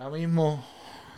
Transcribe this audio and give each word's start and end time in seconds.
Ahora 0.00 0.16
mismo 0.16 0.64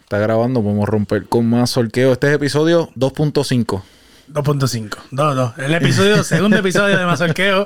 está 0.00 0.18
grabando, 0.18 0.60
podemos 0.60 0.88
romper 0.88 1.28
con 1.28 1.48
más 1.48 1.70
sorqueo. 1.70 2.10
Este 2.14 2.26
es 2.30 2.34
episodio 2.34 2.88
2.5. 2.96 3.80
2.5. 4.28 4.96
2, 5.12 5.36
2. 5.36 5.58
El 5.58 5.74
episodio, 5.74 6.24
segundo 6.24 6.56
episodio 6.56 6.98
de 6.98 7.06
Mazorqueo. 7.06 7.64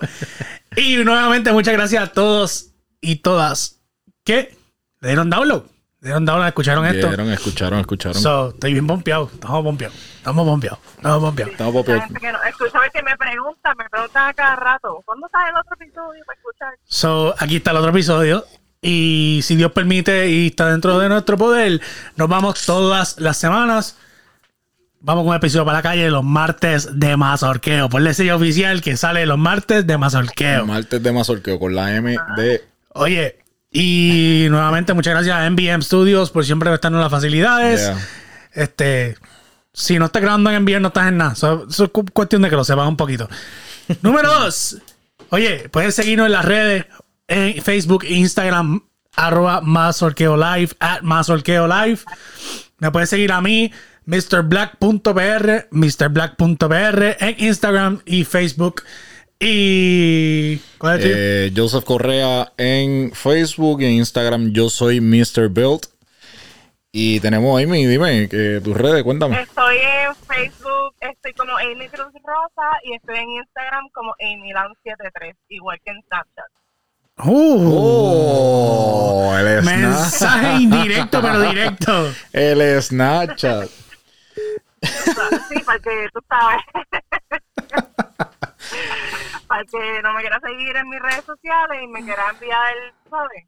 Y 0.76 0.96
nuevamente, 0.98 1.52
muchas 1.52 1.72
gracias 1.72 2.02
a 2.02 2.12
todos 2.12 2.72
y 3.00 3.16
todas 3.16 3.80
que 4.24 4.58
le 5.00 5.08
dieron 5.08 5.30
download. 5.30 5.62
Le 6.00 6.08
dieron 6.08 6.26
download, 6.26 6.48
escucharon 6.48 6.84
esto. 6.84 7.09
Vieron, 7.09 7.30
escucharon, 7.33 7.79
escucharon. 7.80 8.21
So, 8.21 8.51
estoy 8.51 8.75
bien 8.75 8.87
pompeado. 8.87 9.30
Estamos 9.33 9.64
pompeados. 9.64 9.96
Estamos 10.19 10.46
pompeados. 10.46 10.79
Estamos 10.96 11.23
pompeados. 11.23 11.53
Estamos 11.53 12.23
no- 12.23 12.45
Escúchame 12.45 12.91
que 12.93 13.03
me 13.03 13.17
preguntan, 13.17 13.75
me 13.79 13.89
preguntan 13.89 14.29
a 14.29 14.35
cada 14.35 14.57
rato, 14.57 15.01
¿cuándo 15.07 15.27
sale 15.33 15.48
el 15.48 15.57
otro 15.57 15.77
episodio 15.80 16.23
para 16.27 16.39
escuchar? 16.39 16.75
So, 16.85 17.35
aquí 17.39 17.57
está 17.57 17.71
el 17.71 17.79
otro 17.79 17.91
episodio. 17.91 18.45
Y 18.82 19.40
si 19.43 19.56
Dios 19.56 19.72
permite 19.72 20.29
y 20.30 20.48
está 20.48 20.70
dentro 20.70 20.98
de 20.98 21.09
nuestro 21.09 21.36
poder, 21.36 21.80
nos 22.16 22.29
vamos 22.29 22.64
todas 22.64 23.18
las 23.18 23.37
semanas. 23.37 23.96
Vamos 25.01 25.23
con 25.23 25.30
un 25.30 25.37
episodio 25.37 25.64
para 25.64 25.78
la 25.78 25.82
calle 25.82 26.10
los 26.10 26.24
martes 26.24 26.88
de 26.98 27.16
Mazorqueo. 27.16 27.88
Ponle 27.88 28.12
sello 28.15 28.37
oficial 28.37 28.80
que 28.82 28.96
sale 28.96 29.24
los 29.27 29.38
martes 29.38 29.87
de 29.87 29.96
Mazorqueo. 29.98 30.66
Martes 30.66 31.02
de 31.02 31.12
mazorqueo 31.12 31.59
con 31.59 31.74
la 31.74 31.95
M 31.96 32.16
de. 32.37 32.65
Oye, 32.95 33.38
y 33.70 34.46
nuevamente 34.51 34.95
muchas 34.95 35.15
gracias 35.15 35.37
a 35.37 35.48
MBM 35.51 35.82
Studios 35.82 36.30
por 36.30 36.45
siempre 36.45 36.70
prestarnos 36.70 37.01
las 37.01 37.10
facilidades. 37.10 37.80
Yeah. 37.80 37.98
Este, 38.52 39.16
si 39.73 39.98
no 39.98 40.06
estás 40.06 40.23
grabando 40.23 40.51
en 40.51 40.62
MBM, 40.62 40.80
no 40.80 40.88
estás 40.88 41.09
en 41.09 41.18
nada. 41.18 41.32
Eso, 41.34 41.66
eso 41.68 41.84
es 41.84 41.90
cu- 41.90 42.06
cuestión 42.12 42.43
de 42.43 42.51
que 42.51 42.56
lo 42.56 42.65
sepas 42.65 42.88
un 42.88 42.96
poquito. 42.96 43.29
Número 44.02 44.29
dos. 44.40 44.79
Oye, 45.30 45.68
puedes 45.70 45.95
seguirnos 45.95 46.27
en 46.27 46.32
las 46.32 46.45
redes, 46.45 46.87
en 47.29 47.62
Facebook, 47.62 48.05
Instagram, 48.05 48.83
arroba 49.15 49.61
Mazorqueo 49.61 50.37
Live, 50.37 50.71
at 50.80 51.03
Mazorqueo 51.03 51.66
Live. 51.66 52.01
Me 52.79 52.91
puedes 52.91 53.11
seguir 53.11 53.33
a 53.33 53.41
mí, 53.41 53.73
MrBlack.pr, 54.05 55.68
MrBlack.pr 55.71 57.16
en 57.21 57.35
Instagram 57.38 58.02
y 58.05 58.24
Facebook. 58.24 58.83
Y. 59.38 60.59
¿Cuál 60.79 61.01
es? 61.01 61.07
Eh, 61.09 61.52
Joseph 61.55 61.85
Correa 61.85 62.52
en 62.57 63.13
Facebook 63.13 63.83
y 63.83 63.87
en 63.87 63.93
Instagram. 63.93 64.53
Yo 64.53 64.71
soy 64.71 65.00
Mr. 65.00 65.49
Build. 65.50 65.88
Y 66.99 67.21
tenemos 67.21 67.62
Amy, 67.62 67.84
dime, 67.84 68.27
que 68.27 68.59
tus 68.65 68.75
redes, 68.75 69.03
cuéntame. 69.03 69.43
Estoy 69.43 69.77
en 69.77 70.15
Facebook, 70.15 70.94
estoy 71.00 71.34
como 71.34 71.55
Amy 71.59 71.88
Cruz 71.91 72.11
Rosa 72.25 72.71
y 72.84 72.94
estoy 72.94 73.19
en 73.19 73.28
Instagram 73.33 73.87
como 73.93 74.15
AmyLan73, 74.15 75.34
igual 75.50 75.78
que 75.84 75.91
en 75.91 76.00
Snapchat. 76.05 76.47
Uh. 77.19 77.70
Oh, 77.72 79.36
el 79.38 79.62
Snapchat. 79.62 79.78
Mensaje 79.81 80.53
indirecto, 80.62 81.22
pero 81.22 81.41
directo. 81.41 82.12
El 82.32 82.82
Snapchat. 82.82 83.69
Sí, 85.48 85.59
para 85.64 85.78
que 85.78 86.09
tú 86.12 86.20
sabes. 86.28 86.62
para 89.48 89.64
que 89.64 90.03
no 90.03 90.12
me 90.12 90.20
quiera 90.20 90.41
seguir 90.44 90.76
en 90.76 90.88
mis 90.88 91.00
redes 91.00 91.25
sociales 91.25 91.78
y 91.82 91.87
me 91.88 92.04
quiera 92.04 92.22
enviar, 92.31 92.75
¿sabes? 93.09 93.44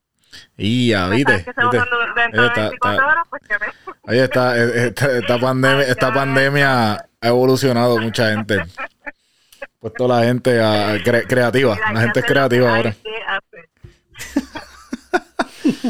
Y 0.56 0.88
ya, 0.90 1.08
¿viste? 1.08 1.32
Mensajes 1.32 1.54
que 1.54 1.60
se 1.60 1.66
¿Viste? 1.68 1.76
usan 1.78 2.14
dentro 2.14 2.42
de 2.42 2.48
Está- 2.48 2.60
24 2.60 2.90
está- 3.00 3.06
horas, 3.06 3.24
pues 3.30 3.42
que 3.48 3.58
me... 3.58 3.66
Oye, 4.02 4.24
esta, 4.24 4.56
esta, 4.86 5.12
esta 5.18 5.38
pandemia, 5.38 5.82
esta 5.86 6.14
pandemia 6.14 6.92
ha 6.94 7.28
evolucionado 7.28 7.98
mucha 7.98 8.30
gente. 8.30 8.64
Puesto 9.80 10.08
la 10.08 10.24
gente 10.24 10.60
a- 10.60 10.96
cre- 10.96 11.26
creativa. 11.26 11.76
La 11.92 12.00
gente 12.00 12.14
que 12.14 12.20
es 12.20 12.26
creativa 12.26 12.76
ahora. 12.76 12.92
que 12.92 13.02
que 13.02 13.22
hacer. 13.26 13.68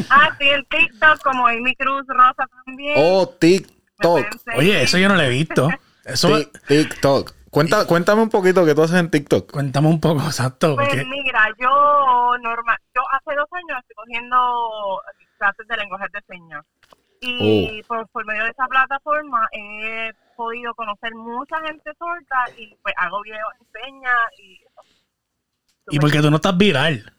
ah, 0.09 0.35
sí, 0.39 0.47
en 0.49 0.65
TikTok 0.65 1.21
como 1.23 1.47
Amy 1.47 1.75
Cruz 1.75 2.05
Rosa 2.07 2.45
también. 2.65 2.93
Oh, 2.97 3.27
TikTok. 3.27 4.25
Oye, 4.55 4.83
eso 4.83 4.97
yo 4.97 5.09
no 5.09 5.15
lo 5.15 5.21
he 5.21 5.29
visto. 5.29 5.69
Eso, 6.05 6.29
Tik- 6.29 6.61
TikTok. 6.67 7.33
Cuenta, 7.49 7.85
cuéntame 7.87 8.21
un 8.21 8.29
poquito 8.29 8.63
qué 8.63 8.75
tú 8.75 8.83
haces 8.83 8.97
en 8.99 9.09
TikTok. 9.09 9.51
cuéntame 9.51 9.87
un 9.87 9.99
poco, 9.99 10.21
exacto. 10.23 10.75
Pues 10.75 10.87
porque- 10.89 11.05
mira, 11.05 11.47
yo 11.59 12.37
normal, 12.43 12.77
yo 12.95 13.01
hace 13.11 13.35
dos 13.35 13.47
años 13.53 13.79
estoy 13.81 13.95
cogiendo 13.95 15.01
clases 15.39 15.67
de 15.67 15.77
lenguaje 15.77 16.05
de 16.13 16.21
señas. 16.29 16.63
Y 17.21 17.81
Oh. 17.83 17.87
por, 17.87 18.07
por 18.09 18.25
medio 18.25 18.43
de 18.43 18.51
esa 18.51 18.65
plataforma 18.67 19.47
he 19.51 20.11
podido 20.39 20.73
conocer 20.73 21.13
mucha 21.15 21.57
gente 21.67 21.91
sorda 21.99 22.57
y 22.57 22.73
pues 22.81 22.95
hago 22.97 23.21
videos 23.21 23.51
en 23.59 23.67
señas 23.83 24.17
y 24.41 24.59
¿Y 25.91 25.99
por 25.99 26.11
qué 26.11 26.21
tú 26.21 26.29
no 26.29 26.37
estás 26.37 26.55
viral? 26.57 27.11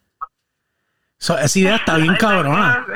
So, 1.18 1.36
esa 1.36 1.58
idea 1.58 1.76
está 1.76 1.96
bien 1.96 2.14
cabrona. 2.20 2.86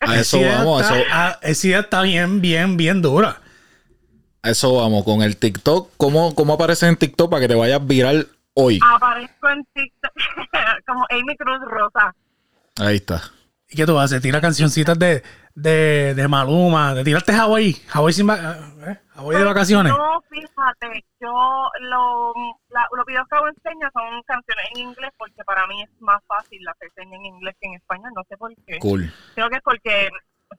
A 0.00 0.16
eso 0.16 0.40
vamos, 0.40 0.82
a 0.82 0.84
está- 0.84 0.98
eso, 0.98 1.08
ah, 1.12 1.38
esa 1.42 1.66
idea 1.66 1.80
está 1.80 2.02
bien, 2.02 2.40
bien, 2.40 2.76
bien 2.76 3.00
dura. 3.02 3.36
a 4.42 4.50
eso 4.50 4.74
vamos. 4.76 5.04
Con 5.04 5.22
el 5.22 5.36
TikTok, 5.36 5.90
¿cómo, 5.96 6.34
cómo 6.34 6.54
apareces 6.54 6.88
en 6.88 6.96
TikTok 6.96 7.30
para 7.30 7.42
que 7.42 7.48
te 7.48 7.54
vayas 7.54 7.86
viral 7.86 8.28
hoy? 8.54 8.80
Aparezco 8.82 9.48
en 9.50 9.64
TikTok 9.74 10.12
como 10.86 11.06
Amy 11.10 11.36
Cruz 11.36 11.60
Rosa. 11.66 12.14
Ahí 12.80 12.96
está. 12.96 13.22
¿Y 13.68 13.76
qué 13.76 13.86
tú 13.86 13.98
haces? 13.98 14.20
Tira 14.22 14.40
cancioncitas 14.40 14.98
de, 14.98 15.22
de, 15.54 16.14
de 16.14 16.28
Maluma, 16.28 16.94
de 16.94 17.04
tirarte 17.04 17.32
Hawaii, 17.32 17.76
Hawaii 17.92 18.12
sin 18.14 18.28
va- 18.28 18.58
eh, 19.14 19.18
Hawaii 19.20 19.38
de 19.38 19.44
vacaciones. 19.44 19.92
No, 19.92 20.20
fíjate, 20.28 21.04
yo 21.20 21.70
lo, 21.80 22.32
la- 22.70 22.88
los 22.96 23.06
videos 23.06 23.26
que 23.28 23.36
hago 23.36 23.48
en 23.48 23.54
señas 23.62 23.90
son 23.92 24.22
canciones 24.26 24.64
en 24.74 24.80
inglés 24.82 25.10
porque 25.16 25.42
para 25.44 25.66
mí 25.66 25.82
es 25.82 25.90
más 26.00 26.20
fácil 26.26 26.66
hacer 26.68 26.90
señas 26.94 27.14
en 27.20 27.26
inglés 27.26 27.54
que 27.60 27.68
en 27.68 27.74
español, 27.74 28.10
no 28.14 28.22
sé 28.28 28.36
por 28.36 28.52
qué. 28.66 28.78
Cool. 28.78 29.12
Creo 29.34 29.48
que 29.50 29.56
es 29.56 29.62
porque, 29.62 30.10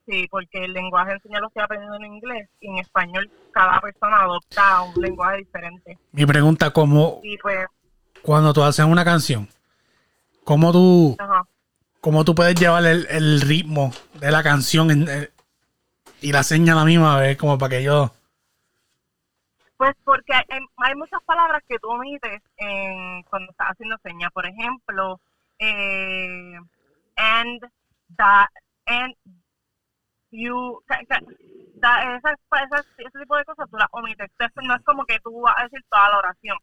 sí, 0.07 0.27
porque 0.29 0.65
el 0.65 0.73
lenguaje 0.73 1.11
en 1.13 1.21
señas 1.21 1.41
lo 1.41 1.47
estoy 1.47 1.63
aprendiendo 1.63 1.97
en 1.97 2.05
inglés 2.05 2.49
y 2.61 2.67
en 2.69 2.77
español 2.79 3.29
cada 3.51 3.79
persona 3.81 4.21
adopta 4.21 4.81
un 4.81 5.01
lenguaje 5.01 5.37
diferente. 5.37 5.97
Mi 6.11 6.25
pregunta, 6.25 6.71
¿cómo, 6.71 7.19
Y 7.23 7.37
pues, 7.37 7.65
cuando 8.21 8.53
tú 8.53 8.63
haces 8.63 8.85
una 8.85 9.03
canción, 9.05 9.47
cómo 10.43 10.71
tú, 10.71 11.15
ajá. 11.19 11.43
cómo 12.01 12.23
tú 12.23 12.33
puedes 12.35 12.55
llevar 12.55 12.85
el, 12.85 13.05
el 13.09 13.41
ritmo 13.41 13.91
de 14.13 14.31
la 14.31 14.41
canción 14.43 14.91
en- 14.91 15.09
eh, 15.09 15.29
y 16.21 16.31
la 16.31 16.43
seña 16.43 16.73
a 16.73 16.77
la 16.77 16.85
misma 16.85 17.19
vez, 17.19 17.37
como 17.37 17.57
para 17.57 17.69
que 17.71 17.83
yo... 17.83 18.11
Pues 19.77 19.93
porque 20.03 20.33
hay, 20.33 20.43
hay 20.77 20.95
muchas 20.95 21.21
palabras 21.25 21.61
que 21.67 21.77
tú 21.79 21.89
omites 21.89 22.41
en, 22.57 23.23
cuando 23.23 23.51
estás 23.51 23.69
haciendo 23.71 23.97
señas. 24.03 24.31
Por 24.31 24.45
ejemplo, 24.45 25.19
eh, 25.59 26.57
and, 27.17 27.61
that, 28.17 28.47
and, 28.85 29.13
you, 30.31 30.81
ca- 30.87 31.01
da- 31.75 32.15
esas, 32.17 32.35
esas- 32.63 32.85
ese 32.97 33.19
tipo 33.19 33.35
de 33.35 33.45
cosas 33.45 33.69
tú 33.69 33.77
las 33.77 33.87
omites. 33.91 34.29
Entonces, 34.31 34.63
no 34.67 34.75
es 34.75 34.83
como 34.83 35.05
que 35.05 35.19
tú 35.19 35.41
vas 35.41 35.55
a 35.59 35.63
decir 35.63 35.83
toda 35.89 36.09
la 36.09 36.17
oración. 36.19 36.57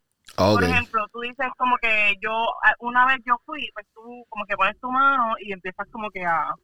Por 0.55 0.65
ejemplo, 0.71 1.07
tú 1.13 1.21
dices 1.21 1.47
como 1.59 1.77
que 1.79 2.15
yo, 2.21 2.33
una 2.81 3.07
vez 3.07 3.19
yo 3.27 3.37
fui, 3.45 3.69
pues 3.75 3.87
tú 3.95 4.25
como 4.31 4.47
que 4.47 4.57
pones 4.57 4.79
tu 4.81 4.91
mano 4.91 5.35
y 5.41 5.53
empiezas 5.53 5.87
como 5.91 6.11
que 6.11 6.25
a, 6.25 6.55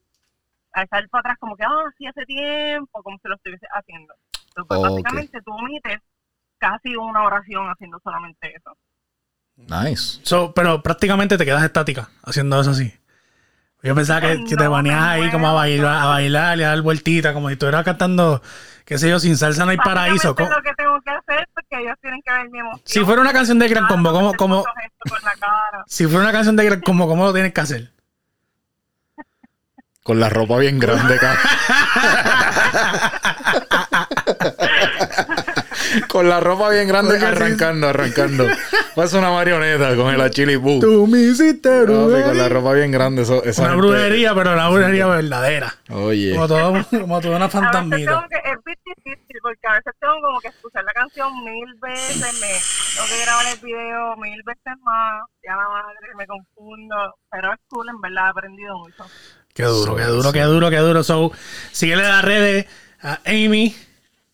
a 0.72 0.82
echar 0.82 1.08
para 1.10 1.20
atrás 1.20 1.38
como 1.38 1.56
que, 1.56 1.64
ah, 1.64 1.84
sí, 1.98 2.06
hace 2.06 2.24
tiempo, 2.24 3.02
como 3.02 3.18
si 3.18 3.28
lo 3.28 3.34
estuviese 3.36 3.66
haciendo. 3.74 4.14
Entonces, 4.48 4.68
pues, 4.68 4.80
básicamente 4.94 5.42
tú 5.42 5.52
omites 5.52 5.98
casi 6.58 6.96
una 6.96 7.24
oración 7.24 7.68
haciendo 7.68 8.00
solamente 8.02 8.54
eso. 8.54 8.76
Nice. 9.56 10.20
So, 10.22 10.52
pero 10.54 10.82
prácticamente 10.82 11.36
te 11.36 11.44
quedas 11.44 11.64
estática 11.64 12.08
haciendo 12.22 12.60
eso 12.60 12.70
así. 12.70 12.94
Yo 13.82 13.94
pensaba 13.94 14.20
que, 14.20 14.44
que 14.44 14.56
te 14.56 14.68
me 14.68 14.92
ahí 14.92 15.30
como 15.30 15.48
a 15.48 15.52
bailar, 15.52 16.02
a 16.02 16.06
bailar 16.06 16.58
y 16.58 16.64
a 16.64 16.68
dar 16.68 16.82
vueltita, 16.82 17.32
como 17.32 17.48
si 17.48 17.52
estuvieras 17.52 17.84
cantando, 17.84 18.42
qué 18.84 18.98
sé 18.98 19.08
yo, 19.08 19.20
sin 19.20 19.36
salsa 19.36 19.64
no 19.64 19.70
hay 19.70 19.76
paraíso. 19.76 20.34
Es 20.36 20.50
lo 20.50 20.62
que 20.62 20.74
tengo 20.74 21.00
que 21.00 21.10
hacer 21.10 21.48
porque 21.54 21.82
ellos 21.82 21.96
tienen 22.00 22.20
que 22.22 22.32
ver 22.32 22.50
mi 22.50 22.58
emoción. 22.58 22.82
Si 22.84 23.04
fuera 23.04 23.20
una 23.20 23.32
canción 23.32 23.60
de 23.60 23.68
Gran 23.68 23.86
Combo, 23.86 24.12
¿cómo, 24.12 24.34
cómo, 24.34 24.64
si 25.86 26.06
fuera 26.06 26.22
una 26.22 26.32
canción 26.32 26.56
de 26.56 26.64
Gran 26.64 26.80
Combo, 26.80 27.06
¿cómo 27.06 27.24
lo 27.24 27.32
tienes 27.32 27.54
que 27.54 27.60
hacer? 27.60 27.92
Con 30.02 30.18
la 30.18 30.28
ropa 30.28 30.58
bien 30.58 30.80
grande, 30.80 31.16
cabrón. 31.18 31.38
Con 36.08 36.28
la 36.28 36.40
ropa 36.40 36.70
bien 36.70 36.88
grande 36.88 37.12
Oye, 37.12 37.20
sí. 37.20 37.26
arrancando, 37.26 37.88
arrancando. 37.88 38.46
Pasa 38.94 39.18
una 39.18 39.30
marioneta 39.30 39.94
con 39.96 40.12
el 40.14 40.20
achili 40.20 40.56
boo. 40.56 40.80
Tú 40.80 41.06
me 41.06 41.18
hiciste 41.20 41.68
Papi, 41.68 41.86
con 41.92 42.12
la 42.12 42.18
brujería. 42.18 42.48
ropa 42.48 42.72
bien 42.74 42.90
grande. 42.90 43.22
Eso, 43.22 43.42
esa 43.44 43.62
Una 43.62 43.70
gente- 43.72 43.86
brujería, 43.86 44.34
pero 44.34 44.52
una 44.52 44.68
brujería 44.68 45.06
verdadera. 45.06 45.74
Oye. 45.90 46.32
Como, 46.34 46.48
todo, 46.48 46.72
como 46.90 47.20
toda 47.20 47.36
una 47.36 47.48
fantasmita. 47.48 48.26
que, 48.30 48.36
es 48.50 48.56
bien 48.64 48.78
difícil 49.04 49.36
porque 49.42 49.66
a 49.68 49.72
veces 49.74 49.92
tengo 50.00 50.14
como 50.20 50.40
que 50.40 50.48
escuchar 50.48 50.84
la 50.84 50.92
canción 50.92 51.32
mil 51.44 51.74
veces, 51.80 52.16
me 52.40 52.48
tengo 52.96 53.08
que 53.08 53.22
grabar 53.24 53.46
el 53.52 53.58
video 53.60 54.16
mil 54.16 54.42
veces 54.44 54.74
más, 54.82 55.22
ya 55.44 55.52
la 55.56 55.68
madre 55.68 55.96
me 56.16 56.26
confundo, 56.26 56.96
pero 57.30 57.52
es 57.52 57.58
cool, 57.68 57.88
en 57.88 58.00
verdad 58.00 58.26
he 58.26 58.30
aprendido 58.30 58.76
mucho. 58.78 59.04
Qué 59.54 59.64
duro, 59.64 59.96
qué 59.96 60.04
duro, 60.04 60.32
qué 60.32 60.42
duro, 60.42 60.70
qué 60.70 60.76
duro. 60.78 61.02
So, 61.02 61.32
síguele 61.72 62.02
las 62.02 62.24
redes 62.24 62.66
a 63.02 63.20
Amy 63.26 63.74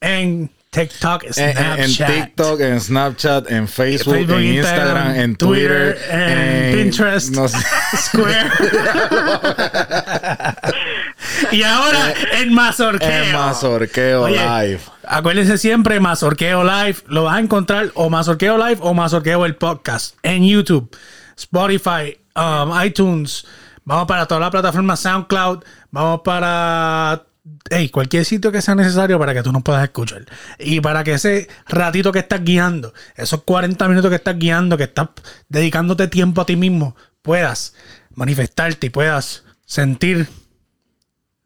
en 0.00 0.50
TikTok, 0.74 1.24
En, 1.24 1.32
Snapchat. 1.32 2.10
en- 2.10 2.24
TikTok, 2.24 2.60
en 2.60 2.80
Snapchat, 2.80 3.50
en 3.50 3.68
Facebook, 3.68 4.14
Facebook, 4.14 4.36
en 4.38 4.44
Instagram, 4.44 4.86
Instagram, 4.86 5.14
en 5.20 5.36
Twitter, 5.36 5.94
Twitter, 5.94 6.20
en 6.20 6.74
Pinterest. 6.82 7.30
no 7.30 7.48
sé. 7.48 7.58
Square. 7.96 8.50
y 11.52 11.62
ahora 11.62 12.14
en 12.40 12.52
Mazorqueo. 12.52 13.08
En 13.24 13.32
Mazorqueo 13.32 14.22
Oye, 14.22 14.36
Live. 14.36 14.80
Acuérdense 15.06 15.58
siempre, 15.58 16.00
Mazorqueo 16.00 16.64
Live. 16.64 16.96
Lo 17.06 17.24
vas 17.24 17.36
a 17.36 17.40
encontrar 17.40 17.90
o 17.94 18.10
Mazorqueo 18.10 18.56
Live 18.58 18.78
o 18.80 18.94
Mazorqueo 18.94 19.44
el 19.46 19.56
podcast 19.56 20.16
en 20.22 20.44
YouTube, 20.44 20.94
Spotify, 21.36 22.18
um, 22.36 22.72
iTunes. 22.82 23.46
Vamos 23.84 24.06
para 24.06 24.26
toda 24.26 24.40
la 24.40 24.50
plataforma 24.50 24.96
SoundCloud. 24.96 25.62
Vamos 25.90 26.20
para 26.24 27.22
hey, 27.70 27.88
cualquier 27.90 28.24
sitio 28.24 28.52
que 28.52 28.62
sea 28.62 28.74
necesario 28.74 29.18
para 29.18 29.34
que 29.34 29.42
tú 29.42 29.52
nos 29.52 29.62
puedas 29.62 29.82
escuchar. 29.82 30.24
Y 30.58 30.80
para 30.80 31.04
que 31.04 31.14
ese 31.14 31.48
ratito 31.66 32.12
que 32.12 32.20
estás 32.20 32.42
guiando, 32.44 32.92
esos 33.16 33.42
40 33.42 33.88
minutos 33.88 34.10
que 34.10 34.16
estás 34.16 34.38
guiando, 34.38 34.76
que 34.76 34.84
estás 34.84 35.08
dedicándote 35.48 36.08
tiempo 36.08 36.40
a 36.40 36.46
ti 36.46 36.56
mismo, 36.56 36.96
puedas 37.22 37.74
manifestarte 38.14 38.88
y 38.88 38.90
puedas 38.90 39.44
sentir 39.64 40.28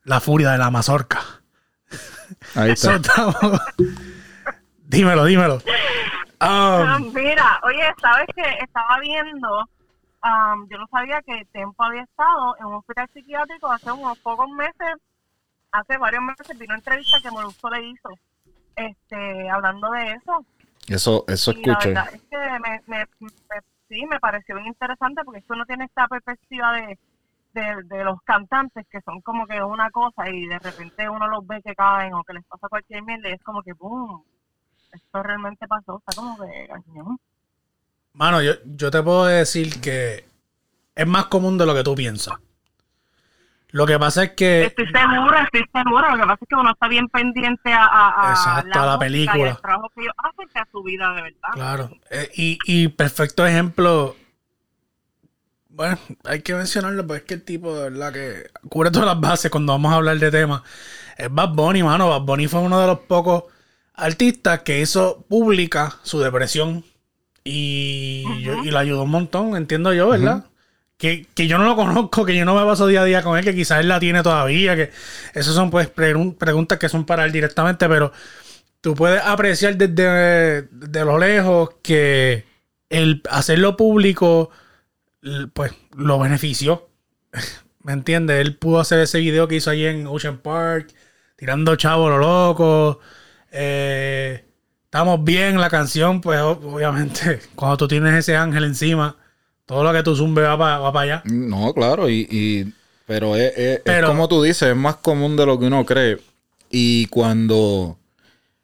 la 0.04 0.20
furia 0.20 0.50
de 0.50 0.58
la 0.58 0.70
mazorca. 0.70 1.20
Ahí 2.54 2.72
está. 2.72 2.96
estamos. 2.96 3.36
dímelo, 4.84 5.24
dímelo. 5.24 5.54
Um, 5.54 5.60
Ah, 6.40 6.98
mira, 7.12 7.60
oye, 7.64 7.82
sabes 8.00 8.26
que 8.34 8.42
estaba 8.62 9.00
viendo, 9.00 9.68
am, 10.22 10.68
yo 10.70 10.78
no 10.78 10.86
sabía 10.86 11.20
que 11.22 11.44
Tempo 11.52 11.82
había 11.82 12.02
estado 12.02 12.56
en 12.60 12.66
un 12.66 12.74
hospital 12.74 13.08
psiquiátrico 13.12 13.72
hace 13.72 13.90
unos 13.90 14.16
pocos 14.20 14.48
meses, 14.50 14.96
hace 15.72 15.98
varios 15.98 16.22
meses, 16.22 16.58
vino 16.58 16.72
una 16.74 16.76
entrevista 16.78 17.18
que 17.22 17.30
Molusco 17.30 17.70
le 17.70 17.84
hizo, 17.88 18.08
este, 18.76 19.50
hablando 19.50 19.90
de 19.90 20.12
eso. 20.12 20.46
Eso, 20.88 21.24
eso 21.28 21.50
Y 21.50 21.54
la 21.66 21.78
escuché. 21.78 21.94
verdad 21.94 22.14
es 22.14 22.22
que 22.30 22.36
me, 22.38 22.80
me- 22.86 23.06
me- 23.18 23.60
sí, 23.88 24.06
me 24.06 24.20
pareció 24.20 24.54
bien 24.56 24.68
interesante 24.68 25.22
porque 25.24 25.44
uno 25.50 25.64
tiene 25.66 25.84
esta 25.86 26.06
perspectiva 26.08 26.72
de, 26.72 26.98
de, 27.54 27.82
de 27.84 28.04
los 28.04 28.20
cantantes 28.22 28.86
que 28.90 29.00
son 29.02 29.20
como 29.22 29.46
que 29.46 29.62
una 29.62 29.90
cosa 29.90 30.28
y 30.30 30.46
de 30.46 30.58
repente 30.58 31.08
uno 31.08 31.28
los 31.28 31.46
ve 31.46 31.60
que 31.64 31.74
caen 31.74 32.14
o 32.14 32.24
que 32.24 32.34
les 32.34 32.44
pasa 32.46 32.68
cualquier 32.68 33.02
mierda 33.02 33.28
y 33.30 33.32
es 33.34 33.42
como 33.42 33.62
que 33.62 33.72
¡boom! 33.74 34.22
Esto 34.92 35.22
realmente 35.22 35.66
pasó, 35.68 35.98
está 35.98 36.14
como 36.14 36.36
que 36.38 36.68
cañón. 36.68 37.18
mano, 38.12 38.42
yo, 38.42 38.52
yo 38.64 38.90
te 38.90 39.02
puedo 39.02 39.26
decir 39.26 39.80
que 39.80 40.24
es 40.94 41.06
más 41.06 41.26
común 41.26 41.58
de 41.58 41.66
lo 41.66 41.74
que 41.74 41.84
tú 41.84 41.94
piensas. 41.94 42.38
Lo 43.70 43.86
que 43.86 43.98
pasa 43.98 44.24
es 44.24 44.30
que. 44.32 44.64
Estoy 44.64 44.86
segura, 44.86 45.42
estoy 45.44 45.64
segura. 45.74 46.10
Lo 46.10 46.16
que 46.16 46.22
pasa 46.22 46.38
es 46.40 46.48
que 46.48 46.54
uno 46.54 46.70
está 46.70 46.88
bien 46.88 47.08
pendiente 47.08 47.72
a, 47.72 47.84
a, 47.84 48.28
a 48.28 48.30
Exacto, 48.30 48.80
a 48.80 48.86
la 48.86 48.98
película. 48.98 49.38
Y 49.38 49.48
al 49.50 49.60
trabajo 49.60 49.90
que 49.94 50.00
ellos 50.02 50.14
hacen 50.16 50.48
que 50.48 50.58
a 50.58 50.68
su 50.72 50.82
vida 50.82 51.12
de 51.14 51.22
verdad. 51.22 51.48
Claro. 51.52 51.90
eh, 52.10 52.30
y, 52.34 52.58
y 52.66 52.88
perfecto 52.88 53.46
ejemplo. 53.46 54.16
Bueno, 55.68 55.98
hay 56.24 56.40
que 56.42 56.54
mencionarlo, 56.54 57.06
porque 57.06 57.18
es 57.20 57.26
que 57.26 57.34
el 57.34 57.44
tipo 57.44 57.74
de 57.76 57.90
verdad 57.90 58.12
que 58.12 58.50
cubre 58.68 58.90
todas 58.90 59.06
las 59.06 59.20
bases 59.20 59.50
cuando 59.50 59.72
vamos 59.74 59.92
a 59.92 59.96
hablar 59.96 60.16
de 60.18 60.30
temas. 60.30 60.62
Es 61.16 61.32
Bad 61.32 61.50
Bunny, 61.50 61.82
mano. 61.82 62.08
Bad 62.08 62.22
Bunny 62.22 62.48
fue 62.48 62.60
uno 62.60 62.80
de 62.80 62.86
los 62.86 63.00
pocos 63.00 63.44
artistas 63.94 64.60
que 64.62 64.80
hizo 64.80 65.24
pública 65.28 65.94
su 66.02 66.20
depresión. 66.20 66.84
Y, 67.44 68.24
yo- 68.42 68.62
y 68.64 68.70
lo 68.70 68.78
ayudó 68.78 69.02
un 69.04 69.10
montón, 69.10 69.56
entiendo 69.56 69.92
yo, 69.92 70.08
¿verdad? 70.08 70.44
Que, 70.98 71.26
que 71.34 71.46
yo 71.46 71.58
no 71.58 71.64
lo 71.64 71.76
conozco, 71.76 72.24
que 72.26 72.36
yo 72.36 72.44
no 72.44 72.56
me 72.56 72.64
paso 72.64 72.86
día 72.88 73.02
a 73.02 73.04
día 73.04 73.22
con 73.22 73.38
él, 73.38 73.44
que 73.44 73.54
quizás 73.54 73.80
él 73.80 73.88
la 73.88 74.00
tiene 74.00 74.22
todavía, 74.22 74.74
que 74.76 74.90
esas 75.32 75.54
son 75.54 75.70
pues 75.70 75.94
pregun- 75.94 76.36
preguntas 76.36 76.78
que 76.78 76.88
son 76.88 77.06
para 77.06 77.24
él 77.24 77.30
directamente, 77.32 77.88
pero 77.88 78.12
tú 78.80 78.94
puedes 78.96 79.22
apreciar 79.22 79.76
desde, 79.76 80.68
lo 81.04 81.18
lejos 81.18 81.70
que 81.82 82.44
el 82.90 83.22
hacerlo 83.30 83.76
público, 83.76 84.50
pues 85.52 85.72
lo 85.96 86.18
benefició. 86.18 86.88
¿Me 87.82 87.92
entiendes? 87.92 88.40
Él 88.40 88.56
pudo 88.56 88.80
hacer 88.80 89.00
ese 89.00 89.20
video 89.20 89.48
que 89.48 89.56
hizo 89.56 89.70
allí 89.70 89.86
en 89.86 90.06
Ocean 90.06 90.38
Park, 90.38 90.92
tirando 91.36 91.76
chavo 91.76 92.08
lo 92.10 92.18
loco. 92.18 93.00
Eh, 93.52 94.44
estamos 94.84 95.24
bien, 95.24 95.60
la 95.60 95.70
canción, 95.70 96.20
pues 96.20 96.40
obviamente, 96.40 97.40
cuando 97.54 97.76
tú 97.76 97.88
tienes 97.88 98.14
ese 98.14 98.36
ángel 98.36 98.64
encima, 98.64 99.16
todo 99.68 99.84
lo 99.84 99.92
que 99.92 100.02
tú 100.02 100.16
zumbe 100.16 100.40
va 100.42 100.56
para 100.92 101.00
allá. 101.00 101.22
No, 101.26 101.74
claro, 101.74 102.08
y, 102.08 102.26
y- 102.30 102.72
pero, 103.06 103.36
es, 103.36 103.52
es- 103.56 103.82
es 103.84 104.02
como 104.04 104.26
tú 104.26 104.42
dices, 104.42 104.70
es 104.70 104.76
más 104.76 104.96
común 104.96 105.36
de 105.36 105.44
lo 105.46 105.58
que 105.58 105.66
uno 105.66 105.84
cree. 105.84 106.18
Y 106.70 107.06
cuando 107.06 107.98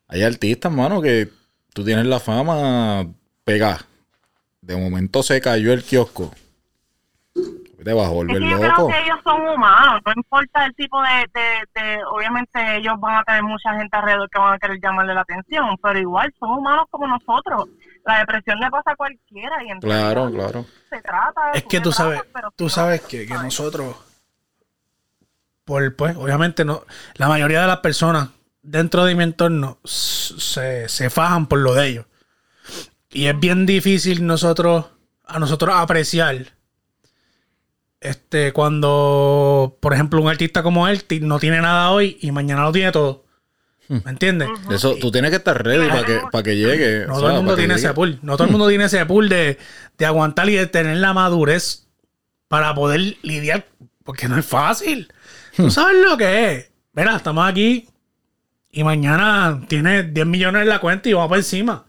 hay 0.09 0.23
artistas, 0.23 0.73
mano, 0.73 1.03
que 1.03 1.29
tú 1.75 1.85
tienes 1.85 2.07
la 2.07 2.21
fama 2.21 3.07
pegada, 3.45 3.81
de 4.63 4.77
momento 4.77 5.23
se 5.23 5.41
cayó 5.43 5.73
el 5.75 5.85
kiosco, 5.85 6.33
te 7.85 7.93
vas 7.93 8.07
a 8.07 8.09
Es 8.09 8.15
volver 8.15 8.39
que 8.41 8.49
yo 8.49 8.59
creo 8.59 8.89
que 8.89 9.03
ellos 9.05 9.19
son 9.25 9.49
humanos, 9.49 10.01
no 10.07 10.13
importa 10.17 10.65
el 10.65 10.75
tipo 10.75 10.97
de, 11.03 11.29
de, 11.39 11.81
de- 11.81 12.05
Obviamente 12.05 12.77
ellos 12.77 12.95
van 12.99 13.17
a 13.17 13.25
tener 13.25 13.43
mucha 13.43 13.77
gente 13.79 13.95
alrededor 13.97 14.29
que 14.31 14.39
van 14.39 14.55
a 14.55 14.59
querer 14.59 14.81
llamarle 14.83 15.15
la 15.15 15.21
atención, 15.21 15.77
pero 15.83 15.99
igual 15.99 16.33
son 16.39 16.51
humanos 16.51 16.87
como 16.91 17.07
nosotros. 17.07 17.69
La 18.05 18.19
depresión 18.19 18.59
le 18.61 18.71
pasa 18.71 18.91
a 18.93 18.97
cualquiera 18.97 19.65
y 19.67 19.71
en 19.71 19.81
Claro, 19.81 20.31
claro. 20.31 20.67
se 20.91 21.01
trata. 21.01 21.53
Es 21.55 21.65
que 21.65 21.81
tú 21.81 21.91
sabes, 21.91 22.21
tratas, 22.33 22.53
tú 22.57 22.69
sabes 22.69 23.01
que, 23.03 23.23
que 23.23 23.29
¿sabes? 23.29 23.45
nosotros, 23.45 23.97
por, 25.65 25.97
pues, 25.97 26.17
obviamente 26.17 26.65
no, 26.65 26.85
la 27.15 27.29
mayoría 27.29 27.63
de 27.63 27.67
las 27.67 27.79
personas 27.79 28.29
dentro 28.63 29.05
de 29.05 29.15
mi 29.15 29.25
entorno 29.25 29.79
se, 29.85 30.89
se 30.89 31.11
fajan 31.11 31.47
por 31.47 31.61
lo 31.61 31.75
de 31.75 31.89
ellos. 31.89 32.07
Y 33.11 33.27
es 33.27 33.39
bien 33.39 33.65
difícil 33.65 34.27
nosotros, 34.27 34.87
a 35.25 35.39
nosotros 35.39 35.75
apreciar, 35.75 36.55
este, 38.01 38.53
cuando, 38.53 39.79
por 39.81 39.95
ejemplo, 39.95 40.21
un 40.21 40.29
artista 40.29 40.63
como 40.63 40.89
él 40.89 41.03
no 41.23 41.39
tiene 41.39 41.61
nada 41.63 41.91
hoy 41.91 42.19
y 42.21 42.33
mañana 42.33 42.65
lo 42.65 42.73
tiene 42.73 42.93
todo. 42.93 43.24
¿Me 43.89 44.11
entiendes? 44.11 44.49
Eso, 44.71 44.97
tú 45.01 45.11
tienes 45.11 45.31
que 45.31 45.37
estar 45.37 45.63
ready 45.63 45.89
para 45.89 46.05
que, 46.05 46.21
para 46.33 46.43
que 46.43 46.57
llegue. 46.57 47.07
No 47.07 47.15
o 47.15 47.17
todo 47.17 47.27
el 47.27 47.33
sea, 47.33 47.41
mundo 47.41 47.57
tiene 47.57 47.75
llegue. 47.75 47.87
ese 47.87 47.95
pool. 47.95 48.19
No 48.23 48.37
todo 48.37 48.47
el 48.47 48.51
mundo 48.53 48.69
tiene 48.69 48.85
ese 48.85 49.05
pool 49.07 49.29
de, 49.29 49.59
de 49.99 50.07
aguantar 50.07 50.49
y 50.49 50.55
de 50.55 50.67
tener 50.67 50.97
la 50.97 51.13
madurez 51.13 51.87
para 52.49 52.75
poder 52.75 53.17
lidiar. 53.23 53.65
Porque 54.05 54.29
no 54.29 54.39
es 54.39 54.47
fácil. 54.47 55.13
Tú 55.57 55.71
sabes 55.71 55.97
lo 56.03 56.17
que 56.17 56.53
es. 56.53 56.71
Mira, 56.95 57.17
estamos 57.17 57.47
aquí 57.49 57.89
y 58.71 58.85
mañana 58.85 59.61
tienes 59.69 60.13
10 60.13 60.27
millones 60.27 60.63
en 60.63 60.69
la 60.69 60.79
cuenta 60.81 61.09
y 61.09 61.13
vamos 61.13 61.29
por 61.29 61.39
encima. 61.39 61.85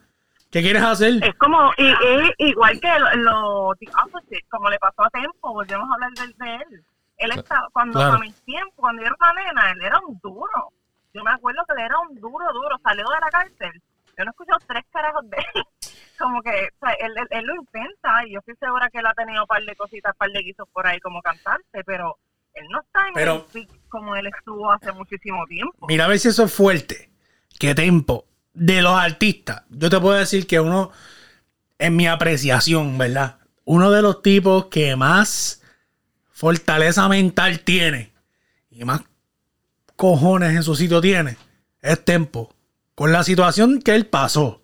¿Qué 0.52 0.62
quieres 0.62 0.84
hacer? 0.84 1.22
Es 1.24 1.36
como, 1.36 1.72
y, 1.78 1.88
es 1.88 2.32
igual 2.38 2.80
que 2.80 2.88
lo, 3.00 3.16
lo 3.24 3.76
the 3.80 3.88
opposite, 4.06 4.46
como 4.50 4.70
le 4.70 4.78
pasó 4.80 5.04
a 5.04 5.10
Tempo, 5.10 5.54
volvemos 5.54 5.88
a 5.90 5.94
hablar 5.96 6.12
de, 6.14 6.46
de 6.46 6.56
él. 6.56 6.84
Él 7.18 7.32
estaba, 7.36 7.68
cuando 7.74 8.00
Claro. 8.00 8.16
a 8.16 8.20
mis 8.20 8.36
tiempos, 8.46 8.74
cuando 8.78 9.02
yo 9.02 9.08
era 9.08 9.16
una 9.20 9.34
nena, 9.44 9.72
él 9.72 9.78
era 9.84 10.00
un 10.08 10.18
duro. 10.24 10.72
Yo 11.16 11.24
me 11.24 11.32
acuerdo 11.32 11.64
que 11.66 11.74
él 11.80 11.86
era 11.86 11.98
un 12.00 12.14
duro, 12.20 12.46
duro. 12.54 12.78
Salió 12.84 13.06
de 13.10 13.20
la 13.22 13.30
cárcel. 13.32 13.82
Yo 14.18 14.24
no 14.26 14.30
he 14.30 14.34
escuchado 14.34 14.60
tres 14.68 14.84
carajos 14.92 15.30
de 15.30 15.38
él. 15.38 15.64
Como 16.20 16.42
que, 16.42 16.50
o 16.50 16.86
sea, 16.86 16.94
él, 17.00 17.14
él, 17.18 17.28
él 17.30 17.46
lo 17.46 17.56
intenta 17.56 18.26
y 18.28 18.34
yo 18.34 18.40
estoy 18.40 18.56
segura 18.60 18.90
que 18.90 19.00
él 19.00 19.06
ha 19.06 19.14
tenido 19.14 19.42
un 19.44 19.48
par 19.48 19.62
de 19.64 19.76
cositas, 19.76 20.14
un 20.14 20.18
par 20.18 20.30
de 20.30 20.40
guisos 20.42 20.68
por 20.72 20.86
ahí 20.88 21.00
como 21.02 21.22
cantante, 21.22 21.84
pero 21.86 22.18
él 22.54 22.66
no 22.70 22.80
está 22.82 23.08
en 23.08 23.14
Pero- 23.16 23.36
el 23.36 23.42
peak 23.52 23.70
como 23.90 24.16
él 24.16 24.28
estuvo 24.28 24.72
hace 24.72 24.92
muchísimo 24.94 25.46
tiempo. 25.48 25.88
Mira 25.88 26.06
a 26.06 26.08
ver 26.08 26.20
si 26.20 26.30
eso 26.30 26.44
es 26.46 26.54
fuerte. 26.54 27.10
¿Qué 27.60 27.74
tempo? 27.76 28.26
De 28.54 28.82
los 28.82 28.94
artistas. 28.98 29.64
Yo 29.70 29.90
te 29.90 30.00
puedo 30.00 30.16
decir 30.18 30.48
que 30.48 30.60
uno, 30.62 30.92
en 31.80 31.96
mi 31.96 32.08
apreciación, 32.08 32.98
¿verdad? 32.98 33.40
Uno 33.66 33.92
de 33.92 34.02
los 34.02 34.22
tipos 34.22 34.68
que 34.68 34.96
más 34.96 35.62
fortaleza 36.32 37.08
mental 37.10 37.60
tiene 37.62 38.14
y 38.70 38.84
más 38.86 39.02
cojones 39.96 40.56
en 40.56 40.64
su 40.64 40.76
sitio 40.76 41.02
tiene 41.02 41.38
es 41.82 42.04
Tempo. 42.04 42.54
Con 42.96 43.12
la 43.12 43.24
situación 43.24 43.82
que 43.82 43.94
él 43.96 44.06
pasó. 44.08 44.62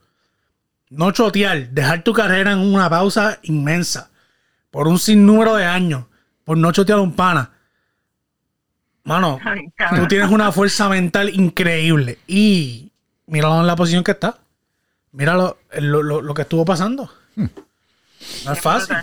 No 0.90 1.12
chotear, 1.12 1.70
dejar 1.70 2.04
tu 2.04 2.14
carrera 2.14 2.52
en 2.54 2.60
una 2.60 2.90
pausa 2.90 3.40
inmensa. 3.44 4.10
Por 4.72 4.88
un 4.88 4.98
sinnúmero 5.00 5.56
de 5.56 5.66
años. 5.66 6.06
Por 6.44 6.58
no 6.58 6.72
chotear 6.72 7.00
a 7.00 7.02
un 7.02 7.14
pana. 7.14 7.52
Mano, 9.04 9.40
Ay, 9.44 9.62
Tú 10.00 10.08
tienes 10.08 10.30
una 10.30 10.52
fuerza 10.52 10.88
mental 10.90 11.30
increíble. 11.34 12.20
Y 12.28 12.92
míralo 13.26 13.60
en 13.62 13.68
la 13.68 13.76
posición 13.76 14.04
que 14.04 14.12
está. 14.12 14.38
Míralo 15.12 15.58
lo, 15.80 16.04
lo- 16.04 16.22
lo 16.22 16.34
que 16.34 16.44
estuvo 16.44 16.64
pasando. 16.66 17.12
No 17.36 18.54
es 18.54 18.60
fácil. 18.62 18.96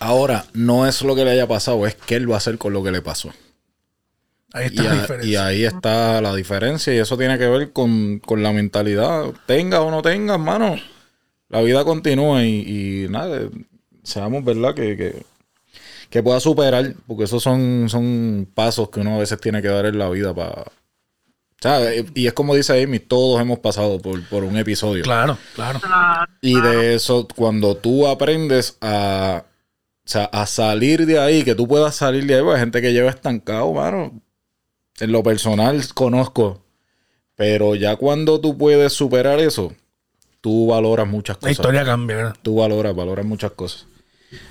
Ahora, 0.00 0.44
no 0.52 0.86
es 0.86 1.02
lo 1.02 1.14
que 1.14 1.24
le 1.24 1.30
haya 1.32 1.46
pasado, 1.46 1.86
es 1.86 1.94
qué 1.94 2.16
él 2.16 2.30
va 2.30 2.34
a 2.34 2.38
hacer 2.38 2.58
con 2.58 2.72
lo 2.72 2.82
que 2.82 2.90
le 2.92 3.00
pasó. 3.02 3.32
Ahí 4.54 4.64
Y, 4.64 4.66
está 4.68 4.82
la 4.84 4.90
a- 4.90 5.00
diferencia. 5.00 5.30
y 5.30 5.36
ahí 5.36 5.64
está 5.64 6.20
la 6.20 6.34
diferencia 6.34 6.94
y 6.94 6.98
eso 6.98 7.16
tiene 7.16 7.38
que 7.38 7.46
ver 7.48 7.72
con, 7.72 8.18
con 8.20 8.42
la 8.42 8.52
mentalidad. 8.52 9.24
Tenga 9.46 9.80
o 9.80 9.90
no 9.90 10.02
tenga, 10.02 10.34
hermano, 10.34 10.76
la 11.48 11.62
vida 11.62 11.84
continúa 11.84 12.44
y, 12.44 13.04
y 13.04 13.08
nada, 13.08 13.48
seamos 14.02 14.44
verdad 14.44 14.74
que, 14.74 14.96
que, 14.96 15.22
que 16.10 16.22
pueda 16.22 16.40
superar, 16.40 16.94
porque 17.06 17.24
esos 17.24 17.42
son, 17.42 17.86
son 17.88 18.46
pasos 18.54 18.90
que 18.90 19.00
uno 19.00 19.16
a 19.16 19.18
veces 19.20 19.40
tiene 19.40 19.62
que 19.62 19.68
dar 19.68 19.86
en 19.86 19.98
la 19.98 20.08
vida 20.10 20.34
para... 20.34 20.64
Y 22.12 22.26
es 22.26 22.32
como 22.32 22.56
dice 22.56 22.82
Amy, 22.82 22.98
todos 22.98 23.40
hemos 23.40 23.60
pasado 23.60 24.00
por, 24.00 24.20
por 24.28 24.42
un 24.42 24.56
episodio. 24.56 25.04
Claro, 25.04 25.38
claro. 25.54 25.80
Y 26.40 26.60
de 26.60 26.94
eso, 26.96 27.28
cuando 27.36 27.76
tú 27.76 28.08
aprendes 28.08 28.76
a, 28.80 29.44
o 29.44 30.02
sea, 30.04 30.24
a 30.24 30.44
salir 30.46 31.06
de 31.06 31.20
ahí, 31.20 31.44
que 31.44 31.54
tú 31.54 31.68
puedas 31.68 31.94
salir 31.94 32.26
de 32.26 32.34
ahí, 32.34 32.42
pues 32.42 32.56
hay 32.56 32.60
gente 32.62 32.82
que 32.82 32.92
lleva 32.92 33.10
estancado, 33.10 33.72
mano. 33.72 34.12
En 35.02 35.10
lo 35.10 35.22
personal 35.24 35.80
conozco, 35.94 36.62
pero 37.34 37.74
ya 37.74 37.96
cuando 37.96 38.40
tú 38.40 38.56
puedes 38.56 38.92
superar 38.92 39.40
eso, 39.40 39.72
tú 40.40 40.68
valoras 40.68 41.08
muchas 41.08 41.36
La 41.38 41.40
cosas. 41.40 41.52
historia 41.52 41.84
cambia, 41.84 42.16
¿verdad? 42.18 42.36
Tú 42.40 42.56
valoras, 42.60 42.94
valoras 42.94 43.26
muchas 43.26 43.50
cosas. 43.50 43.88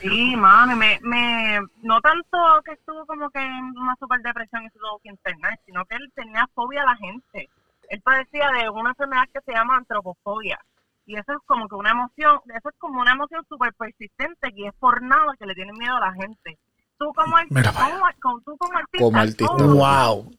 Sí, 0.02 0.34
y 0.34 0.36
me, 0.36 1.00
me, 1.04 1.60
no 1.84 2.02
tanto 2.02 2.38
que 2.66 2.74
estuvo 2.74 3.06
como 3.06 3.30
que 3.30 3.40
en 3.40 3.64
una 3.78 3.96
super 3.98 4.20
depresión 4.22 4.64
y 4.66 4.70
se 4.72 4.78
tuvo 4.78 5.00
que 5.02 5.10
internar, 5.10 5.58
sino 5.66 5.86
que 5.86 5.96
él 5.96 6.12
tenía 6.14 6.46
fobia 6.54 6.82
a 6.84 6.86
la 6.86 6.96
gente. 6.98 7.50
Él 7.88 8.02
padecía 8.02 8.50
de 8.52 8.70
una 8.70 8.90
enfermedad 8.90 9.24
que 9.34 9.40
se 9.46 9.54
llama 9.54 9.78
antropofobia. 9.78 10.60
Y 11.06 11.16
eso 11.16 11.32
es 11.32 11.40
como 11.46 11.70
que 11.70 11.76
una 11.76 11.92
emoción, 11.92 12.40
eso 12.56 12.70
es 12.70 12.76
como 12.78 13.00
una 13.00 13.14
emoción 13.14 13.46
súper 13.48 13.74
persistente 13.74 14.50
y 14.54 14.68
es 14.68 14.74
por 14.80 15.02
nada 15.02 15.34
que 15.40 15.46
le 15.46 15.56
tienen 15.56 15.78
miedo 15.78 15.96
a 15.96 16.00
la 16.02 16.14
gente. 16.14 16.58
Tú 17.00 17.12
como, 17.16 17.36
artista, 17.38 17.60
Mira 17.60 17.72
para 17.72 17.96
como, 17.96 18.06
como- 18.22 18.42
tú 18.42 18.58
como 18.58 18.78
artista, 18.78 19.04
Como 19.06 19.18
artista. 19.18 19.46
¿cómo- 19.48 19.76
Wow. 19.76 20.32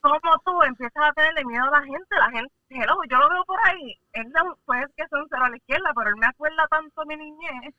Cómo 0.00 0.18
tú 0.44 0.62
empiezas 0.62 1.02
a 1.04 1.12
tenerle 1.12 1.44
miedo 1.44 1.64
a 1.64 1.70
la 1.80 1.82
gente, 1.82 2.16
la 2.18 2.30
gente, 2.30 2.52
hello, 2.70 2.94
yo 3.10 3.18
lo 3.18 3.28
veo 3.30 3.44
por 3.44 3.58
ahí, 3.66 3.98
él 4.12 4.26
no- 4.32 4.56
puede 4.64 4.86
que 4.96 5.06
sea 5.08 5.18
un 5.18 5.26
cero 5.30 5.44
a 5.44 5.50
la 5.50 5.56
izquierda, 5.56 5.90
pero 5.94 6.10
él 6.10 6.16
me 6.16 6.26
acuerda 6.26 6.66
tanto 6.70 7.02
de 7.04 7.16
mi 7.16 7.24
niñez. 7.24 7.74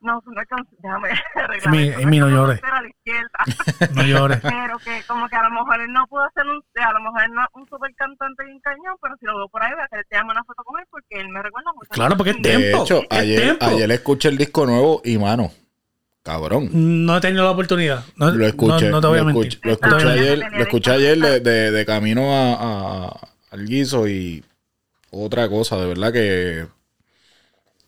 No, 0.00 0.20
no 0.26 0.40
es 0.42 0.46
que, 0.48 0.54
déjame 0.82 1.08
arreglar 1.34 1.72
no 2.20 2.28
llores. 2.28 2.60
un 2.60 2.66
cero 2.66 2.76
a 2.76 2.82
la 2.82 2.88
izquierda, 2.88 3.38
No 3.96 4.02
llores. 4.02 4.40
pero 4.42 4.78
que 4.78 5.02
como 5.06 5.28
que 5.28 5.36
a 5.36 5.42
lo 5.44 5.50
mejor 5.50 5.80
él 5.80 5.92
no 5.92 6.06
pudo 6.08 6.28
ser 6.34 6.46
un, 6.46 6.62
a 6.82 6.92
lo 6.92 7.00
mejor 7.00 7.22
él 7.22 7.32
no 7.32 7.40
es 7.42 7.48
un 7.54 7.66
super 7.68 7.94
cantante 7.94 8.44
bien 8.44 8.60
cañón, 8.60 8.96
pero 9.00 9.16
si 9.16 9.24
lo 9.24 9.36
veo 9.38 9.48
por 9.48 9.62
ahí, 9.62 9.72
voy 9.72 9.82
a 9.82 9.88
querer 9.88 10.04
te 10.10 10.16
llamo 10.16 10.32
una 10.32 10.44
foto 10.44 10.62
con 10.64 10.78
él 10.78 10.86
porque 10.90 11.20
él 11.20 11.28
me 11.30 11.40
recuerda 11.42 11.72
mucho. 11.72 11.88
a 11.90 11.94
Claro, 11.94 12.16
porque 12.18 12.30
es 12.30 12.36
mi 12.36 12.42
De. 12.42 12.50
Tiempo, 12.58 12.82
hecho, 12.82 13.00
ayer, 13.08 13.40
tiempo. 13.40 13.64
ayer 13.64 13.90
escuché 13.92 14.28
el 14.28 14.36
disco 14.36 14.66
nuevo 14.66 15.00
y 15.04 15.16
mano, 15.16 15.48
cabrón. 16.24 16.70
No 16.72 17.16
he 17.16 17.20
tenido 17.20 17.44
la 17.44 17.50
oportunidad. 17.52 18.02
No, 18.16 18.30
Lo 18.32 18.46
escuché, 18.46 18.86
no, 18.86 18.92
no 18.96 19.00
te 19.00 19.06
voy 19.06 19.18
a 19.18 19.22
lo 19.22 19.26
mentir. 19.26 19.60
escuché, 19.62 19.88
lo 20.04 20.10
ayer, 20.10 20.38
lo 20.50 20.62
escuché 20.62 20.90
ayer 20.90 21.18
de, 21.18 21.40
de- 21.40 21.70
de 21.70 21.86
camino 21.86 22.34
a, 22.34 22.54
a- 23.08 23.28
al 23.52 23.64
guiso 23.66 24.08
y 24.08 24.42
otra 25.12 25.48
cosa, 25.48 25.76
de 25.76 25.86
verdad 25.86 26.12
que 26.12 26.66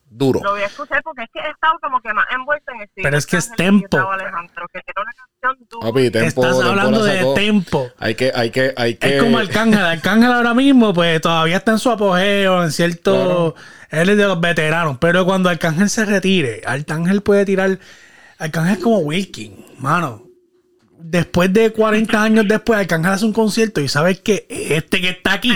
duro. 0.08 0.40
Lo 0.44 0.52
voy 0.52 0.62
a 0.62 0.66
escuchar 0.66 1.02
porque 1.02 1.24
es 1.24 1.28
que 1.32 1.40
he 1.40 1.50
estado 1.50 1.74
como 1.82 2.00
que 2.00 2.12
más 2.14 2.24
envuelta 2.34 2.72
en 2.72 2.78
el 2.78 2.84
estilo 2.84 3.02
Pero 3.04 3.18
es 3.18 3.26
que 3.26 3.36
es 3.38 3.50
tempo. 3.52 3.96
Raúl 3.98 4.14
Alejandro, 4.14 4.66
que 4.72 4.78
era 4.86 5.02
una 5.02 5.12
canción 5.12 5.68
dura. 5.70 5.88
Papi, 5.88 6.10
tempo, 6.10 6.28
Estás 6.28 6.56
tempo 6.58 6.68
hablando 6.70 7.06
la 7.06 7.12
de 7.12 7.34
tempo. 7.34 7.90
Hay 7.98 8.14
que, 8.14 8.32
hay 8.34 8.50
que, 8.50 8.72
hay 8.76 8.94
que. 8.94 9.16
Es 9.16 9.22
como 9.22 9.38
Arcángel. 9.38 9.84
Arcángel 9.84 10.32
ahora 10.32 10.54
mismo, 10.54 10.92
pues 10.94 11.20
todavía 11.20 11.56
está 11.56 11.72
en 11.72 11.78
su 11.78 11.90
apogeo, 11.90 12.62
en 12.62 12.70
cierto. 12.70 13.54
Él 13.90 14.08
es 14.10 14.16
de 14.16 14.24
los 14.24 14.40
veteranos. 14.40 14.98
Pero 15.00 15.24
cuando 15.24 15.48
Arcángel 15.48 15.88
se 15.90 16.04
retire, 16.04 16.62
Arcángel 16.66 17.22
puede 17.22 17.44
tirar. 17.44 17.78
Arcángel 18.38 18.76
es 18.76 18.82
como 18.82 18.98
Wilkin, 18.98 19.64
mano. 19.78 20.22
Después 20.98 21.52
de 21.52 21.72
40 21.72 22.22
años 22.22 22.48
después, 22.48 22.78
Arcángel 22.80 23.12
hace 23.12 23.24
un 23.24 23.32
concierto 23.32 23.80
y 23.80 23.88
sabes 23.88 24.20
que 24.20 24.46
este 24.50 25.00
que 25.00 25.10
está 25.10 25.34
aquí 25.34 25.50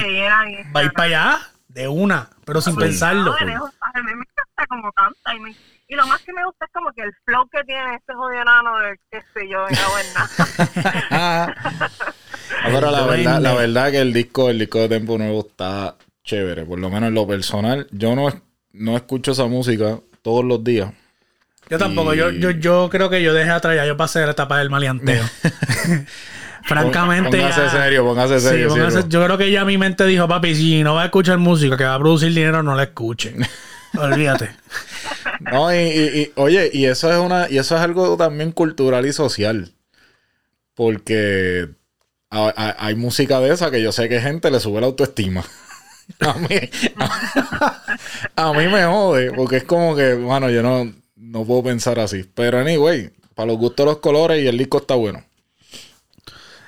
va 0.75 0.81
a 0.81 0.85
ir 0.85 0.93
para 0.93 1.05
allá 1.07 1.39
de 1.69 1.89
una, 1.89 2.31
pero 2.45 2.61
sin 2.61 2.77
pensarlo. 2.77 3.25
No, 3.25 3.33
a 3.37 3.45
mí 3.45 4.03
me 4.05 4.13
encanta 4.13 4.67
como 4.69 4.93
canta 4.93 5.35
y, 5.35 5.41
me- 5.41 5.55
y 5.89 5.95
lo 5.97 6.07
más 6.07 6.21
que 6.23 6.33
me 6.33 6.45
gusta 6.45 6.67
es 6.67 6.73
como 6.73 6.93
que 6.93 7.03
el 7.03 7.13
flow 7.25 7.49
que 7.49 7.65
tiene 7.65 7.97
este 7.97 8.15
jodido 8.15 8.43
enano 8.43 8.79
de 8.79 8.99
qué 9.11 9.21
sé 9.35 9.49
yo, 9.49 9.67
en 9.69 9.75
la 9.75 9.89
buena. 9.89 11.55
Pero 12.65 12.91
la 12.91 13.07
verdad, 13.07 13.41
la 13.41 13.55
verdad 13.55 13.91
que 13.91 13.99
el 14.01 14.13
disco, 14.13 14.51
el 14.51 14.59
disco 14.59 14.79
de 14.81 14.89
Tempo 14.89 15.19
Nuevo 15.19 15.47
está 15.49 15.97
chévere. 16.25 16.65
Por 16.65 16.79
lo 16.79 16.91
menos 16.91 17.09
en 17.09 17.15
lo 17.15 17.27
personal. 17.27 17.87
Yo 17.91 18.15
no, 18.15 18.29
no 18.73 18.97
escucho 18.97 19.33
esa 19.33 19.47
música 19.47 19.99
todos 20.23 20.45
los 20.45 20.63
días. 20.63 20.93
Yo 21.71 21.79
tampoco, 21.79 22.15
Y- 22.15 22.19
yo, 22.19 22.31
yo, 22.31 22.51
yo 22.51 22.89
creo 22.91 23.09
que 23.09 23.23
yo 23.23 23.33
dejé 23.33 23.51
atrás, 23.51 23.77
ya 23.77 23.87
yo 23.87 23.97
pasé 23.97 24.21
la 24.25 24.33
etapa 24.33 24.59
del 24.59 24.69
maleanteo. 24.71 25.25
Francamente. 26.65 27.39
Póngase 27.39 27.61
ya- 27.63 27.71
serio, 27.71 28.05
póngase 28.05 28.41
Sí, 28.41 28.49
serio. 28.49 28.69
póngase- 28.69 28.91
siervo. 28.93 29.09
yo 29.09 29.25
creo 29.25 29.39
que 29.39 29.51
ya 29.51 29.65
mi 29.65 29.79
mente 29.79 30.05
dijo, 30.05 30.29
papi, 30.29 30.55
si 30.55 30.83
no 30.83 30.95
va 30.95 31.03
a 31.03 31.05
escuchar 31.07 31.39
música 31.39 31.77
que 31.77 31.85
va 31.85 31.95
a 31.95 31.99
producir 31.99 32.29
dinero, 32.35 32.63
no 32.63 32.75
la 32.75 32.83
escuchen. 32.85 33.37
Olvídate. 33.99 34.51
No, 35.41 35.73
y, 35.75 35.79
y- 35.79 36.21
y, 36.21 36.33
oye, 36.37 36.71
y 36.73 36.85
eso 36.87 37.11
es 37.11 37.19
una, 37.19 37.49
y 37.51 37.59
eso 37.59 37.77
es 37.77 37.81
algo 37.83 38.17
también 38.17 38.53
cultural 38.53 39.07
y 39.07 39.13
social. 39.13 39.73
Porque 40.75 41.69
a- 42.31 42.53
a- 42.57 42.77
hay 42.87 42.95
música 42.95 43.41
de 43.41 43.53
esa 43.53 43.71
que 43.71 43.83
yo 43.83 43.91
sé 43.93 44.09
que 44.09 44.21
gente 44.21 44.51
le 44.51 44.61
sube 44.61 44.81
la 44.81 44.87
autoestima. 44.89 45.45
A 46.21 46.35
mí, 46.35 46.57
a, 48.37 48.53
mí 48.53 48.67
me 48.69 48.85
jode, 48.85 49.33
porque 49.33 49.59
es 49.59 49.65
como 49.65 49.95
que, 49.95 50.15
bueno, 50.15 50.51
yo 50.51 50.63
no, 50.63 50.93
no 51.21 51.45
puedo 51.45 51.63
pensar 51.65 51.99
así. 52.01 52.29
Pero 52.35 52.59
anyway, 52.59 53.11
para 53.35 53.49
los 53.49 53.59
gustos 53.59 53.87
los 53.87 53.99
colores 53.99 54.43
y 54.43 54.47
el 54.49 54.59
disco 54.59 54.79
está 54.79 54.95
bueno. 54.95 55.23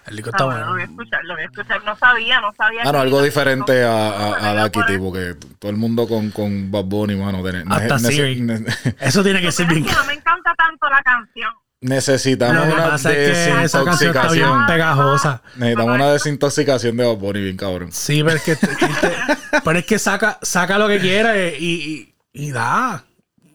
El 0.07 0.17
disco 0.17 0.31
Ah, 0.33 0.37
está 0.37 0.45
bueno, 0.47 0.67
lo 0.67 0.73
voy 0.73 0.81
a 0.81 0.85
escuchar, 0.85 1.21
lo 1.25 1.35
voy 1.35 1.43
a 1.43 1.47
escuchar. 1.47 1.85
No 1.85 1.97
sabía, 1.97 2.41
no 2.41 2.53
sabía. 2.55 2.81
Mano, 2.85 2.99
que- 2.99 3.03
algo 3.03 3.23
diferente 3.23 3.85
a, 3.85 4.09
a, 4.09 4.51
a 4.51 4.65
Lucky, 4.65 4.81
tipo, 4.87 5.13
que 5.13 5.35
todo 5.61 5.71
el 5.71 5.77
mundo 5.77 6.09
con, 6.09 6.31
con 6.33 6.71
Bad 6.73 6.85
Bunny, 6.85 7.15
mano. 7.15 7.43
de- 7.43 7.65
Hasta 7.69 7.99
Siri. 8.01 8.41
ne- 8.41 8.65
Eso 9.01 9.23
tiene 9.23 9.41
que 9.41 9.53
ser 9.53 9.67
bien. 9.67 9.85
no 9.87 10.05
me 10.05 10.15
encanta 10.15 10.53
tanto 10.57 10.89
la 10.91 11.01
canción. 11.03 11.51
necesitamos 11.81 12.67
una 12.67 12.91
pasa 12.91 13.13
es 13.13 13.17
que 13.17 13.65
esa 13.65 13.85
canción 13.85 14.11
está 14.17 14.33
bien 14.33 14.45
desintoxicación. 14.45 14.67
pegajosa. 14.67 15.43
Necesitamos 15.57 15.95
una 15.95 16.13
desintoxicación 16.13 16.97
de 16.97 17.07
Bad 17.07 17.17
Bunny, 17.17 17.41
bien 17.41 17.57
cabrón. 17.57 17.93
Sí, 17.93 18.25
pero 18.25 18.37
es 18.37 18.43
que, 18.43 18.57
pero 19.65 19.79
es 19.79 19.87
que 19.87 19.99
saca, 20.01 20.39
saca 20.43 20.79
lo 20.79 20.89
que 20.89 20.99
quiera 20.99 21.37
y, 21.39 21.55
y, 21.65 22.15
y 22.33 22.51
da. 22.51 23.05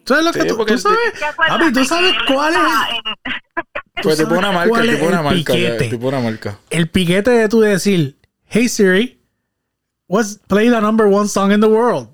¿Tú 0.08 0.14
sabes 0.14 0.24
lo 0.24 0.32
que 0.32 0.40
Sí, 0.40 0.48
tú, 0.48 0.56
porque 0.56 0.72
tú 0.72 0.78
sabes? 0.78 0.98
¿Te 1.18 1.24
acuerdas 1.26 1.58
Papi, 1.58 1.72
¿tú 1.74 1.84
sabes 1.84 2.12
que 2.26 2.34
cuál 2.34 2.54
es? 2.54 2.60
Pues 4.02 4.16
¿Tú 4.16 4.24
tipo 4.24 4.38
una 4.38 4.52
marca, 4.52 4.80
tipo 4.82 5.06
una 5.06 5.18
el 5.18 5.24
marca, 5.24 5.52
tipo 5.90 6.08
una 6.08 6.20
marca. 6.20 6.58
El 6.70 6.88
piquete 6.88 7.30
de 7.30 7.48
tú 7.48 7.60
decir, 7.60 8.16
hey 8.46 8.68
Siri, 8.68 9.20
what's 10.06 10.38
play 10.46 10.70
the 10.70 10.80
number 10.80 11.06
one 11.08 11.28
song 11.28 11.52
in 11.52 11.60
the 11.60 11.66
world? 11.66 12.08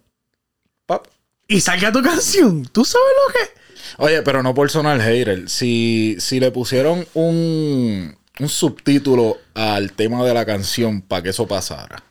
Pap. 0.87 1.07
Y 1.47 1.61
salga 1.61 1.93
tu 1.93 2.03
canción. 2.03 2.65
¿Tú 2.73 2.85
sabes 2.85 3.07
lo 3.27 3.33
que? 3.35 4.03
Oye, 4.03 4.23
pero 4.23 4.43
no 4.43 4.55
por 4.55 4.71
sonar 4.71 4.99
hater. 5.01 5.49
Si, 5.49 6.17
si 6.19 6.41
le 6.41 6.51
pusieron 6.51 7.07
un, 7.13 8.17
un 8.41 8.49
subtítulo 8.49 9.37
al 9.55 9.93
tema 9.93 10.25
de 10.25 10.33
la 10.35 10.47
canción 10.47 11.03
para 11.03 11.23
que 11.23 11.29
eso 11.29 11.47
pasara. 11.47 12.03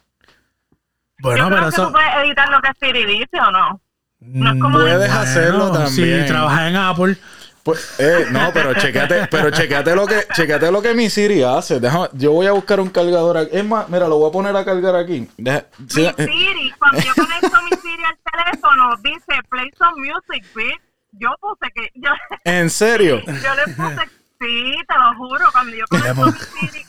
Bueno, 1.19 1.49
Yo 1.49 1.49
pero 1.49 1.57
creo 1.57 1.69
que 1.71 1.75
tú 1.75 1.81
eso. 1.81 1.91
puedes 1.91 2.09
editar 2.23 2.49
lo 2.49 2.61
que 2.61 2.69
Siri 2.79 3.05
dice 3.05 3.39
o 3.39 3.51
no. 3.51 3.81
No 4.25 4.71
Puedes 4.71 4.99
de- 4.99 5.05
hacerlo 5.07 5.69
Bueno, 5.69 5.85
también. 5.85 6.21
Si 6.21 6.27
trabajas 6.27 6.69
en 6.69 6.75
Apple. 6.75 7.17
Pues, 7.63 7.95
eh, 7.97 8.25
no, 8.29 8.51
pero 8.53 8.73
chequeate, 8.73 9.27
pero 9.31 9.49
chequeate 9.49 9.95
lo 9.95 10.05
que, 10.05 10.25
chequeate 10.33 10.69
lo 10.69 10.81
que 10.81 10.93
mi 10.93 11.09
Siri 11.09 11.43
hace. 11.43 11.79
Déjame- 11.79 12.09
yo 12.11 12.31
voy 12.33 12.45
a 12.45 12.51
buscar 12.51 12.81
un 12.81 12.89
cargador 12.89 13.37
aquí. 13.37 13.51
Es 13.57 13.63
más, 13.63 13.87
mira, 13.87 14.07
lo 14.09 14.17
voy 14.17 14.29
a 14.29 14.33
poner 14.33 14.55
a 14.57 14.65
cargar 14.65 14.95
aquí. 14.97 15.29
Deja- 15.37 15.65
sí, 15.87 16.01
Mi 16.01 16.07
eh, 16.07 16.13
Siri, 16.17 16.73
cuando 16.77 16.99
yo 16.99 17.13
conecto 17.15 17.61
mi 17.63 17.77
Siri 17.77 18.03
al 18.03 18.17
teléfono, 18.31 18.97
dice 19.01 19.41
play 19.49 19.69
some 19.77 19.93
music, 19.95 20.45
bitch. 20.53 20.81
Yo 21.13 21.29
puse 21.39 21.71
que. 21.73 21.89
Yo, 21.95 22.09
¿En 22.43 22.69
serio? 22.69 23.21
yo 23.25 23.31
le 23.55 23.73
puse. 23.75 24.09
Sí, 24.41 24.73
te 24.85 24.95
lo 24.99 25.15
juro. 25.15 25.45
Cuando 25.53 25.73
yo 25.73 25.85
conecto 25.87 26.25
mi 26.25 26.67
Siri. 26.67 26.85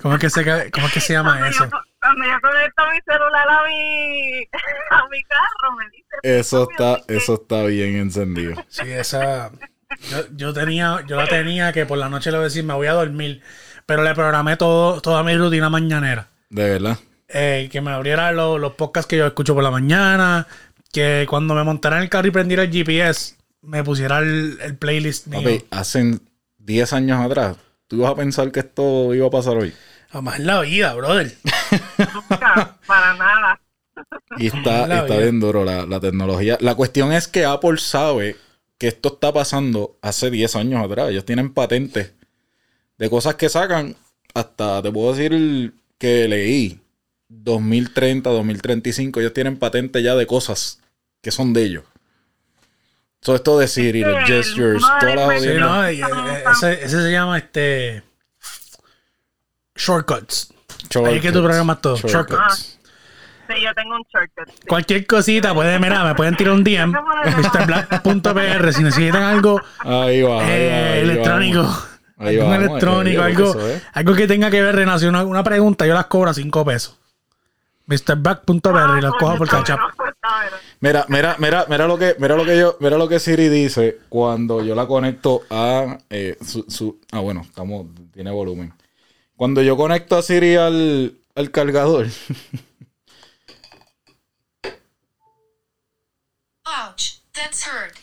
¿Cómo 0.00 0.14
es 0.14 0.20
que 0.20 0.30
se, 0.30 0.70
cómo 0.70 0.86
es 0.86 0.92
que 0.92 1.00
se 1.00 1.12
llama 1.14 1.30
Cuando 1.38 1.46
eso? 1.48 1.64
yo, 1.64 1.70
cuando 2.02 2.24
yo 2.24 2.40
conecto 2.40 2.82
mi 2.90 2.98
celular 3.06 3.48
a 3.48 3.68
mi, 3.68 4.42
a 4.90 5.08
mi 5.08 5.22
carro, 5.22 5.76
me 5.78 5.84
dice. 5.90 6.40
Eso 6.40 6.68
está, 6.68 7.00
eso 7.08 7.34
está 7.34 7.64
bien 7.64 7.96
encendido. 7.96 8.54
Sí, 8.68 8.90
esa. 8.90 9.52
Yo, 10.10 10.18
yo 10.34 10.52
tenía, 10.52 11.04
yo 11.06 11.16
la 11.16 11.26
tenía 11.26 11.72
que 11.72 11.86
por 11.86 11.98
la 11.98 12.08
noche 12.08 12.30
le 12.30 12.38
voy 12.38 12.44
a 12.44 12.48
decir 12.48 12.64
me 12.64 12.74
voy 12.74 12.88
a 12.88 12.92
dormir. 12.94 13.42
Pero 13.86 14.02
le 14.02 14.14
programé 14.14 14.56
todo, 14.56 15.00
toda 15.00 15.22
mi 15.22 15.36
rutina 15.36 15.68
mañanera. 15.68 16.28
De 16.50 16.68
verdad. 16.70 16.98
Eh, 17.28 17.68
que 17.70 17.80
me 17.80 17.90
abriera 17.90 18.32
los, 18.32 18.60
los 18.60 18.72
podcasts 18.72 19.08
que 19.08 19.16
yo 19.16 19.26
escucho 19.26 19.54
por 19.54 19.62
la 19.62 19.70
mañana. 19.70 20.46
Que 20.92 21.26
cuando 21.28 21.54
me 21.54 21.62
montara 21.62 21.96
en 21.96 22.02
el 22.02 22.08
carro 22.08 22.28
y 22.28 22.30
prendiera 22.30 22.62
el 22.64 22.70
GPS, 22.70 23.36
me 23.62 23.82
pusiera 23.84 24.18
el, 24.18 24.58
el 24.60 24.76
playlist 24.76 25.26
mío. 25.28 25.42
Papi, 25.42 25.64
hace 25.70 26.18
10 26.58 26.92
años 26.92 27.20
atrás, 27.20 27.56
¿tú 27.86 27.96
ibas 27.96 28.12
a 28.12 28.16
pensar 28.16 28.50
que 28.52 28.60
esto 28.60 29.14
iba 29.14 29.26
a 29.26 29.30
pasar 29.30 29.56
hoy? 29.56 29.72
Jamás 30.12 30.38
en 30.38 30.46
la 30.46 30.60
vida, 30.60 30.94
brother. 30.94 31.34
Nunca, 32.14 32.76
para 32.86 33.14
nada. 33.16 33.60
Y 34.38 34.46
está, 34.48 34.86
La 34.86 35.00
está 35.00 35.16
bien 35.18 35.40
duro 35.40 35.64
la, 35.64 35.86
la 35.86 36.00
tecnología. 36.00 36.58
La 36.60 36.74
cuestión 36.74 37.12
es 37.12 37.28
que 37.28 37.44
Apple 37.44 37.78
sabe 37.78 38.36
que 38.78 38.88
esto 38.88 39.14
está 39.14 39.32
pasando 39.32 39.96
hace 40.02 40.30
10 40.30 40.56
años 40.56 40.84
atrás. 40.84 41.10
Ellos 41.10 41.24
tienen 41.24 41.52
patentes 41.52 42.12
de 42.98 43.10
cosas 43.10 43.36
que 43.36 43.48
sacan 43.48 43.96
hasta, 44.34 44.82
te 44.82 44.90
puedo 44.90 45.14
decir 45.14 45.72
que 45.98 46.28
leí, 46.28 46.80
2030, 47.28 48.28
2035, 48.30 49.20
ellos 49.20 49.32
tienen 49.32 49.56
patentes 49.58 50.02
ya 50.02 50.14
de 50.14 50.26
cosas 50.26 50.80
que 51.22 51.30
son 51.30 51.52
de 51.52 51.62
ellos. 51.62 51.84
Todo 53.20 53.36
esto 53.36 53.58
de 53.58 53.68
Siri, 53.68 54.00
los 54.00 54.18
gestures, 54.26 54.82
todas 55.00 55.14
las 55.14 55.28
de 55.28 55.38
Sí, 55.40 55.46
jodiendas. 55.46 56.44
no, 56.44 56.50
ese, 56.52 56.84
ese 56.84 57.02
se 57.02 57.12
llama 57.12 57.38
este. 57.38 58.02
Shortcuts. 59.74 60.52
Ahí 61.06 61.16
es 61.16 61.22
que 61.22 61.28
tú 61.32 61.38
Shortcuts. 61.38 61.42
programas 61.42 61.80
todo. 61.80 61.96
Shortcuts. 61.96 62.78
Sí, 63.48 63.54
yo 63.62 63.74
tengo 63.74 63.96
un 63.96 64.02
shortcut. 64.12 64.48
sí. 64.48 64.66
Cualquier 64.68 65.06
cosita, 65.06 65.52
puede, 65.52 65.78
mira, 65.78 66.04
me 66.04 66.14
pueden 66.14 66.36
tirar 66.36 66.54
un 66.54 66.64
DM. 66.64 66.92
MrBlack.pr 66.92 68.72
si 68.72 68.82
necesitan 68.82 69.22
algo 69.22 69.60
Ahí 69.80 70.22
va. 70.22 70.40
ahí 70.40 70.46
va, 70.46 70.48
eh, 70.48 70.92
ahí 70.94 71.00
electrónico. 71.00 71.62
vamos. 71.62 71.88
Ahí 72.18 72.36
un 72.38 72.48
vamos, 72.50 72.58
electrónico, 72.58 73.22
ahí, 73.22 73.32
algo, 73.34 73.50
eso 73.50 73.68
es. 73.68 73.82
algo 73.94 74.14
que 74.14 74.26
tenga 74.28 74.50
que 74.50 74.62
ver 74.62 74.76
relación 74.76 75.14
una, 75.14 75.24
una 75.24 75.42
pregunta, 75.42 75.86
yo 75.86 75.94
las 75.94 76.06
cobro 76.06 76.30
a 76.30 76.34
5 76.34 76.64
pesos. 76.64 76.98
MrBack.berry, 77.86 79.02
las 79.02 79.12
cojo 79.18 79.36
por 79.38 79.48
cachap. 79.48 79.80
Mira, 80.80 81.04
mira, 81.08 81.34
mira, 81.38 81.66
mira 81.68 81.86
lo 81.88 81.98
que, 81.98 82.14
mira 82.18 82.36
lo 82.36 82.44
que 82.44 82.56
yo, 82.58 82.76
mira 82.80 82.96
lo 82.96 83.08
que 83.08 83.18
Siri 83.18 83.48
dice 83.48 83.98
cuando 84.08 84.62
yo 84.64 84.74
la 84.76 84.86
conecto 84.86 85.42
a 85.50 85.98
eh, 86.10 86.36
su, 86.46 86.64
su- 86.68 87.00
ah 87.10 87.18
bueno, 87.18 87.40
estamos, 87.42 87.86
tiene 88.12 88.30
volumen. 88.30 88.72
Cuando 89.36 89.62
yo 89.62 89.76
conecto 89.76 90.16
a 90.16 90.22
Siri 90.22 90.56
al, 90.56 91.14
al 91.34 91.50
cargador, 91.50 92.06
Ouch, 96.64 97.20
that's 97.32 97.66
hurt. 97.66 97.98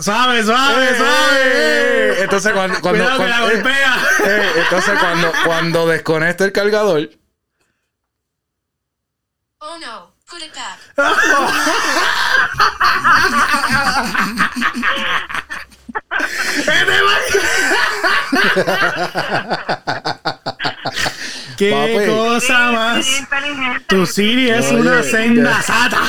Suave, 0.00 0.42
suave, 0.44 0.90
¡Eh, 0.90 0.96
suave. 0.96 1.40
eh! 1.40 2.16
entonces 2.22 2.52
cuando, 2.52 2.80
cuando, 2.80 3.04
Cuidado 3.04 3.18
que 3.18 3.28
la 3.28 3.36
cuando- 3.38 3.50
eh, 3.50 3.54
golpea. 3.62 3.96
eh, 4.26 4.52
entonces 4.62 4.98
cuando, 4.98 5.32
cuando 5.44 5.86
desconecto 5.86 6.44
el 6.44 6.52
cargador, 6.52 7.10
Oh 9.58 9.78
no, 9.78 10.12
put 10.26 10.42
it 10.42 10.52
back. 10.54 10.78
Qué 21.56 21.70
Papi. 21.70 22.06
cosa 22.06 22.72
más. 22.72 23.06
inteligente. 23.18 23.84
Tu 23.86 24.04
Siri 24.06 24.50
es 24.50 24.66
Oye, 24.66 24.80
una 24.80 25.02
senda 25.02 25.62
sata. 25.66 26.00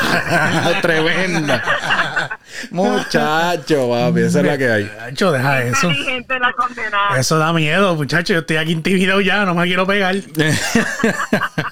tremenda. 0.81 1.63
Muchacho, 2.71 3.89
papi, 3.89 4.21
esa 4.21 4.39
es 4.39 4.45
la 4.45 4.57
que 4.57 4.69
hay. 4.69 4.91
Ancho, 5.07 5.31
deja 5.31 5.63
eso. 5.63 5.89
Eso 7.17 7.38
da 7.38 7.53
miedo, 7.53 7.95
muchacho. 7.95 8.33
Yo 8.33 8.39
estoy 8.39 8.57
aquí 8.57 8.71
intimidado 8.74 9.21
ya, 9.21 9.45
no 9.45 9.53
me 9.53 9.65
quiero 9.65 9.88
pegar. 9.88 10.15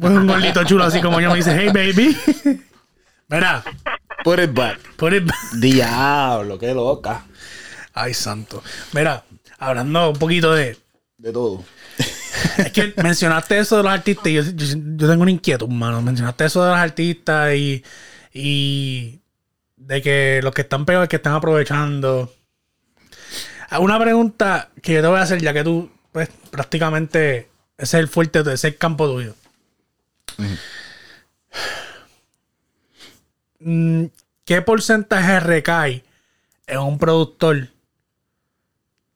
Pues 0.00 0.12
un 0.12 0.26
gordito 0.26 0.64
chulo 0.64 0.84
así 0.84 1.00
como 1.00 1.20
yo 1.20 1.30
me 1.30 1.36
dice, 1.36 1.56
hey 1.58 1.68
baby. 1.72 2.16
Mira, 3.28 3.62
Put 4.24 4.38
it 4.40 4.52
back. 4.54 4.78
put 4.96 5.12
it 5.12 5.24
back. 5.24 5.52
Diablo, 5.54 6.58
qué 6.58 6.72
loca. 6.74 7.24
Ay, 7.94 8.12
santo. 8.14 8.62
Mira, 8.92 9.24
hablando 9.58 10.10
un 10.10 10.18
poquito 10.18 10.52
de. 10.54 10.76
De 11.18 11.32
todo. 11.32 11.64
Es 12.58 12.72
que 12.72 12.92
mencionaste 13.02 13.58
eso 13.58 13.76
de 13.78 13.82
los 13.82 13.92
artistas 13.92 14.26
y 14.28 14.34
yo, 14.34 14.42
yo- 14.42 14.76
yo 14.96 15.08
tengo 15.08 15.22
una 15.22 15.30
inquietud, 15.30 15.68
mano. 15.68 16.02
Mencionaste 16.02 16.44
eso 16.44 16.62
de 16.62 16.70
los 16.70 16.78
artistas 16.78 17.54
y, 17.54 17.82
y 18.32 19.20
de 19.76 20.02
que 20.02 20.40
los 20.42 20.52
que 20.54 20.62
están 20.62 20.84
peores 20.84 21.08
que 21.08 21.16
están 21.16 21.32
aprovechando. 21.34 22.32
Ah, 23.70 23.78
Una 23.80 23.98
pregunta 23.98 24.68
que 24.82 24.92
yo 24.94 25.00
te 25.02 25.06
voy 25.08 25.18
a 25.18 25.22
hacer, 25.22 25.40
ya 25.40 25.52
que 25.52 25.64
tú, 25.64 25.90
pues, 26.12 26.28
prácticamente 26.50 27.48
ese 27.78 27.96
es 27.98 28.02
el 28.02 28.08
fuerte, 28.08 28.40
ese 28.40 28.52
es 28.54 28.64
el 28.64 28.76
campo 28.76 29.06
tuyo. 29.08 29.34
Mm, 33.60 34.04
¿Qué 34.44 34.62
porcentaje 34.62 35.40
recae 35.40 36.04
en 36.66 36.78
un 36.78 36.98
productor 36.98 37.68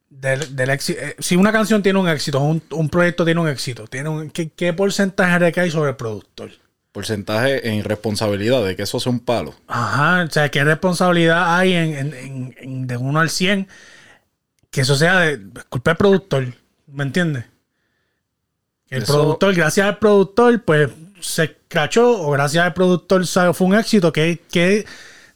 del, 0.09 0.57
del 0.57 0.71
éxito? 0.71 1.01
eh, 1.01 1.17
Si 1.19 1.37
una 1.37 1.53
canción 1.53 1.83
tiene 1.83 1.99
un 1.99 2.09
éxito, 2.09 2.41
un, 2.41 2.63
un 2.71 2.89
proyecto 2.89 3.25
tiene 3.25 3.41
un 3.41 3.49
éxito, 3.49 3.87
tiene 3.87 4.09
un, 4.09 4.31
¿qué, 4.31 4.51
qué 4.51 4.73
porcentaje 4.73 5.39
recae 5.39 5.71
sobre 5.71 5.91
el 5.91 5.97
productor? 5.97 6.51
Porcentaje 6.93 7.69
en 7.69 7.85
responsabilidad 7.85 8.65
de 8.65 8.75
que 8.75 8.83
eso 8.83 8.99
sea 8.99 9.13
un 9.13 9.21
palo. 9.21 9.55
Ajá, 9.69 10.25
o 10.25 10.31
sea, 10.31 10.51
¿qué 10.51 10.65
responsabilidad 10.65 11.57
hay 11.57 11.75
en, 11.75 12.55
en- 12.59 12.87
de 12.89 12.97
1 12.97 13.21
al 13.21 13.31
100? 13.31 13.69
Que 14.73 14.81
eso 14.81 14.97
sea 14.97 15.21
de 15.21 15.41
culpa 15.69 15.93
del 15.93 15.99
productor, 15.99 16.55
¿me 16.89 17.05
entiendes? 17.05 17.45
El 18.89 19.05
Eso- 19.05 19.13
productor, 19.13 19.55
gracias 19.55 19.87
al 19.87 19.99
productor, 19.99 20.65
pues 20.65 20.91
se 21.21 21.57
cachó, 21.69 22.23
o 22.23 22.31
gracias 22.31 22.65
al 22.65 22.75
productor 22.75 23.27
fue 23.27 23.67
un 23.67 23.75
éxito, 23.75 24.13
que, 24.13 24.41
que 24.51 24.87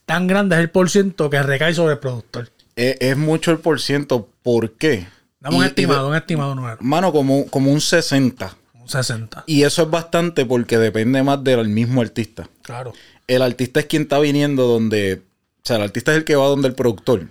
tan 0.06 0.26
grande 0.26 0.56
es 0.56 0.60
el 0.60 0.70
porciento 0.70 1.30
que 1.30 1.42
recae 1.42 1.74
sobre 1.74 1.94
el 1.94 1.98
productor. 1.98 2.50
Es, 2.76 2.96
es 3.00 3.16
mucho 3.16 3.50
el 3.50 3.58
por 3.58 3.80
ciento. 3.80 4.28
¿Por 4.42 4.72
qué? 4.72 5.06
Dame 5.40 5.56
un 5.56 5.62
y 5.62 5.66
estimado, 5.66 6.08
un 6.08 6.16
estimado 6.16 6.54
número, 6.54 6.78
Mano, 6.80 7.12
como, 7.12 7.46
como 7.48 7.70
un 7.70 7.80
60. 7.80 8.56
un 8.80 8.88
60. 8.88 9.44
Y 9.46 9.62
eso 9.62 9.82
es 9.82 9.90
bastante 9.90 10.46
porque 10.46 10.78
depende 10.78 11.22
más 11.22 11.44
del 11.44 11.68
mismo 11.68 12.00
artista. 12.00 12.48
Claro. 12.62 12.94
El 13.26 13.42
artista 13.42 13.80
es 13.80 13.86
quien 13.86 14.02
está 14.02 14.18
viniendo 14.18 14.66
donde. 14.66 15.22
O 15.58 15.60
sea, 15.62 15.76
el 15.76 15.82
artista 15.82 16.12
es 16.12 16.18
el 16.18 16.24
que 16.24 16.36
va 16.36 16.46
donde 16.46 16.68
el 16.68 16.74
productor. 16.74 17.28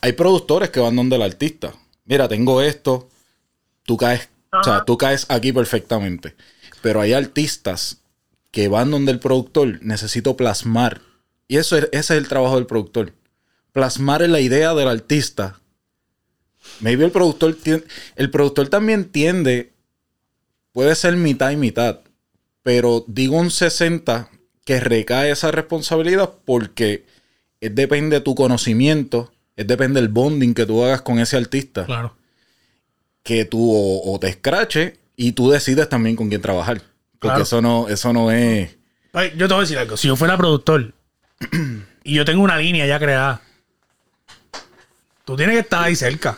Hay 0.00 0.12
productores 0.12 0.70
que 0.70 0.80
van 0.80 0.96
donde 0.96 1.16
el 1.16 1.22
artista. 1.22 1.72
Mira, 2.04 2.28
tengo 2.28 2.60
esto. 2.62 3.08
Tú 3.84 3.96
caes. 3.96 4.28
O 4.52 4.64
sea, 4.64 4.84
tú 4.84 4.98
caes 4.98 5.26
aquí 5.28 5.52
perfectamente. 5.52 6.34
Pero 6.86 7.00
hay 7.00 7.14
artistas 7.14 7.98
que 8.52 8.68
van 8.68 8.92
donde 8.92 9.10
el 9.10 9.18
productor. 9.18 9.80
Necesito 9.82 10.36
plasmar. 10.36 11.00
Y 11.48 11.56
eso 11.56 11.76
es, 11.76 11.86
ese 11.90 11.98
es 11.98 12.10
el 12.22 12.28
trabajo 12.28 12.54
del 12.54 12.66
productor. 12.66 13.12
Plasmar 13.72 14.22
en 14.22 14.30
la 14.30 14.38
idea 14.38 14.72
del 14.72 14.86
artista. 14.86 15.58
Maybe 16.78 17.04
el 17.04 17.10
productor 17.10 17.56
tien- 17.56 17.82
el 18.14 18.30
productor 18.30 18.68
también 18.68 19.06
tiende. 19.06 19.72
Puede 20.70 20.94
ser 20.94 21.16
mitad 21.16 21.50
y 21.50 21.56
mitad. 21.56 22.02
Pero 22.62 23.04
digo 23.08 23.36
un 23.36 23.50
60 23.50 24.30
que 24.64 24.78
recae 24.78 25.32
esa 25.32 25.50
responsabilidad 25.50 26.34
porque 26.44 27.04
es 27.60 27.74
depende 27.74 28.14
de 28.18 28.20
tu 28.20 28.36
conocimiento, 28.36 29.32
es 29.56 29.66
depende 29.66 30.00
del 30.00 30.08
bonding 30.08 30.54
que 30.54 30.66
tú 30.66 30.84
hagas 30.84 31.02
con 31.02 31.18
ese 31.18 31.36
artista, 31.36 31.84
Claro. 31.84 32.16
que 33.24 33.44
tú 33.44 33.72
o, 33.72 34.12
o 34.14 34.20
te 34.20 34.28
escrache 34.28 34.98
y 35.16 35.32
tú 35.32 35.50
decides 35.50 35.88
también 35.88 36.14
con 36.16 36.28
quién 36.28 36.40
trabajar. 36.42 36.78
Porque 37.18 37.28
Claro. 37.28 37.42
eso 37.42 37.62
no, 37.62 37.88
eso 37.88 38.12
no 38.12 38.30
es. 38.30 38.76
Ay, 39.12 39.32
Yo 39.36 39.48
te 39.48 39.54
voy 39.54 39.58
a 39.58 39.64
decir 39.64 39.78
algo. 39.78 39.96
Si 39.96 40.06
yo 40.08 40.16
fuera 40.16 40.36
productor 40.36 40.92
y 42.04 42.14
yo 42.14 42.24
tengo 42.24 42.42
una 42.42 42.56
línea 42.58 42.86
ya 42.86 42.98
creada, 42.98 43.40
tú 45.24 45.36
tienes 45.36 45.54
que 45.54 45.60
estar 45.60 45.84
ahí 45.84 45.96
cerca. 45.96 46.36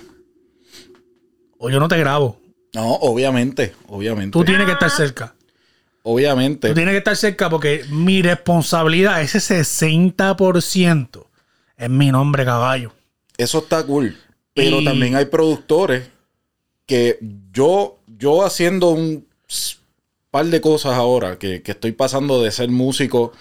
O 1.59 1.71
yo 1.71 1.81
no 1.81 1.89
te 1.89 1.99
grabo. 1.99 2.41
No, 2.75 2.93
obviamente, 2.95 3.75
obviamente. 3.89 4.33
Tú 4.33 4.45
tienes 4.45 4.67
que 4.67 4.73
estar 4.73 4.91
cerca. 4.91 5.35
obviamente. 6.03 6.69
Tú 6.69 6.75
tienes 6.75 6.93
que 6.93 6.99
estar 6.99 7.17
cerca 7.17 7.51
porque 7.51 7.85
mi 7.91 8.23
responsabilidad, 8.23 9.21
ese 9.21 9.41
60%, 9.41 11.27
es 11.77 11.91
mi 11.91 12.11
nombre, 12.11 12.45
caballo. 12.45 12.93
Eso 13.37 13.59
está 13.59 13.85
cool. 13.85 14.17
Pero 14.55 14.81
Y- 14.81 14.85
también 14.85 15.17
hay 15.17 15.27
productores 15.27 16.09
que 16.87 17.19
yo, 17.53 17.98
yo 18.19 18.45
haciendo 18.45 18.91
un 18.91 19.27
par 20.31 20.47
de 20.47 20.61
cosas 20.61 20.93
ahora, 20.95 21.39
que, 21.39 21.63
que 21.63 21.73
estoy 21.73 21.93
pasando 21.93 22.43
de 22.43 22.51
ser 22.51 22.69
músico 22.71 23.33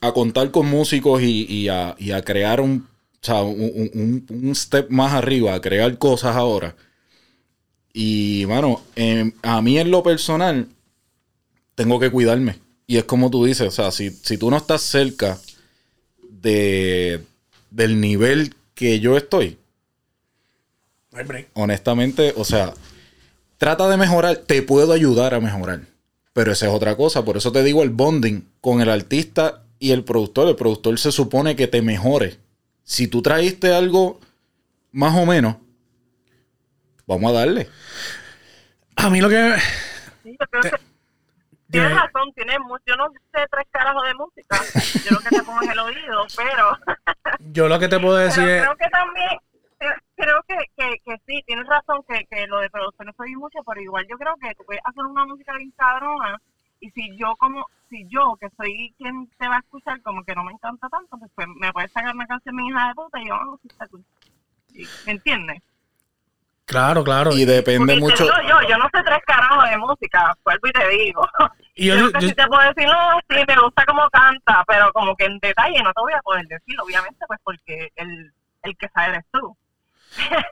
a 0.00 0.12
contar 0.12 0.50
con 0.50 0.66
músicos 0.66 1.22
y, 1.22 1.46
y 1.48 1.68
a, 1.68 1.94
y 1.98 2.10
a 2.12 2.22
crear 2.22 2.60
un, 2.60 2.88
o 3.14 3.18
sea, 3.26 3.42
un, 3.42 3.90
un- 3.94 4.26
un 4.28 4.54
step 4.54 4.90
más 4.90 5.12
arriba, 5.12 5.54
a 5.54 5.60
crear 5.60 5.96
cosas 5.98 6.36
ahora. 6.36 6.76
Y, 7.94 8.44
mano, 8.48 8.80
em, 8.96 9.32
a 9.42 9.60
mí 9.62 9.78
en 9.78 9.90
lo 9.90 10.02
personal, 10.02 10.68
tengo 11.74 11.98
que 12.00 12.10
cuidarme. 12.10 12.58
Y 12.86 12.98
es 12.98 13.04
como 13.04 13.30
tú 13.30 13.44
dices, 13.44 13.66
o 13.68 13.70
sea, 13.70 13.90
si, 13.90 14.10
si 14.10 14.36
tú 14.38 14.50
no 14.50 14.56
estás 14.56 14.82
cerca 14.82 15.38
de, 16.30 17.22
del 17.70 18.00
nivel 18.00 18.54
que 18.74 19.00
yo 19.00 19.16
estoy, 19.16 19.58
honestamente, 21.54 22.32
o 22.36 22.44
sea, 22.44 22.74
trata 23.62 23.88
de 23.88 23.96
mejorar, 23.96 24.38
te 24.38 24.60
puedo 24.60 24.92
ayudar 24.92 25.34
a 25.34 25.40
mejorar. 25.40 25.82
Pero 26.32 26.50
esa 26.50 26.66
es 26.66 26.72
otra 26.72 26.96
cosa, 26.96 27.24
por 27.24 27.36
eso 27.36 27.52
te 27.52 27.62
digo 27.62 27.84
el 27.84 27.90
bonding 27.90 28.42
con 28.60 28.80
el 28.80 28.88
artista 28.90 29.62
y 29.78 29.92
el 29.92 30.02
productor. 30.02 30.48
El 30.48 30.56
productor 30.56 30.98
se 30.98 31.12
supone 31.12 31.54
que 31.54 31.68
te 31.68 31.80
mejore. 31.80 32.38
Si 32.82 33.06
tú 33.06 33.22
traíste 33.22 33.72
algo 33.72 34.18
más 34.90 35.16
o 35.16 35.24
menos, 35.26 35.58
vamos 37.06 37.30
a 37.30 37.34
darle. 37.34 37.68
A 38.96 39.08
mí 39.10 39.20
lo 39.20 39.28
que. 39.28 39.54
Sí, 40.24 40.36
yo 40.40 40.46
creo 40.50 40.62
Te- 40.62 40.70
que 40.70 40.76
tienes 41.70 41.90
razón, 41.94 42.32
tienes 42.34 42.56
yo 42.84 42.96
no 42.96 43.06
sé 43.32 43.46
tres 43.48 43.66
carajos 43.70 44.02
de 44.06 44.14
música, 44.14 44.60
yo 45.04 45.10
lo 45.12 45.20
que 45.20 45.28
te 45.36 45.42
pongo 45.44 45.62
es 45.62 45.68
el 45.70 45.78
oído, 45.78 46.26
pero, 46.36 46.78
Yo 47.52 47.68
lo 47.68 47.78
que 47.78 47.86
te 47.88 48.00
puedo 48.00 48.16
pero 48.16 48.26
decir 48.28 48.42
es. 48.48 48.62
creo 48.62 48.76
que 48.76 48.88
también, 48.90 49.28
creo 50.16 50.42
que, 50.46 50.56
que, 50.76 50.98
que 51.04 51.16
sí, 51.26 51.42
tienes 51.46 51.66
razón 51.66 52.02
que, 52.08 52.24
que 52.26 52.46
lo 52.46 52.60
de 52.60 52.70
producción 52.70 53.06
no 53.06 53.12
soy 53.16 53.34
mucho, 53.36 53.58
pero 53.66 53.80
igual 53.80 54.06
yo 54.08 54.16
creo 54.18 54.34
que 54.36 54.54
tú 54.54 54.64
puedes 54.64 54.82
hacer 54.84 55.04
una 55.04 55.24
música 55.26 55.52
bien 55.56 55.70
cabrona 55.76 56.40
y 56.80 56.90
si 56.90 57.16
yo 57.16 57.34
como, 57.36 57.66
si 57.88 58.06
yo 58.08 58.36
que 58.40 58.48
soy 58.56 58.94
quien 58.98 59.28
te 59.38 59.48
va 59.48 59.56
a 59.56 59.60
escuchar 59.60 60.00
como 60.02 60.24
que 60.24 60.34
no 60.34 60.44
me 60.44 60.52
encanta 60.52 60.88
tanto, 60.88 61.16
pues, 61.18 61.30
pues 61.34 61.46
me 61.60 61.72
puedes 61.72 61.92
sacar 61.92 62.14
una 62.14 62.26
canción 62.26 62.56
mi 62.56 62.68
hija 62.68 62.88
de 62.88 62.94
puta 62.94 63.20
y 63.20 63.28
yo, 63.28 63.34
oh, 63.34 63.58
sí 63.62 63.68
está 63.68 63.86
cool. 63.88 64.04
Sí, 64.72 64.88
¿Me 65.06 65.12
entiendes? 65.12 65.62
Claro, 66.64 67.04
claro. 67.04 67.32
Y 67.32 67.44
depende 67.44 67.94
Porque 67.94 68.00
mucho. 68.00 68.24
digo 68.24 68.36
yo, 68.48 68.68
yo 68.68 68.78
no 68.78 68.84
sé 68.94 69.02
tres 69.04 69.18
carajos 69.26 69.68
de 69.68 69.76
música, 69.78 70.36
vuelvo 70.44 70.68
y 70.68 70.72
te 70.72 70.88
digo. 70.88 71.28
Y 71.74 71.86
yo- 71.88 71.96
yo, 71.96 72.10
yo- 72.12 72.28
sí 72.28 72.34
te 72.34 72.46
puedo 72.46 72.62
decir, 72.62 72.86
no, 72.86 73.20
sí, 73.28 73.44
me 73.46 73.62
gusta 73.62 73.84
cómo 73.86 74.08
canta, 74.10 74.64
pero 74.66 74.92
como 74.92 75.14
que 75.16 75.24
en 75.24 75.38
detalle 75.38 75.82
no 75.82 75.92
te 75.92 76.00
voy 76.00 76.12
a 76.12 76.20
poder 76.22 76.46
decir, 76.46 76.80
obviamente, 76.80 77.24
pues 77.26 77.40
porque 77.42 77.90
el, 77.96 78.32
el 78.62 78.76
que 78.76 78.88
sabe 78.88 79.08
eres 79.14 79.24
tú. 79.32 79.56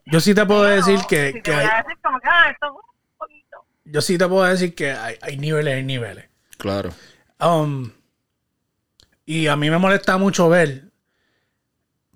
Yo 0.07 0.21
sí 0.21 0.35
te 0.35 0.45
puedo 0.47 0.63
decir 0.63 1.01
que, 1.09 1.43
hay, 1.45 1.97
como 2.03 2.19
ah, 2.25 2.51
esto 2.51 2.73
un 2.73 2.81
yo 3.85 4.01
sí 4.01 4.17
te 4.19 4.27
puedo 4.29 4.45
decir 4.45 4.75
que 4.75 4.93
hay, 4.93 5.17
hay 5.21 5.37
niveles, 5.37 5.75
hay 5.75 5.83
niveles. 5.83 6.27
Claro. 6.59 6.91
Um, 7.41 7.91
y 9.27 9.49
a 9.49 9.57
mí 9.57 9.71
me 9.71 9.79
molesta 9.79 10.17
mucho 10.17 10.49
ver 10.49 10.85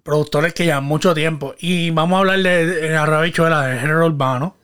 productores 0.02 0.54
que 0.54 0.66
llevan 0.66 0.84
mucho 0.84 1.14
tiempo. 1.14 1.54
Y 1.58 1.90
vamos 1.90 2.16
a 2.16 2.20
hablar 2.20 2.38
de, 2.40 2.66
de 2.66 2.90
la 2.90 3.06
rabichuela 3.06 3.66
del 3.66 3.80
género 3.80 4.06
urbano. 4.06 4.56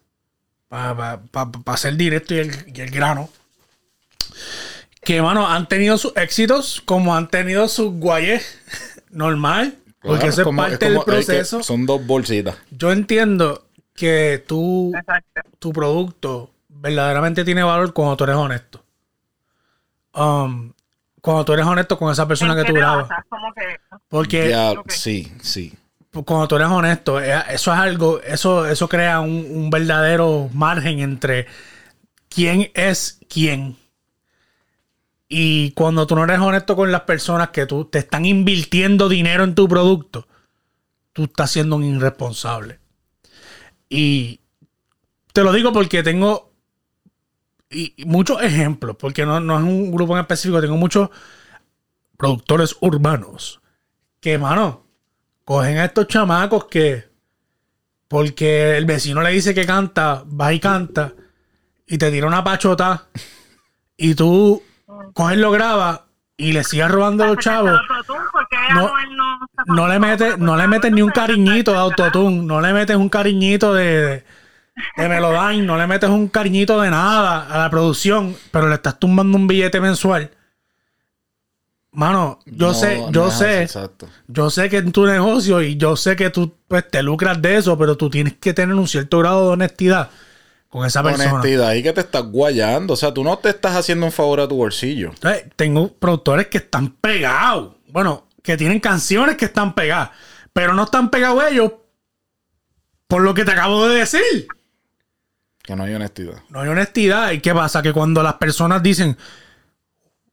Para 0.68 1.76
ser 1.76 1.96
directo 1.96 2.34
y 2.34 2.38
el, 2.38 2.72
y 2.72 2.80
el 2.80 2.90
grano. 2.90 3.28
Que, 5.02 5.20
mano, 5.20 5.48
han 5.48 5.66
tenido 5.66 5.98
sus 5.98 6.16
éxitos 6.16 6.80
como 6.84 7.16
han 7.16 7.28
tenido 7.28 7.66
sus 7.66 7.92
guayes 7.92 8.60
normal. 9.10 9.76
Porque 10.00 10.16
Claro, 10.18 10.30
eso 10.32 10.40
es 10.40 10.44
como- 10.44 10.62
parte 10.62 10.78
como- 10.78 11.04
del 11.04 11.18
es 11.20 11.26
que 11.26 11.32
proceso. 11.32 11.62
son 11.62 11.86
dos 11.86 12.06
bolsitas. 12.06 12.56
Yo 12.70 12.90
entiendo 12.92 13.66
que 13.94 14.42
tú, 14.46 14.92
Exacto. 14.96 15.40
tu 15.58 15.72
producto 15.72 16.50
verdaderamente 16.68 17.44
tiene 17.44 17.62
valor 17.62 17.92
cuando 17.92 18.16
tú 18.16 18.24
eres 18.24 18.36
honesto. 18.36 18.82
Um, 20.14 20.72
cuando 21.20 21.44
tú 21.44 21.52
eres 21.52 21.66
honesto 21.66 21.98
con 21.98 22.10
esa 22.10 22.26
persona 22.26 22.52
¿En 22.54 22.58
que 22.60 22.64
tú 22.72 22.74
grabas. 22.74 23.08
que, 23.54 23.76
Porque 24.08 24.74
sí, 24.88 25.30
sí. 25.42 25.74
cuando 26.24 26.48
tú 26.48 26.56
eres 26.56 26.68
honesto, 26.68 27.20
eh, 27.22 27.32
eso 27.50 27.72
es 27.72 27.78
algo, 27.78 28.20
eso, 28.22 28.66
eso 28.66 28.88
crea 28.88 29.20
un, 29.20 29.46
un 29.50 29.70
verdadero 29.70 30.48
margen 30.52 31.00
entre 31.00 31.46
quién 32.28 32.70
es 32.74 33.20
quién. 33.28 33.76
Y 35.32 35.70
cuando 35.72 36.08
tú 36.08 36.16
no 36.16 36.24
eres 36.24 36.40
honesto 36.40 36.74
con 36.74 36.90
las 36.90 37.02
personas 37.02 37.50
que 37.50 37.64
tú 37.64 37.84
te 37.84 38.00
están 38.00 38.26
invirtiendo 38.26 39.08
dinero 39.08 39.44
en 39.44 39.54
tu 39.54 39.68
producto, 39.68 40.26
tú 41.12 41.24
estás 41.24 41.52
siendo 41.52 41.76
un 41.76 41.84
irresponsable. 41.84 42.80
Y 43.88 44.40
te 45.32 45.44
lo 45.44 45.52
digo 45.52 45.72
porque 45.72 46.02
tengo 46.02 46.50
y, 47.70 47.94
muchos 48.04 48.42
ejemplos, 48.42 48.96
porque 48.96 49.24
no, 49.24 49.38
no 49.38 49.56
es 49.56 49.62
un 49.62 49.92
grupo 49.92 50.14
en 50.14 50.22
específico, 50.22 50.60
tengo 50.60 50.76
muchos 50.76 51.10
productores 52.16 52.76
urbanos 52.80 53.60
que, 54.20 54.36
mano, 54.36 54.84
cogen 55.44 55.78
a 55.78 55.84
estos 55.84 56.08
chamacos 56.08 56.64
que 56.64 57.08
porque 58.08 58.76
el 58.76 58.86
vecino 58.86 59.22
le 59.22 59.30
dice 59.30 59.54
que 59.54 59.64
canta, 59.64 60.24
va 60.24 60.52
y 60.52 60.58
canta 60.58 61.14
y 61.86 61.96
te 61.96 62.10
tira 62.10 62.26
una 62.26 62.42
pachota 62.42 63.06
y 63.96 64.16
tú 64.16 64.60
coges 65.14 65.38
lo 65.38 65.50
grabas 65.50 66.00
y 66.36 66.52
le 66.52 66.64
sigues 66.64 66.90
robando 66.90 67.24
a 67.24 67.26
los 67.28 67.38
chavos. 67.38 67.80
No- 69.66 69.88
le 69.88 69.98
metes, 69.98 70.38
no 70.38 70.56
le 70.56 70.66
metes 70.68 70.90
ni 70.92 71.02
un 71.02 71.10
cariñito 71.10 71.72
de 71.72 71.78
autotune, 71.78 72.42
no 72.44 72.60
le 72.60 72.72
metes 72.72 72.96
un 72.96 73.08
cariñito 73.08 73.74
de, 73.74 73.84
de, 73.84 74.24
de 74.96 75.08
Melodyne, 75.08 75.66
no 75.66 75.76
le 75.76 75.86
metes 75.86 76.08
un 76.08 76.28
cariñito 76.28 76.80
de 76.80 76.90
nada 76.90 77.46
a 77.46 77.58
la 77.58 77.70
producción, 77.70 78.34
pero 78.50 78.68
le 78.68 78.74
estás 78.76 78.98
tumbando 78.98 79.36
un 79.36 79.46
billete 79.46 79.80
mensual. 79.80 80.30
Mano, 81.92 82.38
yo 82.46 82.68
No, 82.68 82.74
sé, 82.74 83.04
yo 83.10 83.30
sé, 83.32 83.62
Exacto. 83.62 84.08
yo 84.28 84.48
sé 84.48 84.68
que 84.68 84.78
es 84.78 84.92
tu 84.92 85.04
negocio 85.06 85.60
y 85.60 85.76
yo 85.76 85.96
sé 85.96 86.14
que 86.14 86.30
tú 86.30 86.54
pues, 86.68 86.88
te 86.88 87.02
lucras 87.02 87.42
de 87.42 87.56
eso, 87.56 87.76
pero 87.76 87.96
tú 87.96 88.08
tienes 88.08 88.34
que 88.34 88.54
tener 88.54 88.76
un 88.76 88.86
cierto 88.86 89.18
grado 89.18 89.46
de 89.48 89.52
honestidad 89.54 90.08
con 90.70 90.86
esa 90.86 91.02
persona. 91.02 91.34
Honestidad, 91.34 91.74
y 91.74 91.82
que 91.82 91.92
te 91.92 92.00
estás 92.00 92.22
guayando. 92.22 92.94
O 92.94 92.96
sea, 92.96 93.12
tú 93.12 93.22
no 93.22 93.36
te 93.38 93.50
estás 93.50 93.76
haciendo 93.76 94.06
un 94.06 94.12
favor 94.12 94.40
a 94.40 94.48
tu 94.48 94.56
bolsillo. 94.56 95.10
Entonces, 95.10 95.46
tengo 95.56 95.92
productores 95.92 96.46
que 96.46 96.58
están 96.58 96.92
pegados. 96.92 97.74
Bueno, 97.88 98.28
que 98.42 98.56
tienen 98.56 98.80
canciones 98.80 99.36
que 99.36 99.46
están 99.46 99.74
pegadas. 99.74 100.10
Pero 100.52 100.72
no 100.72 100.84
están 100.84 101.10
pegados 101.10 101.42
ellos 101.50 101.72
por 103.08 103.22
lo 103.22 103.34
que 103.34 103.44
te 103.44 103.50
acabo 103.50 103.88
de 103.88 103.98
decir. 103.98 104.46
Que 105.62 105.74
no 105.74 105.82
hay 105.82 105.94
honestidad. 105.94 106.42
No 106.48 106.60
hay 106.60 106.68
honestidad. 106.68 107.32
¿Y 107.32 107.40
qué 107.40 107.52
pasa? 107.52 107.82
Que 107.82 107.92
cuando 107.92 108.22
las 108.22 108.34
personas 108.34 108.80
dicen, 108.80 109.16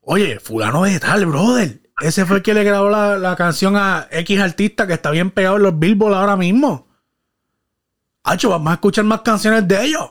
oye, 0.02 0.38
fulano 0.38 0.84
de 0.84 1.00
tal, 1.00 1.26
brother. 1.26 1.80
Ese 2.00 2.24
fue 2.24 2.36
el 2.36 2.42
que 2.44 2.54
le 2.54 2.62
grabó 2.62 2.88
la, 2.88 3.18
la 3.18 3.34
canción 3.34 3.76
a 3.76 4.06
X 4.12 4.40
artista 4.40 4.86
que 4.86 4.92
está 4.92 5.10
bien 5.10 5.32
pegado 5.32 5.56
en 5.56 5.64
los 5.64 5.76
Billboard 5.76 6.14
ahora 6.14 6.36
mismo. 6.36 6.86
Hacho, 8.22 8.50
vamos 8.50 8.70
a 8.70 8.74
escuchar 8.74 9.04
más 9.04 9.22
canciones 9.22 9.66
de 9.66 9.84
ellos. 9.84 10.10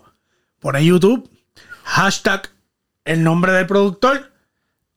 Pone 0.60 0.84
YouTube, 0.86 1.30
hashtag 1.84 2.50
el 3.06 3.24
nombre 3.24 3.52
del 3.54 3.67
productor 3.67 4.32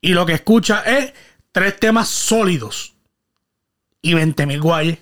y 0.01 0.15
lo 0.15 0.27
que 0.27 0.33
escucha 0.35 0.83
es 0.83 1.13
tres 1.53 1.79
temas 1.79 2.09
sólidos 2.09 2.95
y 4.03 4.15
20 4.15 4.47
mil 4.47 4.61
guayes. 4.61 4.99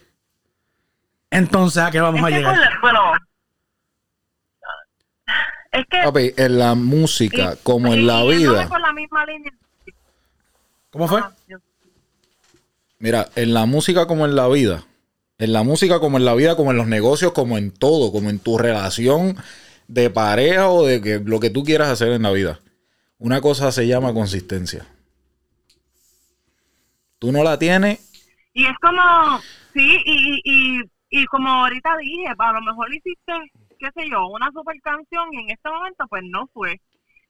Entonces, 1.30 1.82
¿a 1.82 1.90
qué 1.90 2.00
vamos 2.00 2.20
Es 2.20 2.24
a 2.24 2.28
que 2.28 2.34
llegar? 2.36 2.58
la- 2.58 2.78
bueno, 2.80 3.00
es 5.72 5.86
que 5.88 6.02
Papi, 6.02 6.32
en 6.36 6.58
la 6.58 6.74
música, 6.74 7.54
y- 7.54 7.56
como 7.62 7.92
en 7.92 8.00
y- 8.00 8.04
la 8.04 8.24
y 8.24 8.28
yéndome 8.38 8.58
vida. 8.58 8.68
por 8.68 8.80
la 8.80 8.92
misma 8.92 9.26
línea. 9.26 9.52
¿Cómo 10.90 11.06
fue? 11.06 11.20
Ah. 11.20 11.32
Mira, 12.98 13.28
en 13.36 13.54
la 13.54 13.66
música 13.66 14.06
como 14.06 14.24
en 14.24 14.34
la 14.34 14.48
vida. 14.48 14.84
En 15.38 15.52
la 15.52 15.62
música 15.62 16.00
como 16.00 16.16
en 16.16 16.24
la 16.24 16.34
vida, 16.34 16.56
como 16.56 16.72
en 16.72 16.78
los 16.78 16.88
negocios, 16.88 17.32
como 17.32 17.58
en 17.58 17.70
todo, 17.70 18.10
como 18.10 18.28
en 18.30 18.40
tu 18.40 18.58
relación 18.58 19.36
de 19.88 20.10
pareja 20.10 20.68
o 20.68 20.86
de 20.86 21.00
que, 21.02 21.18
lo 21.18 21.40
que 21.40 21.50
tú 21.50 21.64
quieras 21.64 21.88
hacer 21.88 22.12
en 22.12 22.22
la 22.22 22.30
vida. 22.30 22.60
Una 23.18 23.40
cosa 23.40 23.72
se 23.72 23.86
llama 23.86 24.14
consistencia. 24.14 24.86
Tú 27.18 27.32
no 27.32 27.42
la 27.42 27.58
tienes, 27.58 27.98
Y 28.54 28.64
es 28.64 28.76
como, 28.80 29.40
sí, 29.72 29.98
y, 30.04 30.40
y, 30.44 30.80
y 31.10 31.24
como 31.26 31.48
ahorita 31.48 31.96
dije, 31.96 32.26
a 32.38 32.52
lo 32.52 32.60
mejor 32.60 32.88
hiciste, 32.94 33.32
qué 33.78 33.88
sé 33.94 34.08
yo, 34.08 34.26
una 34.28 34.50
super 34.52 34.76
canción 34.82 35.24
y 35.32 35.38
en 35.42 35.50
este 35.50 35.68
momento 35.68 36.04
pues 36.08 36.22
no 36.30 36.48
fue. 36.54 36.80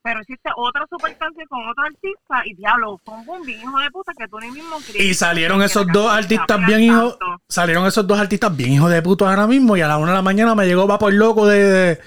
Pero 0.03 0.21
hiciste 0.21 0.51
otra 0.57 0.87
super 0.91 1.17
canción 1.19 1.47
con 1.49 1.67
otro 1.69 1.85
artista 1.85 2.43
y 2.45 2.55
diablo, 2.55 3.01
fue 3.05 3.15
un 3.15 3.27
boom 3.27 3.43
bien 3.45 3.61
hijo 3.61 3.79
de 3.79 3.91
puta 3.91 4.13
que 4.17 4.29
tú 4.29 4.39
ni 4.41 4.51
mismo 4.51 4.77
creíste 4.77 5.05
Y 5.05 5.15
salieron 5.15 5.61
esos 5.63 5.87
dos 5.93 6.11
artistas 6.11 6.67
bien 6.67 6.81
hijos. 6.83 7.19
Salieron 7.49 7.87
esos 7.87 8.07
dos 8.07 8.19
artistas 8.19 8.55
bien 8.57 8.73
hijos 8.75 8.91
de 8.91 9.03
puto 9.03 9.27
ahora 9.29 9.47
mismo. 9.47 9.77
Y 9.77 9.81
a 9.81 9.89
la 9.89 9.97
una 9.99 10.13
de 10.13 10.17
la 10.17 10.23
mañana 10.23 10.55
me 10.55 10.67
llegó 10.67 10.87
va 10.87 10.99
por 10.99 11.13
loco 11.13 11.47
de, 11.47 11.59
de- 11.65 12.01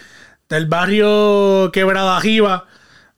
del 0.55 0.67
barrio 0.67 1.71
Quebrada 1.71 2.19
Jiva. 2.21 2.65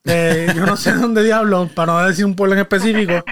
de- 0.03 0.51
yo 0.55 0.65
no 0.65 0.77
sé 0.77 0.93
dónde 0.93 1.23
diablo, 1.23 1.69
para 1.73 1.93
no 1.93 2.07
decir 2.07 2.25
un 2.25 2.35
pueblo 2.35 2.55
en 2.55 2.61
específico. 2.61 3.23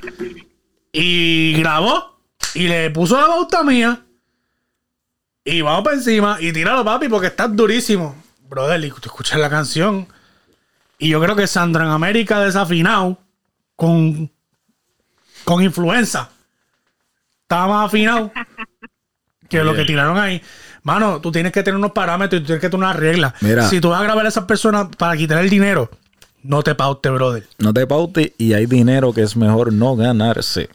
Y 0.91 1.53
grabó. 1.57 2.19
Y 2.53 2.67
le 2.67 2.89
puso 2.91 3.19
la 3.19 3.27
bauta 3.27 3.63
mía. 3.63 4.01
Y 5.45 5.61
vamos 5.61 5.83
para 5.83 5.95
encima. 5.95 6.37
Y 6.39 6.51
tíralo, 6.51 6.83
papi, 6.83 7.07
porque 7.07 7.27
estás 7.27 7.55
durísimo. 7.55 8.15
Brother, 8.49 8.83
y 8.83 8.89
tú 8.89 8.99
escuchas 9.05 9.39
la 9.39 9.49
canción. 9.49 10.07
Y 10.99 11.09
yo 11.09 11.21
creo 11.21 11.35
que 11.35 11.47
Sandra 11.47 11.85
en 11.85 11.91
América 11.91 12.39
desafinado. 12.41 13.17
Con 13.75 14.29
con 15.43 15.63
influenza. 15.63 16.29
Estaba 17.41 17.67
más 17.67 17.87
afinado 17.87 18.31
que 19.49 19.63
lo 19.63 19.73
que 19.73 19.83
tiraron 19.85 20.17
ahí. 20.17 20.41
Mano, 20.83 21.21
tú 21.21 21.31
tienes 21.31 21.51
que 21.51 21.63
tener 21.63 21.77
unos 21.77 21.91
parámetros 21.91 22.39
y 22.39 22.43
tú 22.43 22.47
tienes 22.47 22.61
que 22.61 22.69
tener 22.69 22.83
unas 22.83 22.95
reglas. 22.95 23.33
Mira. 23.41 23.67
Si 23.69 23.79
tú 23.79 23.89
vas 23.89 24.01
a 24.01 24.03
grabar 24.03 24.25
a 24.25 24.29
esas 24.29 24.45
personas 24.45 24.87
para 24.97 25.15
quitar 25.15 25.37
el 25.39 25.49
dinero, 25.49 25.89
no 26.43 26.63
te 26.63 26.73
paute, 26.73 27.09
brother. 27.09 27.47
no 27.59 27.73
te 27.73 27.85
pautes 27.85 28.31
y 28.37 28.53
hay 28.53 28.65
dinero 28.65 29.13
que 29.13 29.21
es 29.21 29.35
mejor 29.35 29.71
no 29.71 29.95
ganarse. 29.95 30.69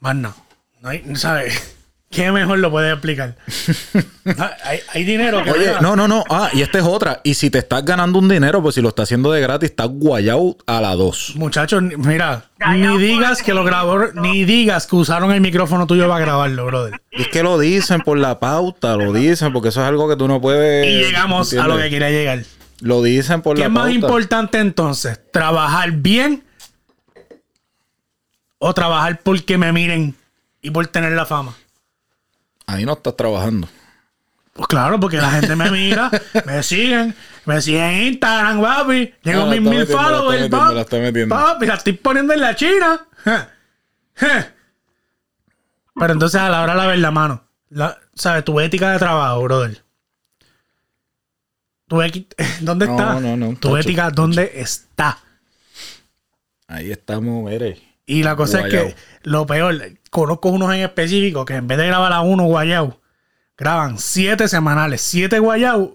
Más 0.00 0.14
no. 0.14 0.34
No 0.80 0.88
hay, 0.88 1.04
¿sabes? 1.16 1.76
¿Qué 2.12 2.30
mejor 2.30 2.58
lo 2.58 2.70
puedes 2.70 2.92
explicar? 2.92 3.34
Ah, 4.38 4.52
hay, 4.62 4.78
hay 4.94 5.02
dinero 5.02 5.42
que. 5.42 5.50
Oye, 5.50 5.72
no, 5.80 5.96
no, 5.96 6.06
no. 6.06 6.22
Ah, 6.30 6.48
y 6.52 6.62
esta 6.62 6.78
es 6.78 6.84
otra. 6.84 7.20
Y 7.24 7.34
si 7.34 7.50
te 7.50 7.58
estás 7.58 7.84
ganando 7.84 8.20
un 8.20 8.28
dinero, 8.28 8.62
pues 8.62 8.76
si 8.76 8.80
lo 8.80 8.90
estás 8.90 9.08
haciendo 9.08 9.32
de 9.32 9.40
gratis, 9.40 9.70
estás 9.70 9.88
guayado 9.88 10.56
a 10.64 10.80
la 10.80 10.94
dos. 10.94 11.32
Muchachos, 11.34 11.82
mira, 11.82 12.44
Callao 12.56 12.96
ni 12.98 13.04
digas 13.04 13.42
que 13.42 13.52
lo 13.52 13.64
grabó, 13.64 13.98
ni 14.14 14.44
digas 14.44 14.86
que 14.86 14.94
usaron 14.94 15.32
el 15.32 15.40
micrófono 15.40 15.88
tuyo 15.88 16.06
para 16.06 16.24
grabarlo, 16.24 16.66
brother. 16.66 17.00
Y 17.10 17.22
es 17.22 17.28
que 17.30 17.42
lo 17.42 17.58
dicen 17.58 18.02
por 18.02 18.16
la 18.16 18.38
pauta, 18.38 18.96
lo 18.96 19.12
dicen, 19.12 19.52
porque 19.52 19.70
eso 19.70 19.82
es 19.82 19.88
algo 19.88 20.08
que 20.08 20.14
tú 20.14 20.28
no 20.28 20.40
puedes. 20.40 20.86
Y 20.86 21.00
llegamos 21.04 21.52
a 21.54 21.66
lo 21.66 21.76
que 21.76 21.90
quería 21.90 22.10
llegar. 22.10 22.44
Lo 22.80 23.02
dicen 23.02 23.42
por 23.42 23.56
¿Qué 23.56 23.62
la 23.62 23.66
es 23.66 23.72
más 23.72 23.82
pauta. 23.86 23.94
importante 23.94 24.58
entonces? 24.60 25.18
¿Trabajar 25.32 25.90
bien 25.90 26.44
o 28.58 28.72
trabajar 28.72 29.20
porque 29.24 29.58
me 29.58 29.72
miren 29.72 30.14
y 30.60 30.70
por 30.70 30.86
tener 30.86 31.10
la 31.12 31.26
fama? 31.26 31.56
Ahí 32.66 32.84
no 32.84 32.92
estás 32.94 33.16
trabajando. 33.16 33.68
Pues 34.54 34.68
claro, 34.68 35.00
porque 35.00 35.16
la 35.16 35.30
gente 35.30 35.56
me 35.56 35.70
mira, 35.70 36.10
me 36.44 36.62
siguen, 36.62 37.14
me 37.46 37.60
siguen 37.62 37.82
en 37.84 38.02
Instagram, 38.12 38.60
papi. 38.60 39.14
Llego 39.22 39.42
Ah, 39.42 39.46
mis 39.46 39.60
mil 39.62 39.86
followers, 39.86 40.48
papi. 40.50 40.74
la 40.74 40.80
está 40.82 40.98
metiendo. 40.98 41.34
Papi, 41.34 41.66
la 41.66 41.74
estoy 41.74 41.92
poniendo 41.94 42.34
en 42.34 42.40
la 42.40 42.54
China. 42.54 43.06
Pero 45.94 46.12
entonces 46.12 46.40
a 46.40 46.48
la 46.50 46.62
hora 46.62 46.72
de 46.74 46.78
la 46.80 46.86
ver 46.86 46.98
la 46.98 47.10
mano, 47.10 47.44
la, 47.70 47.98
¿sabes? 48.14 48.44
Tu 48.44 48.58
ética 48.60 48.92
de 48.92 48.98
trabajo, 48.98 49.42
brother. 49.42 49.82
Tu 51.88 51.96
¿Dónde 52.60 52.86
No, 52.86 52.92
está? 52.92 53.20
no, 53.20 53.36
no, 53.36 53.48
Tu 53.50 53.68
tacho, 53.68 53.76
ética, 53.78 54.10
¿dónde 54.10 54.50
está? 54.54 55.18
Ahí 56.66 56.90
estamos, 56.90 57.50
mire. 57.50 57.80
Y 58.06 58.22
la 58.22 58.36
cosa 58.36 58.60
Guayao. 58.60 58.82
es 58.86 58.94
que 58.94 59.00
lo 59.22 59.46
peor, 59.46 59.74
conozco 60.10 60.48
unos 60.48 60.72
en 60.74 60.80
específico 60.80 61.44
que 61.44 61.54
en 61.54 61.66
vez 61.68 61.78
de 61.78 61.86
grabar 61.86 62.12
a 62.12 62.20
uno 62.20 62.44
guayao, 62.44 63.00
graban 63.56 63.98
siete 63.98 64.48
semanales, 64.48 65.00
siete 65.00 65.38
guayao 65.38 65.94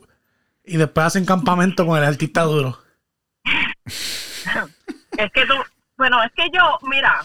y 0.64 0.78
después 0.78 1.08
hacen 1.08 1.26
campamento 1.26 1.86
con 1.86 1.98
el 1.98 2.04
artista 2.06 2.42
duro. 2.44 2.80
Es 5.18 5.32
que 5.34 5.46
tú, 5.48 5.56
bueno, 5.98 6.22
es 6.24 6.32
que 6.36 6.48
yo, 6.54 6.78
mira, 6.84 7.20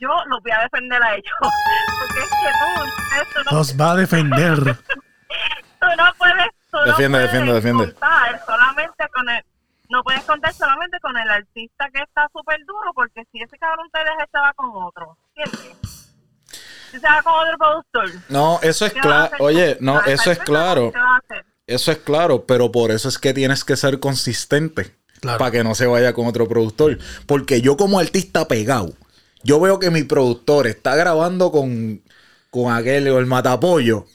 yo 0.00 0.08
los 0.28 0.40
voy 0.42 0.52
a 0.52 0.60
defender 0.60 1.02
a 1.02 1.14
ellos. 1.14 1.32
Porque 1.40 2.20
es 2.20 2.30
que 2.30 3.34
tú, 3.34 3.50
no, 3.50 3.58
Los 3.58 3.76
va 3.80 3.90
a 3.92 3.96
defender. 3.96 4.58
tú 5.80 5.86
no 5.98 6.04
puedes, 6.16 6.46
tú 6.70 6.76
no 6.78 6.84
Defiende, 6.84 7.18
puedes 7.18 7.32
defiende, 7.32 7.52
defiende. 7.52 7.94
solamente 8.46 9.08
con 9.12 9.28
el, 9.28 9.44
no 9.92 10.02
puedes 10.02 10.24
contar 10.24 10.54
solamente 10.54 10.98
con 11.00 11.16
el 11.16 11.28
artista 11.28 11.90
que 11.92 12.02
está 12.02 12.26
súper 12.32 12.64
duro, 12.64 12.92
porque 12.94 13.24
si 13.30 13.42
ese 13.42 13.58
cabrón 13.58 13.88
te 13.92 13.98
deja, 13.98 14.26
se 14.32 14.38
va 14.38 14.52
con 14.54 14.70
otro, 14.74 15.18
¿entiendes? 15.36 15.76
Si 16.90 16.98
se 16.98 17.06
va 17.06 17.22
con 17.22 17.34
otro 17.34 17.58
productor. 17.58 18.10
No, 18.30 18.58
eso 18.62 18.86
es 18.86 18.94
¿qué 18.94 19.00
vas 19.00 19.26
a 19.26 19.28
claro. 19.28 19.44
Oye, 19.44 19.76
no, 19.80 19.94
¿Vas 19.94 20.08
a 20.08 20.12
eso 20.12 20.30
es 20.32 20.38
claro. 20.38 20.92
Eso 21.66 21.92
es 21.92 21.98
claro, 21.98 22.44
pero 22.46 22.72
por 22.72 22.90
eso 22.90 23.08
es 23.08 23.18
que 23.18 23.34
tienes 23.34 23.64
que 23.64 23.76
ser 23.76 24.00
consistente. 24.00 24.96
Claro. 25.20 25.38
Para 25.38 25.50
que 25.50 25.62
no 25.62 25.74
se 25.74 25.86
vaya 25.86 26.14
con 26.14 26.26
otro 26.26 26.48
productor. 26.48 26.98
Porque 27.26 27.60
yo 27.60 27.76
como 27.76 28.00
artista 28.00 28.48
pegado, 28.48 28.94
yo 29.44 29.60
veo 29.60 29.78
que 29.78 29.90
mi 29.90 30.02
productor 30.02 30.66
está 30.66 30.96
grabando 30.96 31.52
con, 31.52 32.02
con 32.50 32.72
aquel 32.72 33.08
o 33.08 33.18
el 33.18 33.26
matapollo. 33.26 34.06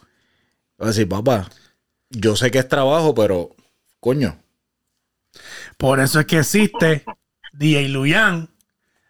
Voy 0.78 0.86
a 0.86 0.88
decir, 0.88 1.08
papá, 1.08 1.50
yo 2.10 2.36
sé 2.36 2.52
que 2.52 2.60
es 2.60 2.68
trabajo, 2.68 3.16
pero 3.16 3.56
coño. 4.00 4.38
Por 5.78 6.00
eso 6.00 6.20
es 6.20 6.26
que 6.26 6.40
existe 6.40 7.04
DJ 7.54 7.90
Luyan 7.90 8.50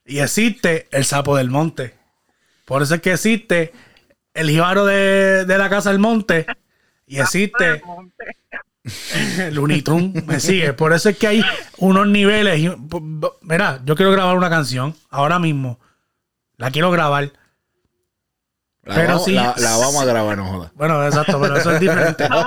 y 0.05 0.19
existe 0.19 0.87
el 0.91 1.05
Sapo 1.05 1.35
del 1.35 1.49
Monte. 1.49 1.95
Por 2.65 2.81
eso 2.81 2.95
es 2.95 3.01
que 3.01 3.13
existe 3.13 3.73
el 4.33 4.49
Jíbaro 4.49 4.85
de, 4.85 5.45
de 5.45 5.57
la 5.57 5.69
Casa 5.69 5.89
del 5.89 5.99
Monte 5.99 6.45
y 7.05 7.19
existe 7.19 7.81
Looney 9.51 9.81
Tunes, 9.81 10.25
me 10.25 10.39
sigue. 10.39 10.73
Por 10.73 10.93
eso 10.93 11.09
es 11.09 11.17
que 11.17 11.27
hay 11.27 11.43
unos 11.77 12.07
niveles. 12.07 12.71
Mira, 13.41 13.81
yo 13.85 13.95
quiero 13.95 14.11
grabar 14.11 14.37
una 14.37 14.49
canción 14.49 14.95
ahora 15.09 15.39
mismo. 15.39 15.79
La 16.57 16.71
quiero 16.71 16.91
grabar. 16.91 17.31
La, 18.87 18.95
Pero 18.95 19.07
vamos, 19.09 19.25
sí. 19.25 19.33
la, 19.33 19.53
la 19.57 19.77
vamos 19.77 20.01
a 20.01 20.05
grabar, 20.05 20.37
no 20.37 20.45
jodas. 20.45 20.71
Bueno, 20.75 21.05
exacto, 21.05 21.41
pero 21.41 21.57
eso 21.57 21.71
es 21.71 21.79
diferente. 21.79 22.27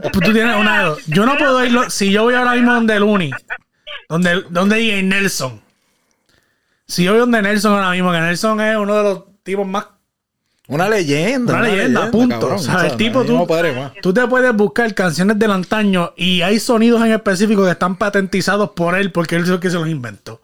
Pues 0.00 0.24
tú 0.24 0.32
tienes 0.32 0.56
una 0.56 0.78
de 0.78 0.84
dos. 0.84 1.06
Yo 1.06 1.26
no 1.26 1.36
puedo 1.36 1.64
ir. 1.64 1.90
Si 1.90 2.12
yo 2.12 2.22
voy 2.22 2.34
ahora 2.34 2.52
mismo 2.54 2.72
donde 2.72 3.00
Looney, 3.00 3.32
donde, 4.08 4.42
donde 4.48 4.76
DJ 4.76 5.02
Nelson. 5.02 5.60
Si 6.86 7.02
yo 7.02 7.10
voy 7.10 7.20
donde 7.20 7.42
Nelson 7.42 7.72
ahora 7.72 7.90
mismo, 7.90 8.12
que 8.12 8.20
Nelson 8.20 8.60
es 8.60 8.76
uno 8.76 8.94
de 8.94 9.02
los 9.02 9.24
tipos 9.42 9.66
más. 9.66 9.86
Una 10.68 10.88
leyenda. 10.88 11.54
Una 11.54 11.62
leyenda, 11.62 12.10
punto. 12.12 12.54
O 12.54 12.58
sea, 12.58 12.86
el 12.86 12.96
tipo, 12.96 13.24
tú-. 13.24 13.46
Tú 14.00 14.14
te 14.14 14.26
puedes 14.28 14.54
buscar 14.54 14.94
canciones 14.94 15.36
del 15.38 15.50
antaño 15.50 16.12
y 16.16 16.42
hay 16.42 16.60
sonidos 16.60 17.04
en 17.04 17.12
específico 17.12 17.64
que 17.64 17.72
están 17.72 17.96
patentizados 17.96 18.70
por 18.70 18.96
él 18.96 19.10
porque 19.10 19.34
él 19.34 19.42
es 19.42 19.48
el 19.48 19.58
que 19.58 19.70
se 19.70 19.76
los 19.76 19.88
inventó. 19.88 20.40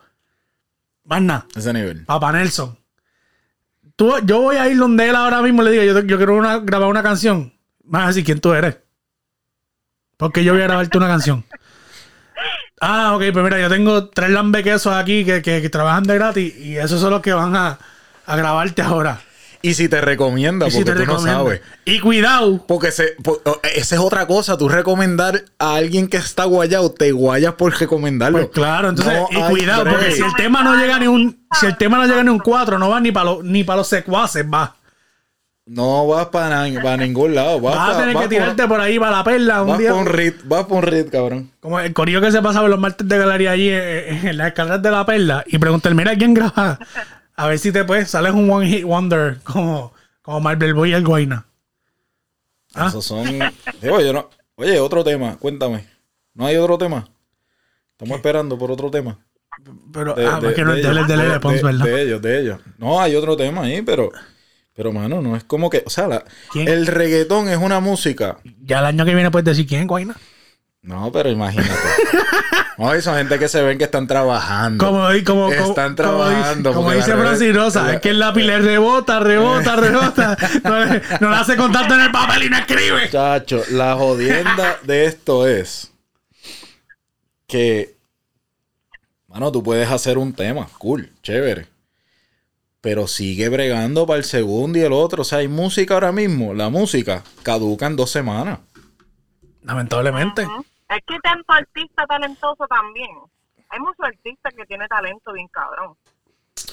Más 1.04 1.22
nada. 1.22 1.46
Ese 1.54 1.72
nivel. 1.72 2.04
Papá 2.04 2.32
Nelson. 2.32 2.76
Yo 4.24 4.40
voy 4.40 4.56
a 4.56 4.68
ir 4.68 4.76
donde 4.78 5.08
él 5.08 5.16
ahora 5.16 5.42
mismo 5.42 5.62
le 5.62 5.70
digo, 5.70 5.82
yo, 5.84 6.00
yo 6.00 6.16
quiero 6.16 6.36
una- 6.36 6.58
grabar 6.58 6.88
una 6.88 7.02
canción. 7.02 7.52
Más 7.84 8.10
así, 8.10 8.24
¿quién 8.24 8.40
tú 8.40 8.52
eres? 8.52 8.78
Porque 10.16 10.44
yo 10.44 10.52
voy 10.52 10.62
a 10.62 10.66
grabarte 10.66 10.96
una 10.98 11.08
canción. 11.08 11.44
Ah, 12.80 13.14
ok, 13.14 13.22
pues 13.32 13.44
mira, 13.44 13.60
yo 13.60 13.68
tengo 13.68 14.08
tres 14.08 14.30
lambequesos 14.30 14.92
aquí 14.92 15.24
que, 15.24 15.40
que, 15.42 15.62
que 15.62 15.70
trabajan 15.70 16.02
de 16.04 16.14
gratis 16.14 16.56
y 16.56 16.76
esos 16.76 17.00
son 17.00 17.10
los 17.10 17.22
que 17.22 17.32
van 17.32 17.54
a, 17.54 17.78
a 18.26 18.36
grabarte 18.36 18.82
ahora. 18.82 19.20
Y 19.62 19.74
si 19.74 19.88
te 19.88 20.00
recomienda, 20.00 20.66
porque 20.66 20.78
si 20.78 20.84
te 20.84 20.92
tú 20.92 21.06
no 21.06 21.20
sabes. 21.20 21.60
Y 21.84 22.00
cuidado, 22.00 22.64
Porque 22.66 22.90
se, 22.90 23.14
esa 23.74 23.94
es 23.94 24.00
otra 24.00 24.26
cosa. 24.26 24.58
Tú 24.58 24.68
recomendar 24.68 25.44
a 25.58 25.76
alguien 25.76 26.08
que 26.08 26.16
está 26.16 26.44
guayado, 26.44 26.90
te 26.90 27.12
guayas 27.12 27.54
por 27.54 27.78
recomendarlo. 27.78 28.38
Pues 28.38 28.50
claro, 28.50 28.88
entonces, 28.88 29.14
No 29.14 29.28
y 29.30 29.50
cuidado, 29.50 29.84
porque 29.84 30.10
si 30.12 30.22
el 30.22 30.34
tema 30.34 30.62
no 30.64 30.74
llega 30.76 30.98
ni 30.98 31.06
un, 31.06 31.46
si 31.60 31.66
el 31.66 31.76
tema 31.76 31.98
no 31.98 32.06
llega 32.06 32.24
ni 32.24 32.30
un 32.30 32.40
4, 32.40 32.78
no 32.78 32.90
va 32.90 33.00
ni 33.00 33.12
para 33.12 33.26
los, 33.26 33.44
ni 33.44 33.62
para 33.62 33.78
los 33.78 33.88
secuaces, 33.88 34.44
va. 34.52 34.74
No 35.64 36.08
vas 36.08 36.26
para 36.26 36.66
ningún 36.96 37.36
lado. 37.36 37.60
Vas, 37.60 37.76
Vas 37.76 37.96
a 37.96 38.00
tener 38.00 38.14
vas 38.16 38.24
que 38.24 38.28
tirarte 38.30 38.62
por, 38.62 38.70
por 38.70 38.80
ahí 38.80 38.98
para 38.98 39.18
la 39.18 39.24
perla 39.24 39.62
un 39.62 39.68
vas 39.68 39.78
día. 39.78 39.90
por 39.90 40.00
un 40.00 40.06
rit, 40.06 40.36
vas 40.44 40.64
por 40.64 40.78
un 40.78 40.82
rit, 40.82 41.08
cabrón. 41.08 41.52
Como 41.60 41.78
el 41.78 41.92
corillo 41.92 42.20
que 42.20 42.32
se 42.32 42.42
pasaba 42.42 42.68
los 42.68 42.80
martes 42.80 43.06
de 43.06 43.16
galería 43.16 43.52
allí 43.52 43.68
eh, 43.68 44.10
eh, 44.10 44.20
en 44.24 44.38
las 44.38 44.48
escaleras 44.48 44.82
de 44.82 44.90
la 44.90 45.06
perla 45.06 45.44
y 45.46 45.58
preguntar, 45.58 45.94
mira 45.94 46.16
quién 46.16 46.34
graba. 46.34 46.80
A 47.42 47.48
ver 47.48 47.58
si 47.58 47.72
te 47.72 47.82
puedes, 47.84 48.08
sales 48.08 48.32
un 48.32 48.48
one 48.48 48.68
hit 48.68 48.84
wonder 48.84 49.38
como, 49.42 49.92
como 50.22 50.38
Marvel 50.40 50.74
Boy 50.74 50.90
y 50.90 50.94
el 50.94 51.04
Guayna. 51.04 51.44
Ah. 52.72 52.86
Esos 52.86 53.04
son. 53.04 53.36
No- 53.38 54.30
Oye, 54.54 54.78
otro 54.78 55.02
tema, 55.02 55.36
cuéntame. 55.38 55.86
¿No 56.34 56.46
hay 56.46 56.56
otro 56.56 56.78
tema? 56.78 57.08
Estamos 57.90 58.16
esperando 58.16 58.56
por 58.56 58.70
otro 58.70 58.92
tema. 58.92 59.18
Pero, 59.92 60.14
De, 60.14 60.24
ah, 60.24 60.36
de- 60.36 60.40
porque 60.46 60.62
no 60.64 60.72
es 60.72 60.82
de, 61.08 61.40
Pons, 61.40 61.62
¿verdad? 61.62 61.84
de 61.84 62.02
ellos, 62.02 62.22
de 62.22 62.40
ellos. 62.40 62.60
No, 62.78 63.00
hay 63.00 63.16
otro 63.16 63.36
tema 63.36 63.62
ahí, 63.62 63.82
pero. 63.82 64.12
Pero, 64.72 64.92
mano, 64.92 65.20
no 65.20 65.36
es 65.36 65.42
como 65.42 65.68
que. 65.68 65.82
O 65.84 65.90
sea, 65.90 66.06
la- 66.06 66.24
el 66.54 66.86
reggaetón 66.86 67.48
es 67.48 67.56
una 67.58 67.80
música. 67.80 68.38
Ya 68.60 68.78
el 68.78 68.84
año 68.86 69.04
que 69.04 69.14
viene 69.16 69.32
puedes 69.32 69.46
decir 69.46 69.66
quién, 69.66 69.88
Guayna. 69.88 70.14
No, 70.82 71.10
pero 71.10 71.28
imagínate. 71.28 71.72
No, 72.82 72.90
hay 72.90 73.00
son 73.02 73.16
gente 73.16 73.38
que 73.38 73.48
se 73.48 73.62
ven 73.62 73.78
que 73.78 73.84
están 73.84 74.06
trabajando. 74.06 74.84
Como, 74.84 75.00
como, 75.24 75.24
como, 75.24 75.52
Están 75.52 75.94
trabajando, 75.96 76.72
Como 76.72 76.90
dice 76.92 77.52
Rosa, 77.52 77.82
la- 77.84 77.92
es 77.94 78.00
que 78.00 78.10
el 78.10 78.18
lápiz 78.18 78.42
le 78.42 78.58
rebota, 78.58 79.20
rebota, 79.20 79.76
rebota. 79.76 80.36
No, 80.64 80.84
le- 80.84 81.02
no 81.20 81.30
le 81.30 81.36
hace 81.36 81.56
contacto 81.56 81.94
en 81.94 82.00
el 82.00 82.10
papel 82.12 82.44
y 82.44 82.50
no 82.50 82.56
escribe. 82.58 83.08
Chacho, 83.10 83.62
la 83.70 83.94
jodienda 83.94 84.78
de 84.84 85.06
esto 85.06 85.46
es 85.46 85.92
que, 87.46 87.96
mano, 89.28 89.52
tú 89.52 89.62
puedes 89.62 89.90
hacer 89.90 90.18
un 90.18 90.32
tema, 90.32 90.66
cool, 90.78 91.10
chévere. 91.22 91.66
Pero 92.80 93.06
sigue 93.06 93.48
bregando 93.48 94.06
para 94.08 94.18
el 94.18 94.24
segundo 94.24 94.76
y 94.76 94.82
el 94.82 94.92
otro. 94.92 95.22
O 95.22 95.24
sea, 95.24 95.38
hay 95.38 95.46
música 95.46 95.94
ahora 95.94 96.10
mismo. 96.10 96.52
La 96.52 96.68
música 96.68 97.22
caduca 97.44 97.86
en 97.86 97.94
dos 97.94 98.10
semanas. 98.10 98.58
Lamentablemente. 99.62 100.44
Es 100.96 101.02
que 101.06 101.18
tanto 101.22 101.52
artista 101.52 102.06
talentoso 102.06 102.66
también. 102.68 103.10
Hay 103.70 103.80
muchos 103.80 104.04
artistas 104.04 104.52
que 104.56 104.64
tienen 104.66 104.86
talento 104.88 105.32
bien 105.32 105.48
cabrón. 105.48 105.94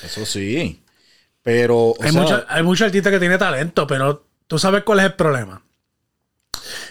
Eso 0.04 0.26
sí. 0.26 0.84
Pero, 1.42 1.78
o 1.78 1.96
Hay, 2.04 2.12
sea, 2.12 2.22
mucho- 2.22 2.46
hay 2.48 2.64
muchos 2.64 2.86
artistas 2.88 3.12
que 3.14 3.20
tienen 3.20 3.40
talento, 3.40 3.88
pero 3.88 4.26
tú 4.48 4.60
sabes 4.60 4.84
cuál 4.84 5.00
es 5.00 5.06
el 5.06 5.14
problema. 5.14 5.62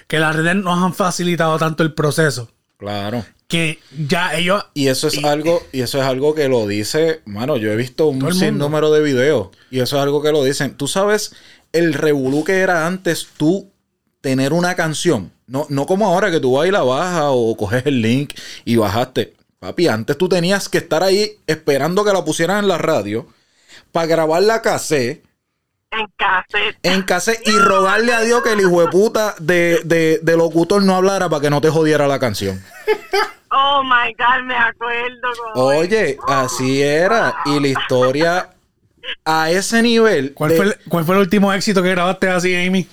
Que 0.06 0.18
las 0.18 0.34
redes 0.34 0.56
nos 0.56 0.82
han 0.82 0.94
facilitado 0.94 1.58
tanto 1.58 1.82
el 1.82 1.92
proceso 1.92 2.50
claro. 2.78 3.24
que 3.46 3.78
ya 4.06 4.34
ellos. 4.34 4.64
Y 4.72 4.88
eso 4.88 5.08
es 5.08 5.22
algo, 5.22 5.62
y 5.72 5.82
eso 5.82 5.98
es 5.98 6.04
algo 6.04 6.34
que 6.34 6.48
lo 6.48 6.66
dice, 6.66 7.20
mano, 7.26 7.56
yo 7.58 7.70
he 7.70 7.76
visto 7.76 8.06
un 8.06 8.32
sinnúmero 8.32 8.90
de 8.90 9.02
videos. 9.02 9.48
Y 9.70 9.80
eso 9.80 9.96
es 9.96 10.02
algo 10.02 10.22
que 10.22 10.32
lo 10.32 10.42
dicen. 10.42 10.76
Tú 10.76 10.88
sabes 10.88 11.36
el 11.72 11.92
revolú 11.92 12.42
que 12.44 12.60
era 12.60 12.86
antes 12.86 13.28
tú 13.36 13.70
tener 14.20 14.52
una 14.52 14.74
canción. 14.74 15.32
No, 15.46 15.66
no 15.68 15.86
como 15.86 16.06
ahora 16.06 16.30
que 16.30 16.40
tú 16.40 16.52
vas 16.56 16.68
y 16.68 16.70
la 16.70 16.82
bajas 16.82 17.24
o 17.28 17.56
coges 17.56 17.86
el 17.86 18.02
link 18.02 18.34
y 18.64 18.76
bajaste. 18.76 19.34
Papi, 19.58 19.88
antes 19.88 20.16
tú 20.18 20.28
tenías 20.28 20.68
que 20.68 20.78
estar 20.78 21.02
ahí 21.02 21.32
esperando 21.46 22.04
que 22.04 22.12
la 22.12 22.24
pusieran 22.24 22.58
en 22.58 22.68
la 22.68 22.78
radio 22.78 23.26
para 23.92 24.06
grabar 24.06 24.42
la 24.42 24.62
cassette 24.62 25.24
En 25.90 26.06
cassette. 26.16 26.76
en 26.82 27.02
cassette 27.02 27.48
y 27.48 27.58
rogarle 27.58 28.12
a 28.12 28.20
Dios 28.20 28.42
que 28.42 28.52
el 28.52 28.60
hijo 28.60 28.80
de 28.82 28.88
puta 28.88 29.34
de, 29.40 29.80
de, 29.84 30.20
de 30.22 30.36
locutor 30.36 30.82
no 30.84 30.94
hablara 30.94 31.28
para 31.28 31.40
que 31.42 31.50
no 31.50 31.60
te 31.60 31.70
jodiera 31.70 32.06
la 32.06 32.18
canción. 32.20 32.62
Oh 33.50 33.82
my 33.82 34.12
God, 34.18 34.44
me 34.44 34.54
acuerdo. 34.54 35.28
Oye, 35.54 36.18
así 36.28 36.82
era. 36.82 37.36
Y 37.46 37.58
la 37.58 37.68
historia 37.68 38.50
a 39.24 39.50
ese 39.50 39.82
nivel. 39.82 40.34
¿Cuál, 40.34 40.50
de- 40.50 40.56
fue 40.56 40.66
el, 40.66 40.76
¿Cuál 40.88 41.04
fue 41.04 41.14
el 41.14 41.22
último 41.22 41.52
éxito 41.52 41.82
que 41.82 41.90
grabaste 41.90 42.28
así, 42.28 42.54
Amy? 42.54 42.86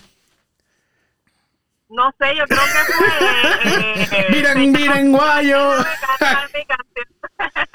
No 1.95 2.12
sé, 2.19 2.36
yo 2.38 2.45
creo 2.45 2.60
que 2.62 2.93
fue. 2.93 4.19
eh, 4.19 4.25
Miren, 4.31 4.71
miren, 4.71 5.12
guayo. 5.12 5.75
cantar 6.19 6.49
mi 6.53 6.65
canción. 6.65 7.67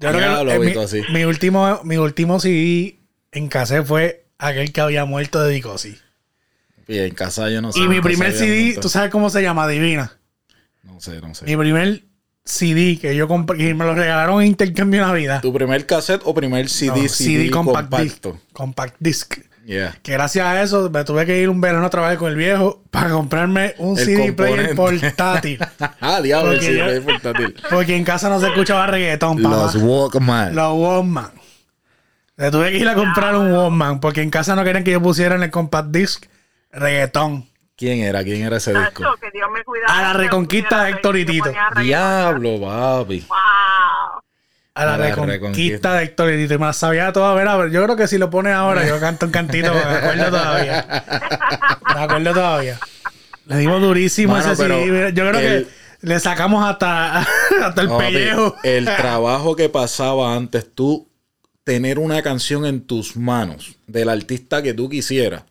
Yo 0.00 0.10
creo 0.10 0.20
Ya 0.20 0.38
que 0.38 0.44
lo 0.44 0.52
eh, 0.52 0.58
vi 0.58 0.74
mi, 0.76 0.82
así. 0.84 1.02
mi 1.12 1.24
último, 1.24 1.80
mi 1.84 1.96
último 1.96 2.40
CD 2.40 2.98
en 3.32 3.48
cassette 3.48 3.84
fue 3.86 4.26
aquel 4.38 4.72
que 4.72 4.80
había 4.80 5.04
muerto 5.04 5.42
de 5.42 5.52
Dicosi. 5.54 5.98
Y 6.86 6.98
en 6.98 7.14
casa 7.14 7.50
yo 7.50 7.60
no 7.60 7.72
sé. 7.72 7.80
Y 7.80 7.88
mi 7.88 8.00
primer 8.00 8.32
CD. 8.32 8.78
¿tú 8.80 8.88
sabes 8.88 9.10
cómo 9.10 9.28
se 9.30 9.42
llama? 9.42 9.66
Divina. 9.68 10.12
No 10.84 11.00
sé, 11.00 11.20
no 11.20 11.34
sé. 11.34 11.44
Mi 11.44 11.56
primer 11.56 12.02
CD 12.44 12.98
que 12.98 13.14
yo 13.14 13.28
compré, 13.28 13.58
que 13.58 13.74
me 13.74 13.84
lo 13.84 13.94
regalaron 13.94 14.40
en 14.40 14.46
intercambio 14.48 15.00
de 15.02 15.06
Navidad. 15.06 15.42
¿Tu 15.42 15.52
primer 15.52 15.84
cassette 15.84 16.22
o 16.24 16.32
primer 16.34 16.68
CD, 16.70 17.02
No, 17.02 17.08
CD, 17.08 17.50
compact 17.50 17.90
compacto? 17.90 18.32
disc. 18.32 18.42
Compact 18.54 18.96
disc. 19.00 19.34
Yeah. 19.68 19.98
Que 20.02 20.12
gracias 20.12 20.46
a 20.46 20.62
eso 20.62 20.88
me 20.88 21.04
tuve 21.04 21.26
que 21.26 21.42
ir 21.42 21.50
un 21.50 21.60
verano 21.60 21.86
otra 21.86 22.08
vez 22.08 22.16
con 22.16 22.30
el 22.30 22.36
viejo 22.36 22.82
para 22.90 23.10
comprarme 23.10 23.74
un 23.76 23.98
El 23.98 24.04
CD 24.06 24.32
player 24.32 24.74
portátil. 24.74 25.58
ah, 26.00 26.22
diablo, 26.22 26.52
Porque 26.52 26.66
sí, 26.66 26.78
yo- 26.78 26.86
es 26.86 27.00
portátil. 27.00 27.54
Porque 27.68 27.94
en 27.94 28.02
casa 28.02 28.30
no 28.30 28.40
se 28.40 28.46
escuchaba 28.46 28.86
reggaetón, 28.86 29.42
papá. 29.42 29.56
Los 29.56 29.76
Walkman. 29.76 30.54
Los 30.54 30.72
Walkman. 30.74 31.32
Le 32.38 32.50
tuve 32.50 32.70
que 32.70 32.78
ir 32.78 32.88
a 32.88 32.94
comprar 32.94 33.36
un 33.36 33.52
Walkman 33.52 34.00
porque 34.00 34.22
en 34.22 34.30
casa 34.30 34.56
no 34.56 34.64
querían 34.64 34.84
que 34.84 34.92
yo 34.92 35.02
pusiera 35.02 35.34
en 35.34 35.42
el 35.42 35.50
compact 35.50 35.90
disc 35.90 36.24
reggaetón. 36.72 37.46
¿Quién 37.76 37.98
era? 38.00 38.24
¿Quién 38.24 38.46
era 38.46 38.56
ese 38.56 38.72
disco? 38.72 39.04
Que 39.20 39.30
Dios 39.32 39.50
me 39.52 39.62
cuidara. 39.64 39.98
A 39.98 40.02
la 40.02 40.12
reconquista 40.14 40.84
de 40.84 40.92
Héctor 40.92 41.18
y 41.18 41.26
Tito. 41.26 41.52
Diablo, 41.82 42.58
papi. 42.58 43.20
Wow. 43.28 44.17
A 44.78 44.84
la, 44.84 44.94
A 44.94 44.98
la 44.98 45.06
reconquista, 45.08 45.32
reconquista. 45.32 45.94
de 45.94 46.04
Héctor 46.04 46.32
y 46.34 46.48
me 46.48 46.58
la 46.66 46.72
sabía 46.72 47.12
toda, 47.12 47.34
¿verdad? 47.34 47.66
Yo 47.68 47.82
creo 47.84 47.96
que 47.96 48.06
si 48.06 48.16
lo 48.16 48.30
pones 48.30 48.54
ahora, 48.54 48.86
yo 48.86 49.00
canto 49.00 49.26
un 49.26 49.32
cantito, 49.32 49.72
me 49.74 49.80
acuerdo 49.80 50.26
todavía. 50.30 51.04
Me 51.94 52.00
acuerdo 52.00 52.32
todavía. 52.32 52.78
Le 53.46 53.56
dimos 53.56 53.80
durísimo 53.80 54.36
ese 54.38 54.50
mira, 54.68 55.10
Yo 55.10 55.28
creo 55.28 55.40
el- 55.40 55.64
que 55.66 55.70
le 56.06 56.20
sacamos 56.20 56.64
hasta, 56.68 57.20
hasta 57.62 57.80
el 57.80 57.88
Papi, 57.88 58.04
pellejo. 58.12 58.56
el 58.62 58.84
trabajo 58.84 59.56
que 59.56 59.68
pasaba 59.68 60.36
antes, 60.36 60.72
tú 60.74 61.08
tener 61.64 61.98
una 61.98 62.22
canción 62.22 62.64
en 62.64 62.80
tus 62.82 63.16
manos 63.16 63.76
del 63.86 64.08
artista 64.10 64.62
que 64.62 64.74
tú 64.74 64.88
quisieras, 64.88 65.42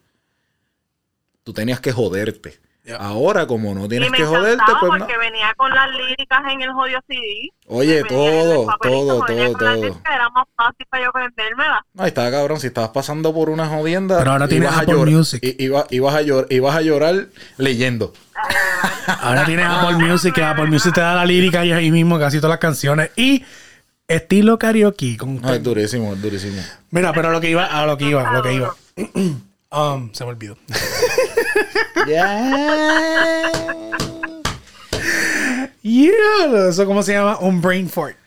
tú 1.44 1.54
tenías 1.54 1.80
que 1.82 1.92
joderte. 1.92 2.60
Ahora, 3.00 3.46
como 3.48 3.74
no 3.76 3.88
tienes 3.88 4.08
y 4.08 4.12
me 4.12 4.18
que 4.18 4.24
joderte, 4.26 4.64
pues 4.80 4.92
no. 4.94 4.98
porque 5.00 5.18
venía 5.18 5.54
con 5.58 5.70
las 5.72 5.90
líricas 5.92 6.40
en 6.52 6.62
el 6.62 6.72
jodido 6.72 7.00
CD. 7.08 7.50
Oye, 7.68 8.04
todo, 8.06 8.68
todo, 8.82 9.26
todo, 9.26 9.26
todo. 9.26 9.86
Era 9.86 10.30
más 10.34 10.46
fácil 10.56 10.86
para 10.90 11.04
yo 11.04 11.10
aprendérmela. 11.10 11.86
No, 11.94 12.06
estaba 12.06 12.32
cabrón, 12.32 12.60
si 12.60 12.68
estabas 12.68 12.92
pasando 12.92 13.34
por 13.34 13.50
una 13.50 13.68
jodienda. 13.68 14.18
Pero 14.20 14.32
ahora 14.32 14.48
tienes 14.48 14.68
ibas 14.70 14.78
a 14.80 14.82
Apple 14.84 14.94
llorar- 14.96 15.14
Music. 15.14 15.44
i- 15.44 15.64
iba- 15.66 15.86
ibas, 15.90 16.16
a 16.16 16.22
llorar, 16.22 16.48
ibas 16.52 16.76
a 16.76 16.82
llorar 16.82 17.26
leyendo. 17.58 18.14
Ahora 19.22 19.46
tienes 19.46 19.66
Apple 19.68 19.98
Music, 19.98 20.34
que 20.34 20.44
Apple 20.44 20.68
Music 20.68 20.94
te 20.94 21.02
da 21.02 21.16
la 21.16 21.26
lírica 21.26 21.66
y 21.66 21.72
ahí 21.72 21.92
mismo 21.92 22.20
casi 22.20 22.38
todas 22.38 22.52
las 22.52 22.60
canciones. 22.60 23.12
Y 23.16 23.44
estilo 24.08 24.58
karaoke. 24.60 25.18
Con, 25.18 25.42
No, 25.42 25.54
es 25.54 25.64
durísimo, 25.64 26.14
es 26.14 26.22
durísimo. 26.22 26.62
Mira, 26.92 27.12
pero 27.14 27.30
a 27.30 27.32
lo 27.32 27.42
que 27.42 27.50
iba, 27.50 27.66
a 27.66 27.86
lo 27.86 27.98
que 27.98 28.06
iba, 28.06 28.30
a 28.30 28.34
lo 28.34 28.42
que 28.44 28.54
iba. 28.54 28.74
Um, 29.72 30.14
se 30.14 30.24
me 30.24 30.32
olvidó. 30.32 30.58
Yeah, 35.84 36.68
eso 36.70 36.86
cómo 36.86 37.02
se 37.02 37.14
llama 37.14 37.38
un 37.40 37.62
brain 37.62 37.90
fart. 37.90 38.18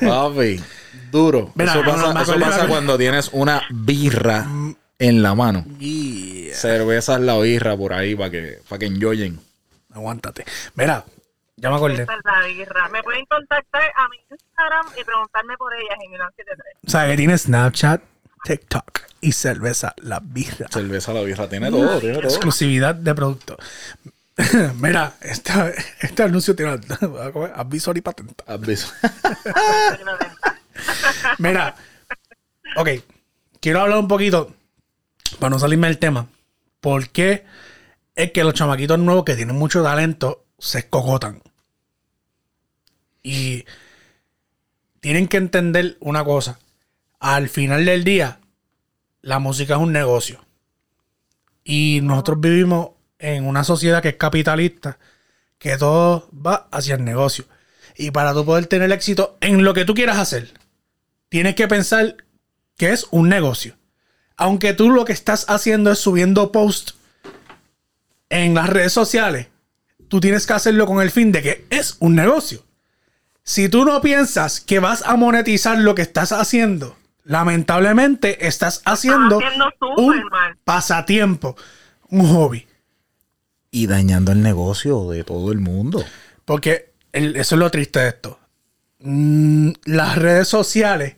Papi, 0.00 0.62
duro. 1.10 1.52
Mira, 1.54 1.72
eso 1.72 1.82
pasa, 1.84 2.12
no, 2.12 2.50
eso 2.50 2.68
cuando 2.68 2.98
tienes 2.98 3.30
una 3.32 3.62
birra 3.70 4.46
en 4.98 5.22
la 5.22 5.34
mano. 5.34 5.64
Cervezas 6.52 7.20
la 7.20 7.38
birra 7.38 7.76
por 7.76 7.92
ahí 7.92 8.14
para 8.14 8.30
que, 8.30 8.60
para 8.68 8.78
que 8.78 8.86
enjoyen. 8.86 9.40
Aguántate. 9.94 10.44
Mira, 10.74 11.04
ya 11.56 11.70
me 11.70 11.76
acordé. 11.76 12.02
Esa 12.02 12.14
es 12.14 12.20
la 12.24 12.46
birra. 12.46 12.88
Me 12.90 13.02
pueden 13.02 13.24
contactar 13.26 13.82
a 13.96 14.08
mi 14.08 14.16
Instagram 14.30 14.86
y 15.00 15.04
preguntarme 15.04 15.56
por 15.56 15.72
ellas 15.74 15.98
en 16.04 16.10
Milán 16.10 16.30
73. 16.36 16.76
O 16.86 16.90
sea, 16.90 17.06
que 17.06 17.16
tiene 17.16 17.38
Snapchat, 17.38 18.02
TikTok 18.44 19.00
y 19.20 19.32
cerveza, 19.32 19.94
la 19.98 20.20
birra. 20.20 20.68
Cerveza 20.70 21.12
la 21.12 21.22
birra 21.22 21.48
tiene 21.48 21.70
todo, 21.70 21.98
tiene 22.00 22.16
todo. 22.18 22.28
Exclusividad 22.28 22.94
de 22.94 23.14
producto. 23.14 23.56
Mira, 24.76 25.16
esta- 25.20 25.72
este 26.00 26.22
anuncio 26.22 26.54
tiene 26.54 26.78
aviso 27.54 27.92
y 27.94 28.00
patenta. 28.00 28.44
¿Has 28.46 28.60
visto? 28.60 28.90
Mira, 31.38 31.74
ok, 32.76 32.88
quiero 33.60 33.80
hablar 33.80 33.98
un 33.98 34.08
poquito, 34.08 34.54
para 35.38 35.50
no 35.50 35.58
salirme 35.58 35.88
del 35.88 35.98
tema, 35.98 36.28
por 36.80 37.08
qué 37.08 37.44
es 38.14 38.32
que 38.32 38.44
los 38.44 38.54
chamaquitos 38.54 38.98
nuevos 38.98 39.24
que 39.24 39.34
tienen 39.34 39.56
mucho 39.56 39.82
talento 39.82 40.44
se 40.58 40.80
escogotan. 40.80 41.42
Y 43.22 43.64
tienen 45.00 45.28
que 45.28 45.36
entender 45.36 45.96
una 46.00 46.24
cosa, 46.24 46.58
al 47.20 47.48
final 47.48 47.84
del 47.84 48.04
día, 48.04 48.40
la 49.22 49.38
música 49.38 49.74
es 49.74 49.80
un 49.80 49.92
negocio. 49.92 50.44
Y 51.64 52.00
nosotros 52.02 52.40
vivimos 52.40 52.90
en 53.18 53.46
una 53.46 53.64
sociedad 53.64 54.02
que 54.02 54.10
es 54.10 54.16
capitalista, 54.16 54.98
que 55.58 55.76
todo 55.76 56.28
va 56.34 56.68
hacia 56.70 56.94
el 56.94 57.04
negocio. 57.04 57.44
Y 57.96 58.10
para 58.10 58.32
tú 58.32 58.44
poder 58.44 58.66
tener 58.66 58.92
éxito 58.92 59.36
en 59.40 59.64
lo 59.64 59.74
que 59.74 59.84
tú 59.84 59.94
quieras 59.94 60.18
hacer, 60.18 60.52
tienes 61.28 61.56
que 61.56 61.68
pensar 61.68 62.16
que 62.76 62.92
es 62.92 63.06
un 63.10 63.28
negocio. 63.28 63.74
Aunque 64.36 64.72
tú 64.72 64.90
lo 64.90 65.04
que 65.04 65.12
estás 65.12 65.44
haciendo 65.48 65.90
es 65.90 65.98
subiendo 65.98 66.52
posts 66.52 66.94
en 68.30 68.54
las 68.54 68.68
redes 68.68 68.92
sociales, 68.92 69.48
tú 70.08 70.20
tienes 70.20 70.46
que 70.46 70.52
hacerlo 70.52 70.86
con 70.86 71.02
el 71.02 71.10
fin 71.10 71.32
de 71.32 71.42
que 71.42 71.66
es 71.70 71.96
un 71.98 72.14
negocio. 72.14 72.64
Si 73.42 73.68
tú 73.68 73.84
no 73.84 74.00
piensas 74.00 74.60
que 74.60 74.78
vas 74.78 75.02
a 75.04 75.16
monetizar 75.16 75.78
lo 75.78 75.94
que 75.94 76.02
estás 76.02 76.32
haciendo, 76.32 76.96
lamentablemente 77.28 78.46
estás 78.46 78.80
haciendo 78.86 79.38
un 79.96 80.08
mal. 80.30 80.56
pasatiempo, 80.64 81.56
un 82.10 82.26
hobby. 82.26 82.66
Y 83.70 83.86
dañando 83.86 84.32
el 84.32 84.42
negocio 84.42 85.10
de 85.10 85.24
todo 85.24 85.52
el 85.52 85.58
mundo. 85.58 86.02
Porque 86.46 86.92
el- 87.12 87.36
eso 87.36 87.54
es 87.54 87.58
lo 87.58 87.70
triste 87.70 88.00
de 88.00 88.08
esto. 88.08 88.38
Mm, 89.00 89.72
las 89.84 90.16
redes 90.16 90.48
sociales 90.48 91.16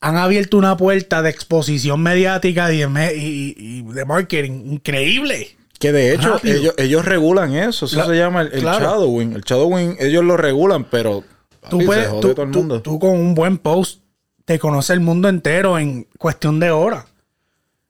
han 0.00 0.16
abierto 0.18 0.58
una 0.58 0.76
puerta 0.76 1.22
de 1.22 1.30
exposición 1.30 2.02
mediática 2.02 2.70
y 2.72 2.78
de, 2.78 2.88
me- 2.88 3.14
y- 3.14 3.54
y 3.56 3.82
de 3.82 4.04
marketing 4.04 4.72
increíble. 4.72 5.56
Que 5.78 5.92
de 5.92 6.12
hecho, 6.14 6.38
ellos, 6.44 6.74
ellos 6.76 7.04
regulan 7.06 7.54
eso. 7.54 7.86
Eso 7.86 7.96
La- 7.96 8.04
se 8.06 8.16
llama 8.16 8.42
el, 8.42 8.52
el 8.52 8.60
claro. 8.60 8.84
shadowing. 8.84 9.32
El 9.32 9.40
shadowing, 9.40 9.96
ellos 9.98 10.22
lo 10.22 10.36
regulan, 10.36 10.84
pero 10.84 11.24
Tú, 11.70 11.78
papi, 11.78 11.86
puedes- 11.86 12.04
se 12.04 12.10
jode 12.10 12.20
tú- 12.20 12.34
todo 12.34 12.44
el 12.44 12.50
tú- 12.52 12.58
mundo. 12.58 12.82
tú 12.82 12.98
con 12.98 13.10
un 13.12 13.34
buen 13.34 13.56
post 13.56 14.02
te 14.50 14.58
conoce 14.58 14.92
el 14.92 14.98
mundo 14.98 15.28
entero 15.28 15.78
en 15.78 16.08
cuestión 16.18 16.58
de 16.58 16.72
horas. 16.72 17.04
O 17.04 17.08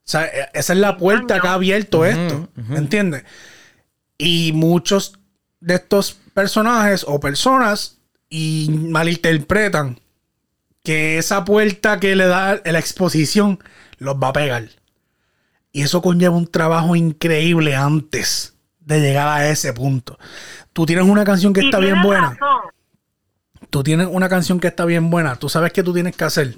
sea, 0.03 0.25
e- 0.25 0.47
esa 0.53 0.73
es 0.73 0.79
la 0.79 0.95
puerta 0.95 1.39
que 1.39 1.47
ha 1.47 1.53
abierto 1.53 2.05
esto. 2.05 2.49
¿Entiendes? 2.69 3.23
Y 4.19 4.51
muchos 4.53 5.17
de 5.59 5.73
estos 5.73 6.19
personajes 6.35 7.03
o 7.07 7.19
personas 7.19 7.97
y 8.29 8.69
malinterpretan 8.89 9.99
que 10.83 11.17
esa 11.17 11.45
puerta 11.45 11.99
que 11.99 12.15
le 12.15 12.27
da 12.27 12.61
la 12.63 12.77
exposición 12.77 13.57
los 13.97 14.17
va 14.17 14.27
a 14.27 14.33
pegar. 14.33 14.69
Y 15.71 15.81
eso 15.81 16.03
conlleva 16.03 16.35
un 16.35 16.45
trabajo 16.45 16.95
increíble 16.95 17.75
antes 17.75 18.53
de 18.81 19.01
llegar 19.01 19.27
a 19.27 19.49
ese 19.49 19.73
punto. 19.73 20.19
Tú 20.73 20.85
tienes 20.85 21.05
una 21.05 21.23
canción 21.23 21.53
que 21.53 21.63
Y 21.63 21.65
está 21.65 21.79
bien 21.79 22.03
buena 22.03 22.35
razón. 22.39 22.71
Tú 23.71 23.81
tienes 23.81 24.07
una 24.11 24.29
canción 24.29 24.59
que 24.59 24.67
está 24.67 24.85
bien 24.85 25.09
buena, 25.09 25.37
tú 25.37 25.49
sabes 25.49 25.73
que 25.73 25.81
tú 25.81 25.93
tienes 25.93 26.15
que 26.15 26.23
hacer. 26.25 26.55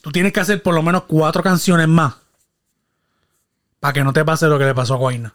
Tú 0.00 0.12
tienes 0.12 0.32
que 0.32 0.40
hacer 0.40 0.62
por 0.62 0.74
lo 0.74 0.82
menos 0.82 1.02
cuatro 1.02 1.42
canciones 1.42 1.88
más. 1.88 2.16
Para 3.80 3.92
que 3.92 4.04
no 4.04 4.12
te 4.12 4.24
pase 4.24 4.46
lo 4.46 4.58
que 4.58 4.64
le 4.64 4.74
pasó 4.74 4.94
a 4.94 4.96
Guayna. 4.96 5.34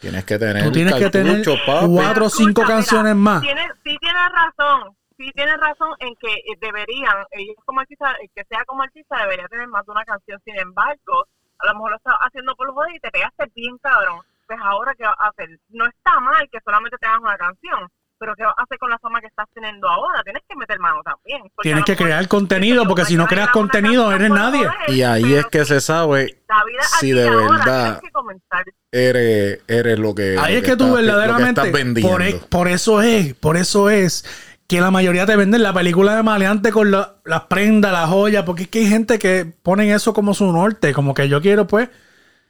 Tienes 0.00 0.24
que 0.24 0.38
tener 0.38 0.62
Tú 0.64 0.72
tienes 0.72 0.94
que 0.94 1.08
tener 1.08 1.42
cartucho, 1.42 1.56
papi. 1.64 1.86
cuatro 1.88 2.26
o 2.26 2.30
cinco 2.30 2.60
Escucha, 2.60 2.66
canciones 2.68 3.14
mira, 3.16 3.30
más. 3.30 3.42
Tienes, 3.42 3.70
sí 3.82 3.96
tienes 3.98 4.28
razón. 4.34 4.96
Sí 5.16 5.30
tienes 5.34 5.56
razón 5.58 5.94
en 6.00 6.14
que 6.16 6.30
eh, 6.34 6.58
deberían, 6.60 7.24
ellos 7.30 7.56
como 7.64 7.80
artista, 7.80 8.12
el 8.20 8.28
que 8.34 8.44
sea 8.44 8.64
como 8.66 8.82
artista 8.82 9.16
debería 9.20 9.48
tener 9.48 9.66
más 9.68 9.86
de 9.86 9.92
una 9.92 10.04
canción. 10.04 10.38
Sin 10.44 10.58
embargo, 10.58 11.26
a 11.58 11.66
lo 11.66 11.74
mejor 11.74 11.90
lo 11.92 11.96
estás 11.96 12.14
haciendo 12.20 12.54
por 12.56 12.70
joder 12.74 12.94
y 12.94 13.00
te 13.00 13.10
pegaste 13.10 13.50
bien 13.54 13.78
cabrón. 13.78 14.20
Pues 14.46 14.58
ahora, 14.62 14.94
¿qué 14.94 15.04
vas 15.04 15.16
a 15.18 15.28
hacer? 15.28 15.58
No 15.70 15.86
está 15.86 16.20
mal 16.20 16.46
que 16.52 16.58
solamente 16.62 16.98
tengas 17.00 17.20
una 17.20 17.38
canción, 17.38 17.88
pero 18.18 18.34
¿qué 18.36 18.44
vas 18.44 18.54
a 18.56 18.62
hacer 18.62 18.78
con 18.78 18.90
la 18.90 18.98
fama 18.98 19.20
que 19.20 19.26
estás 19.26 19.46
teniendo 19.54 19.88
ahora? 19.88 20.22
Tienes 20.24 20.42
que 20.48 20.56
meter 20.56 20.78
mano 20.78 21.00
también. 21.04 21.42
porque 21.54 21.68
Tienes 21.68 21.84
que 21.84 21.96
crear 21.96 22.26
contenido, 22.28 22.86
porque 22.86 23.04
si 23.04 23.16
no 23.16 23.26
creas 23.26 23.50
contenido, 23.50 24.10
eres 24.12 24.30
nadie. 24.30 24.68
Y 24.88 25.02
ahí 25.02 25.34
es 25.34 25.46
que 25.46 25.64
se 25.64 25.80
sabe 25.80 26.38
La 26.48 26.64
vida 26.64 26.82
si 27.00 27.12
de 27.12 27.28
verdad 27.30 27.84
tienes 27.84 28.00
que 28.02 28.10
comenzar. 28.12 28.64
eres, 28.92 29.60
eres 29.68 29.98
lo 29.98 30.14
que, 30.14 30.36
Ahí 30.38 30.54
lo 30.54 30.58
es 30.60 30.64
que 30.64 30.76
tú 30.76 30.86
que 30.94 31.02
verdaderamente. 31.02 31.60
estás 31.60 31.72
vendiendo. 31.72 32.10
Por, 32.10 32.22
e- 32.22 32.40
por 32.48 32.68
eso 32.68 33.02
es, 33.02 33.34
por 33.34 33.56
eso 33.56 33.90
es 33.90 34.24
que 34.68 34.80
la 34.80 34.90
mayoría 34.90 35.26
te 35.26 35.36
venden 35.36 35.62
la 35.62 35.72
película 35.72 36.16
de 36.16 36.22
maleante 36.22 36.72
con 36.72 36.90
la- 36.90 37.14
las 37.24 37.42
prendas, 37.42 37.92
las 37.92 38.08
joyas, 38.08 38.42
porque 38.44 38.64
es 38.64 38.68
que 38.68 38.80
hay 38.80 38.86
gente 38.88 39.18
que 39.18 39.44
ponen 39.62 39.90
eso 39.90 40.12
como 40.12 40.34
su 40.34 40.50
norte, 40.52 40.92
como 40.92 41.14
que 41.14 41.28
yo 41.28 41.40
quiero, 41.40 41.66
pues. 41.66 41.88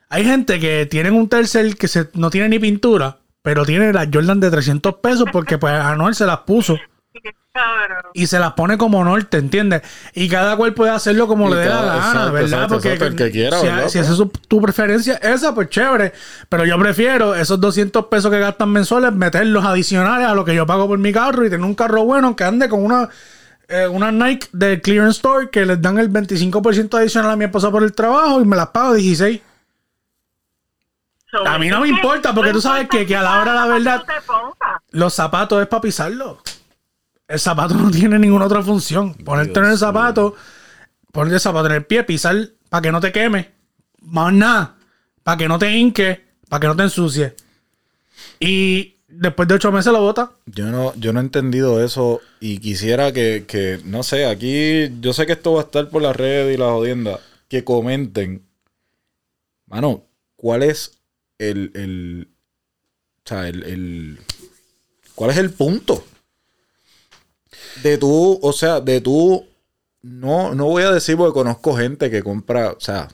Hay 0.09 0.25
gente 0.25 0.61
que 0.61 0.87
tienen 0.87 1.15
un 1.15 1.29
tercer 1.29 1.77
que 1.77 1.89
se, 1.89 2.09
no 2.15 2.31
tiene 2.31 2.49
ni 2.49 2.59
pintura, 2.61 3.19
pero 3.47 3.65
tiene 3.65 3.93
las 3.93 4.09
Jordan 4.13 4.41
de 4.41 4.51
300 4.51 4.95
pesos 4.97 5.27
porque 5.33 5.57
pues 5.57 5.73
Anuel 5.73 6.17
se 6.17 6.27
las 6.27 6.39
puso 6.39 6.77
y 8.13 8.27
se 8.27 8.41
las 8.41 8.55
pone 8.55 8.77
como 8.77 9.05
norte, 9.05 9.37
¿entiendes? 9.39 9.83
Y 10.15 10.29
cada 10.29 10.57
cual 10.57 10.75
puede 10.75 10.91
hacerlo 10.91 11.29
como 11.29 11.47
Y 11.49 11.53
le 11.55 11.57
dé 11.61 11.69
la 11.69 11.77
gana, 11.77 11.97
exacto, 11.97 12.33
¿verdad? 12.33 12.43
exacto, 12.43 12.75
Porque 12.75 12.89
exacto, 12.95 13.07
el 13.07 13.17
que 13.17 13.31
quiera, 13.31 13.59
si, 13.61 13.67
¿verdad? 13.67 13.89
si 13.89 13.99
esa 14.01 14.11
es 14.11 14.17
su- 14.17 14.29
tu 14.49 14.61
preferencia, 14.61 15.15
esa, 15.23 15.55
pues 15.55 15.69
chévere. 15.71 16.13
Pero 16.49 16.65
yo 16.67 16.77
prefiero 16.79 17.37
esos 17.37 17.61
200 17.61 18.07
pesos 18.07 18.33
que 18.33 18.41
gastan 18.41 18.71
mensuales, 18.71 19.13
meterlos 19.13 19.65
adicionales 19.65 20.27
a 20.27 20.35
lo 20.35 20.45
que 20.45 20.55
yo 20.57 20.67
pago 20.67 20.89
por 20.89 20.99
mi 20.99 21.13
carro 21.13 21.47
y 21.47 21.51
tener 21.51 21.65
un 21.65 21.77
carro 21.77 22.05
bueno 22.05 22.35
que 22.35 22.43
ande 22.43 22.69
con 22.69 22.85
una 22.85 23.09
eh, 23.69 23.87
unas 23.87 24.13
Nike 24.13 24.49
de 24.53 24.81
Clearance 24.81 25.17
Store 25.19 25.49
que 25.51 25.65
les 25.65 25.81
dan 25.81 25.99
el 25.99 26.11
25% 26.11 26.99
adicional 26.99 27.31
a 27.31 27.37
mi 27.37 27.45
esposa 27.45 27.71
por 27.71 27.85
el 27.85 27.93
trabajo 27.93 28.41
y 28.41 28.45
me 28.45 28.57
las 28.57 28.67
pago 28.69 28.95
16. 28.95 29.41
So, 31.39 31.47
A 31.47 31.59
mí 31.59 31.69
no 31.69 31.81
me 31.81 31.89
importa, 31.89 32.35
porque 32.35 32.53
tú 32.53 32.61
sabes 32.61 32.89
que- 32.89 33.05
que 33.07 33.17
a 33.17 33.23
la 33.23 33.41
hora 33.41 33.53
de 33.53 33.59
la 33.59 33.67
verdad-. 33.67 34.05
Los 34.91 35.15
zapatos 35.15 35.61
es 35.63 35.69
para 35.69 35.81
pisarlo. 35.83 36.41
El 37.29 37.39
zapato 37.41 37.75
no 37.75 37.91
tiene 37.91 38.19
ninguna 38.19 38.47
otra 38.47 38.63
función. 38.63 39.15
Ponerte 39.15 39.59
en 39.59 39.67
el 39.67 39.79
zapato, 39.79 40.35
ponerte 41.13 41.35
el 41.35 41.41
zapato 41.41 41.67
en 41.67 41.73
el 41.73 41.85
pie, 41.85 42.05
pisar 42.05 42.37
para 42.69 42.83
que 42.83 42.93
no 42.93 43.01
te 43.01 43.13
queme. 43.13 43.51
Más 44.03 44.33
nada. 44.33 44.77
Para 45.23 45.37
que 45.39 45.49
no 45.49 45.59
te 45.59 45.71
hinque, 45.73 46.25
para 46.49 46.61
que 46.61 46.67
no 46.69 46.77
te 46.77 46.85
ensucie. 46.85 47.35
Y 48.39 48.95
después 49.09 49.49
de 49.49 49.55
ocho 49.55 49.73
meses 49.73 49.93
lo 49.93 50.01
bota. 50.01 50.31
Yo 50.47 50.67
no, 50.67 50.95
yo 50.95 51.13
no 51.13 51.19
he 51.21 51.23
entendido 51.25 51.83
eso 51.85 52.21
y 52.41 52.59
quisiera 52.59 53.13
que, 53.13 53.45
que, 53.47 53.81
no 53.85 54.03
sé, 54.05 54.27
aquí 54.27 54.89
yo 55.01 55.13
sé 55.13 55.27
que 55.27 55.33
esto 55.33 55.55
va 55.55 55.63
a 55.63 55.65
estar 55.65 55.89
por 55.89 56.03
las 56.03 56.15
redes 56.15 56.55
y 56.55 56.59
las 56.59 56.71
jodiendas, 56.71 57.21
que 57.49 57.65
comenten, 57.65 58.47
mano, 59.67 60.05
¿cuál 60.37 60.63
es 60.63 60.96
el, 61.39 61.71
el, 61.75 62.29
o 63.25 63.29
sea, 63.29 63.49
el, 63.49 63.63
el- 63.65 64.19
cuál 65.15 65.31
es 65.31 65.37
el 65.39 65.51
punto 65.51 66.05
de 67.83 67.99
tú, 67.99 68.39
o 68.43 68.53
sea, 68.53 68.81
de 68.81 69.01
tú, 69.01 69.47
no, 70.03 70.55
no 70.55 70.67
voy 70.67 70.83
a 70.83 70.91
decir 70.91 71.17
porque 71.17 71.33
conozco 71.35 71.77
gente 71.77 72.11
que 72.11 72.23
compra, 72.23 72.73
o 72.73 72.81
sea, 72.81 73.09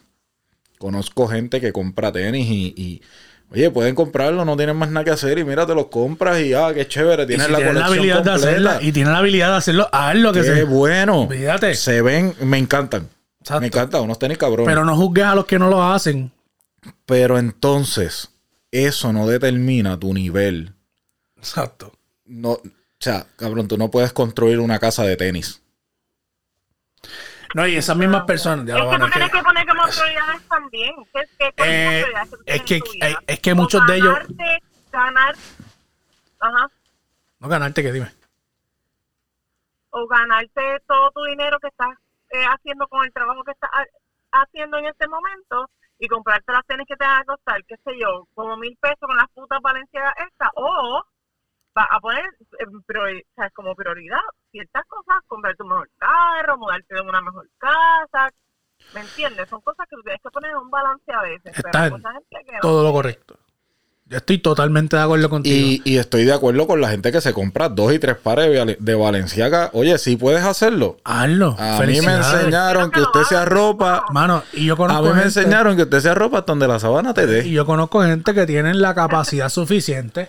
conozco 0.79 1.29
gente 1.29 1.61
que 1.61 1.73
compra 1.73 2.13
tenis 2.13 2.47
y, 2.49 2.75
y, 2.77 3.03
oye, 3.51 3.71
pueden 3.71 3.95
comprarlo, 3.95 4.45
no 4.45 4.57
tienen 4.57 4.77
más 4.77 4.91
nada 4.91 5.05
que 5.05 5.11
hacer 5.11 5.39
y 5.39 5.45
mira, 5.45 5.67
te 5.67 5.75
los 5.75 5.87
compras 5.87 6.41
y 6.41 6.53
ah, 6.55 6.73
qué 6.75 6.87
chévere, 6.87 7.27
tienes 7.27 7.47
si 7.47 7.53
la 7.53 7.59
tienes 7.59 7.75
la 7.75 7.87
colección 7.87 7.99
habilidad 7.99 8.25
de 8.25 8.31
completa. 8.31 8.49
hacerla 8.51 8.79
y 8.83 8.93
tienes 8.93 9.13
la 9.13 9.19
habilidad 9.19 9.51
de 9.51 9.57
hacerlo, 9.57 9.89
hazlo 9.93 10.33
que 10.33 10.41
Qué 10.41 10.47
se. 10.47 10.65
bueno. 10.65 11.23
Olvídate. 11.23 11.75
Se 11.75 12.03
ven, 12.03 12.35
me 12.43 12.59
encantan. 12.59 13.09
Exacto. 13.41 13.61
Me 13.61 13.67
encantan, 13.69 14.03
unos 14.03 14.19
tenis 14.19 14.39
cabrones. 14.39 14.67
Pero 14.67 14.85
no 14.85 14.97
juzgues 14.97 15.25
a 15.25 15.35
los 15.35 15.47
que 15.47 15.59
no 15.59 15.69
lo 15.69 15.83
hacen. 15.83 16.31
Pero 17.07 17.39
entonces, 17.39 18.31
eso 18.71 19.13
no 19.13 19.27
determina 19.27 19.99
tu 19.99 20.13
nivel. 20.15 20.75
Exacto. 21.37 21.93
No, 22.25 22.53
o 22.53 22.63
sea, 22.99 23.27
cabrón, 23.37 23.69
tú 23.69 23.77
no 23.77 23.91
puedes 23.91 24.13
construir 24.13 24.61
una 24.61 24.79
casa 24.79 25.03
de 25.05 25.17
tenis. 25.17 25.63
No, 27.55 27.67
y 27.67 27.77
esas 27.77 27.97
mismas 27.97 28.25
personas. 28.25 28.65
ya 28.67 28.75
Es 28.75 28.79
lo 28.81 28.87
que 28.87 28.91
van 28.91 29.01
tú 29.01 29.07
a 29.07 29.11
tienes 29.11 29.31
que- 29.31 29.39
que 29.39 29.45
poner 29.45 29.67
como 29.67 29.83
prioridades 29.85 30.49
también. 30.49 30.95
¿Qué, 31.13 31.21
qué, 31.39 31.53
cuáles 31.57 32.03
son 32.05 32.13
las 32.13 32.33
Eh, 32.33 32.37
es 32.47 32.63
que- 32.63 32.77
eh, 32.77 33.17
es 33.27 33.57
muchos 33.57 33.87
de 33.87 33.97
ellos- 33.97 34.15
ganarte- 34.15 34.63
Ganar, 34.93 35.37
ajá, 36.41 36.71
No 37.41 37.49
ganarte, 37.49 37.83
que 37.83 37.93
dime. 37.93 38.13
o 39.91 40.07
ganarte 40.07 40.61
todo 40.87 41.11
tu 41.13 41.25
dinero 41.25 41.59
que 41.61 41.69
estás 41.69 41.91
eh, 42.31 42.45
haciendo 42.45 42.87
con 42.89 43.05
el 43.05 43.13
trabajo 43.13 43.43
que 43.45 43.51
estás 43.53 43.71
ha- 43.73 44.41
haciendo 44.43 44.79
en 44.79 44.87
este 44.87 45.07
momento 45.09 45.69
y 46.03 46.09
comprarte 46.09 46.53
las 46.53 46.67
tenis 46.67 46.85
que 46.89 46.97
te 46.97 47.05
van 47.05 47.21
a 47.21 47.25
costar, 47.25 47.65
qué 47.65 47.77
sé 47.77 47.97
yo, 47.97 48.27
como 48.35 48.57
mil 48.57 48.77
pesos 48.81 48.99
con 48.99 49.17
las 49.17 49.29
putas 49.31 49.61
valencianas 49.63 50.13
estas, 50.19 50.51
o 50.57 51.01
va 51.79 51.87
a 51.89 52.01
poner 52.01 52.25
o 52.27 53.35
sea, 53.37 53.51
como 53.51 53.73
prioridad 53.77 54.19
ciertas 54.51 54.85
cosas, 54.87 55.23
comprarte 55.29 55.63
un 55.63 55.69
mejor 55.69 55.89
carro, 55.99 56.59
mudarte 56.59 56.97
de 56.97 57.03
una 57.03 57.21
mejor 57.21 57.49
casa, 57.57 58.31
¿me 58.93 59.03
entiendes? 59.03 59.49
Son 59.49 59.61
cosas 59.61 59.87
que 59.89 59.95
tienes 60.03 60.21
que 60.21 60.31
poner 60.31 60.51
en 60.51 60.57
un 60.57 60.71
balance 60.71 61.13
a 61.13 61.23
veces, 61.23 61.57
Está 61.57 61.71
pero 61.71 61.95
en. 61.95 62.61
Todo 62.61 62.83
lo 62.83 62.93
correcto. 62.93 63.39
Yo 64.13 64.19
estoy 64.19 64.39
totalmente 64.39 64.95
de 64.97 65.03
acuerdo 65.03 65.29
contigo. 65.31 65.57
Y, 65.57 65.83
y 65.85 65.97
estoy 65.97 66.25
de 66.25 66.33
acuerdo 66.33 66.67
con 66.67 66.81
la 66.81 66.89
gente 66.91 67.11
que 67.11 67.21
se 67.21 67.33
compra 67.33 67.69
dos 67.69 67.93
y 67.93 67.99
tres 67.99 68.17
pares 68.17 68.51
de, 68.51 68.59
Vale- 68.59 68.77
de 68.79 68.95
Valenciaga. 68.95 69.71
Oye, 69.73 69.97
sí 69.99 70.17
puedes 70.17 70.45
hacerlo. 70.45 70.99
Hazlo. 71.05 71.57
A 71.59 71.81
mí 71.87 72.01
me 72.03 72.15
enseñaron 72.15 72.91
que 72.91 73.01
usted 73.01 73.23
se 73.23 73.37
arropa. 73.37 74.05
Mano, 74.13 74.43
y 74.53 74.67
yo 74.67 74.75
A 74.85 75.01
mí 75.01 75.09
me 75.09 75.15
gente- 75.15 75.25
enseñaron 75.41 75.77
que 75.77 75.83
usted 75.83 76.01
se 76.01 76.11
arropa 76.11 76.39
hasta 76.41 76.53
donde 76.53 76.69
la 76.69 76.79
sabana 76.79 77.15
te 77.15 77.25
Y 77.25 77.27
dé. 77.27 77.51
yo 77.51 77.65
conozco 77.67 78.03
gente 78.03 78.35
que 78.35 78.47
tienen 78.47 78.81
la 78.83 78.95
capacidad 78.95 79.49
suficiente 79.49 80.29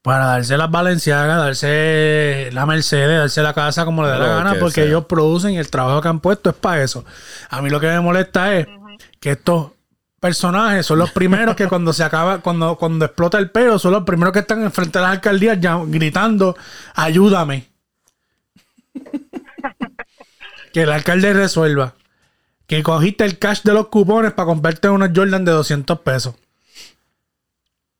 para 0.00 0.24
darse 0.26 0.56
las 0.56 0.70
Valenciagas, 0.70 1.36
darse 1.38 2.48
la 2.52 2.66
Mercedes, 2.66 3.18
darse 3.18 3.42
la 3.42 3.52
casa 3.54 3.84
como 3.84 4.02
le 4.02 4.08
da 4.08 4.18
la 4.18 4.26
gana, 4.26 4.52
que 4.54 4.58
porque 4.58 4.76
sea. 4.76 4.84
ellos 4.84 5.04
producen 5.04 5.52
y 5.52 5.58
el 5.58 5.68
trabajo 5.70 6.00
que 6.00 6.08
han 6.08 6.20
puesto 6.20 6.50
es 6.50 6.56
para 6.56 6.82
eso. 6.82 7.04
A 7.50 7.62
mí 7.62 7.70
lo 7.70 7.78
que 7.78 7.86
me 7.88 8.00
molesta 8.00 8.54
es 8.56 8.66
que 9.20 9.32
estos 9.32 9.70
personajes 10.22 10.86
son 10.86 11.00
los 11.00 11.10
primeros 11.20 11.56
que 11.56 11.66
cuando 11.68 11.92
se 11.92 12.04
acaba, 12.04 12.38
cuando, 12.38 12.76
cuando 12.76 13.04
explota 13.04 13.38
el 13.38 13.50
pelo, 13.50 13.78
son 13.78 13.92
los 13.92 14.04
primeros 14.04 14.32
que 14.32 14.38
están 14.38 14.62
enfrente 14.62 14.98
de 14.98 15.02
las 15.02 15.12
alcaldías 15.12 15.58
ya 15.60 15.76
gritando, 15.84 16.56
ayúdame. 16.94 17.68
que 20.72 20.82
el 20.82 20.92
alcalde 20.92 21.32
resuelva. 21.34 21.94
Que 22.66 22.82
cogiste 22.82 23.24
el 23.24 23.38
cash 23.38 23.62
de 23.64 23.74
los 23.74 23.88
cupones 23.88 24.32
para 24.32 24.46
comprarte 24.46 24.88
unos 24.88 25.10
Jordan 25.14 25.44
de 25.44 25.52
200 25.52 26.00
pesos. 26.00 26.34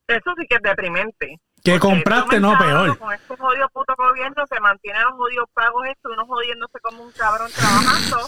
Eso 0.07 0.31
sí 0.39 0.47
que 0.49 0.57
es 0.57 0.63
deprimente. 0.63 1.41
Que 1.63 1.79
compraste, 1.79 2.41
no, 2.41 2.57
peor. 2.57 2.97
Con 2.99 3.13
este 3.13 3.37
jodido 3.37 3.69
puto 3.69 3.95
gobierno 3.99 4.45
que 4.51 4.61
mantiene 4.61 5.01
los 5.03 5.13
jodidos 5.13 5.49
pagos 5.53 5.87
estos, 5.89 6.13
unos 6.13 6.27
jodiéndose 6.27 6.79
como 6.83 7.03
un 7.03 7.13
cabrón 7.13 7.51
trabajando. 7.55 8.19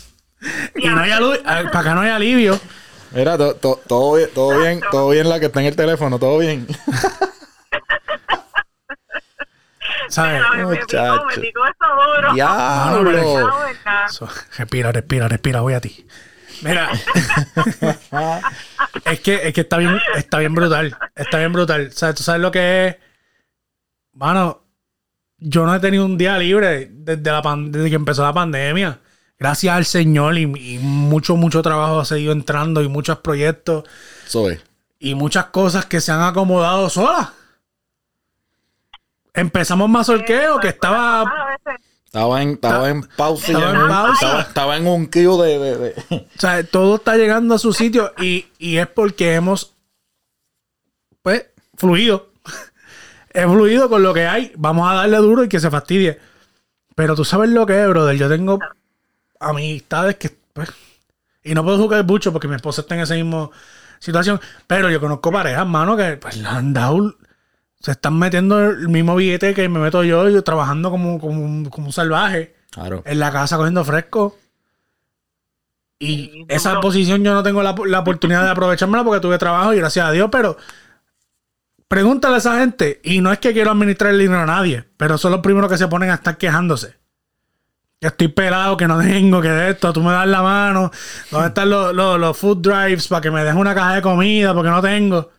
Y 0.74 0.88
no 0.88 1.00
hay 1.00 1.10
alu- 1.10 1.40
ah, 1.46 1.62
para 1.72 1.88
que 1.88 1.94
no 1.94 2.00
haya 2.02 2.16
alivio. 2.16 2.60
Mira, 3.14 3.38
to- 3.38 3.54
to- 3.54 3.80
todo 3.86 4.14
bien, 4.16 4.28
todo 4.34 4.58
bien, 4.58 4.80
todo 4.90 5.10
bien 5.10 5.28
la 5.28 5.38
que 5.40 5.46
está 5.46 5.60
en 5.60 5.66
el 5.66 5.76
teléfono, 5.76 6.18
todo 6.18 6.38
bien. 6.38 6.66
¿Sabes? 10.08 10.42
Pero 10.52 10.68
me, 10.68 10.74
me 10.74 10.76
picó, 10.76 10.96
me 11.02 11.10
Muchacho. 11.10 11.40
picó 11.40 11.64
eso 11.64 11.74
duro. 12.16 12.34
Diablo. 12.34 13.02
No, 13.02 13.10
¿verdad? 13.10 14.04
Eso, 14.08 14.28
respira, 14.58 14.92
respira, 14.92 15.28
respira, 15.28 15.60
voy 15.60 15.74
a 15.74 15.80
ti. 15.80 16.06
Mira. 16.62 16.90
es 19.04 19.20
que, 19.20 19.48
es 19.48 19.54
que 19.54 19.60
está 19.62 19.78
bien, 19.78 19.98
está 20.16 20.38
bien 20.38 20.54
brutal. 20.54 20.96
Está 21.14 21.38
bien 21.38 21.52
brutal. 21.52 21.92
¿Sabes? 21.92 22.16
¿Tú 22.16 22.22
sabes 22.22 22.40
lo 22.40 22.50
que 22.50 22.86
es? 22.88 22.96
Mano, 24.12 24.62
yo 25.38 25.64
no 25.66 25.74
he 25.74 25.80
tenido 25.80 26.04
un 26.04 26.16
día 26.16 26.38
libre 26.38 26.88
desde, 26.90 27.30
la 27.32 27.42
pan- 27.42 27.72
desde 27.72 27.90
que 27.90 27.96
empezó 27.96 28.22
la 28.22 28.32
pandemia. 28.32 29.00
Gracias 29.38 29.74
al 29.76 29.84
Señor 29.84 30.38
y, 30.38 30.42
y 30.42 30.78
mucho, 30.78 31.36
mucho 31.36 31.60
trabajo 31.62 32.00
ha 32.00 32.04
seguido 32.04 32.32
entrando 32.32 32.82
y 32.82 32.88
muchos 32.88 33.18
proyectos 33.18 33.84
es. 34.50 34.62
y 35.00 35.14
muchas 35.14 35.46
cosas 35.46 35.86
que 35.86 36.00
se 36.00 36.12
han 36.12 36.22
acomodado 36.22 36.88
solas. 36.88 37.28
Empezamos 39.32 39.88
mazorqueo, 39.88 40.60
que 40.60 40.68
estaba 40.68 41.22
A 41.22 41.46
veces 41.48 41.80
Estaba 42.04 42.40
en, 42.42 42.50
estaba 42.50 42.88
en 42.88 43.02
pausa. 43.02 43.46
Estaba 43.52 43.70
en 43.70 43.88
pausa. 43.88 44.12
Estaba, 44.14 44.40
estaba 44.42 44.76
en 44.76 44.86
un 44.86 45.06
queue 45.08 45.44
de, 45.46 45.58
de- 45.58 45.78
de- 45.78 45.94
O 46.10 46.38
sea, 46.40 46.62
todo 46.64 46.94
está 46.96 47.16
llegando 47.16 47.54
a 47.56 47.58
su 47.58 47.72
sitio 47.72 48.12
y, 48.18 48.46
y 48.58 48.76
es 48.76 48.86
porque 48.86 49.34
hemos, 49.34 49.72
pues, 51.22 51.46
fluido. 51.76 52.28
He 53.34 53.42
fluido 53.42 53.88
con 53.88 54.04
lo 54.04 54.14
que 54.14 54.26
hay. 54.28 54.52
Vamos 54.56 54.88
a 54.88 54.94
darle 54.94 55.16
duro 55.16 55.42
y 55.42 55.48
que 55.48 55.58
se 55.58 55.70
fastidie. 55.72 56.20
Pero 56.94 57.16
tú 57.16 57.24
sabes 57.24 57.50
lo 57.50 57.66
que 57.66 57.82
es, 57.82 57.88
brother. 57.88 58.16
Yo 58.16 58.28
tengo 58.28 58.60
amistades 59.44 60.16
que, 60.16 60.30
pues, 60.52 60.68
y 61.42 61.54
no 61.54 61.62
puedo 61.64 61.78
jugar 61.78 62.04
mucho 62.04 62.32
porque 62.32 62.48
mi 62.48 62.56
esposa 62.56 62.80
está 62.82 62.94
en 62.94 63.02
esa 63.02 63.14
misma 63.14 63.50
situación. 63.98 64.40
Pero 64.66 64.90
yo 64.90 65.00
conozco 65.00 65.30
parejas, 65.30 65.66
mano, 65.66 65.96
que 65.96 66.16
pues 66.16 66.36
le 66.36 66.48
han 66.48 66.72
dado. 66.72 67.16
Se 67.80 67.90
están 67.92 68.18
metiendo 68.18 68.64
el 68.70 68.88
mismo 68.88 69.14
billete 69.14 69.52
que 69.52 69.68
me 69.68 69.78
meto 69.78 70.02
yo, 70.04 70.28
yo 70.30 70.42
trabajando 70.42 70.90
como, 70.90 71.18
como, 71.20 71.44
un- 71.44 71.66
como 71.66 71.88
un 71.88 71.92
salvaje 71.92 72.54
Claro. 72.70 73.02
en 73.04 73.18
la 73.18 73.30
casa 73.30 73.56
cogiendo 73.58 73.84
fresco. 73.84 74.38
Y 75.98 76.44
esa 76.48 76.80
posición 76.80 77.22
yo 77.22 77.32
no 77.34 77.42
tengo 77.42 77.62
la, 77.62 77.74
la 77.86 78.00
oportunidad 78.00 78.42
de 78.44 78.50
aprovechármela 78.50 79.04
porque 79.04 79.20
tuve 79.20 79.38
trabajo 79.38 79.72
y 79.72 79.78
gracias 79.78 80.06
a 80.06 80.10
Dios, 80.10 80.28
pero 80.32 80.56
pregúntale 81.88 82.34
a 82.34 82.38
esa 82.38 82.58
gente. 82.58 83.00
Y 83.04 83.20
no 83.20 83.32
es 83.32 83.38
que 83.38 83.52
quiero 83.52 83.70
administrar 83.70 84.10
el 84.12 84.18
dinero 84.18 84.40
a 84.40 84.46
nadie, 84.46 84.84
pero 84.96 85.16
son 85.18 85.32
los 85.32 85.40
primeros 85.40 85.70
que 85.70 85.78
se 85.78 85.86
ponen 85.88 86.10
a 86.10 86.14
estar 86.14 86.36
quejándose. 86.36 86.96
Que 88.04 88.08
estoy 88.08 88.28
pelado, 88.28 88.76
que 88.76 88.86
no 88.86 88.98
tengo, 89.00 89.40
que 89.40 89.48
de 89.48 89.70
esto, 89.70 89.90
tú 89.90 90.02
me 90.02 90.12
das 90.12 90.26
la 90.26 90.42
mano. 90.42 90.90
¿Dónde 91.30 91.48
están 91.48 91.70
los, 91.70 91.94
los, 91.94 92.20
los 92.20 92.36
food 92.36 92.58
drives 92.58 93.08
para 93.08 93.22
que 93.22 93.30
me 93.30 93.40
dejes 93.42 93.58
una 93.58 93.74
caja 93.74 93.94
de 93.94 94.02
comida 94.02 94.52
porque 94.52 94.68
no 94.68 94.82
tengo? 94.82 95.30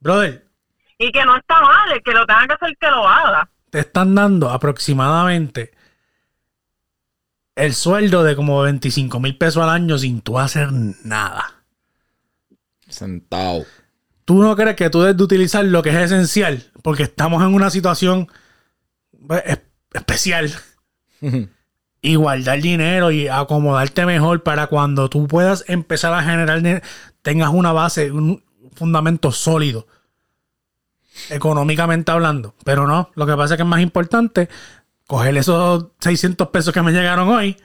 Brother, 0.00 0.44
Y 0.98 1.12
que 1.12 1.24
no 1.24 1.36
está 1.36 1.60
mal, 1.60 1.92
el 1.92 2.02
que 2.02 2.10
lo 2.10 2.26
tenga 2.26 2.48
que 2.48 2.54
hacer, 2.54 2.76
que 2.80 2.90
lo 2.90 3.06
haga. 3.06 3.48
te 3.70 3.78
están 3.78 4.12
dando 4.12 4.50
aproximadamente 4.50 5.70
el 7.54 7.74
sueldo 7.74 8.24
de 8.24 8.34
como 8.34 8.60
25 8.62 9.20
mil 9.20 9.38
pesos 9.38 9.62
al 9.62 9.70
año 9.70 9.98
sin 9.98 10.20
tú 10.20 10.36
hacer 10.36 10.72
nada. 10.72 11.62
Sentado. 12.88 13.66
¿Tú 14.24 14.42
no 14.42 14.56
crees 14.56 14.74
que 14.74 14.90
tú 14.90 15.00
debes 15.02 15.16
de 15.16 15.22
utilizar 15.22 15.64
lo 15.64 15.80
que 15.82 15.90
es 15.90 15.96
esencial? 15.96 16.72
Porque 16.82 17.04
estamos 17.04 17.40
en 17.42 17.54
una 17.54 17.70
situación 17.70 18.26
pues, 19.28 19.44
es- 19.46 19.60
especial. 19.92 20.52
y 22.00 22.14
guardar 22.14 22.60
dinero 22.60 23.10
y 23.10 23.28
acomodarte 23.28 24.06
mejor 24.06 24.42
para 24.42 24.68
cuando 24.68 25.08
tú 25.10 25.26
puedas 25.26 25.64
empezar 25.68 26.12
a 26.14 26.22
generar 26.22 26.82
tengas 27.22 27.50
una 27.50 27.72
base, 27.72 28.12
un 28.12 28.42
fundamento 28.74 29.32
sólido. 29.32 29.86
Económicamente 31.30 32.12
hablando. 32.12 32.54
Pero 32.64 32.86
no, 32.86 33.10
lo 33.14 33.26
que 33.26 33.34
pasa 33.34 33.54
es 33.54 33.58
que 33.58 33.62
es 33.62 33.68
más 33.68 33.80
importante 33.80 34.48
coger 35.06 35.36
esos 35.36 35.86
600 36.00 36.48
pesos 36.48 36.72
que 36.72 36.82
me 36.82 36.92
llegaron 36.92 37.28
hoy, 37.28 37.56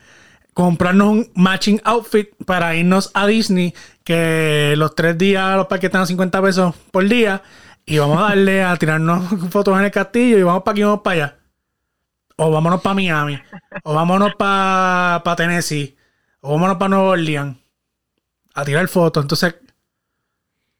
comprarnos 0.54 1.08
un 1.08 1.30
matching 1.34 1.80
outfit 1.84 2.30
para 2.46 2.74
irnos 2.74 3.10
a 3.14 3.26
Disney, 3.26 3.74
que 4.02 4.74
los 4.76 4.94
tres 4.94 5.16
días 5.18 5.54
los 5.56 5.66
paquetes 5.66 5.88
están 5.88 6.02
a 6.02 6.06
50 6.06 6.42
pesos 6.42 6.74
por 6.90 7.06
día, 7.06 7.42
y 7.86 7.98
vamos 7.98 8.18
a 8.18 8.28
darle 8.28 8.64
a 8.64 8.76
tirarnos 8.76 9.24
fotos 9.50 9.78
en 9.78 9.84
el 9.84 9.90
castillo 9.90 10.38
y 10.38 10.42
vamos 10.42 10.62
para 10.62 10.72
aquí, 10.72 10.82
vamos 10.82 11.00
para 11.02 11.24
allá. 11.24 11.43
O 12.36 12.50
vámonos 12.50 12.80
para 12.82 12.94
Miami, 12.94 13.40
o 13.84 13.94
vámonos 13.94 14.34
para 14.34 15.22
Tennessee, 15.36 15.96
o 16.40 16.52
vámonos 16.52 16.76
para 16.78 16.88
Nueva 16.88 17.04
Orleans 17.10 17.56
a 18.54 18.64
tirar 18.64 18.88
fotos. 18.88 19.22
Entonces, 19.24 19.54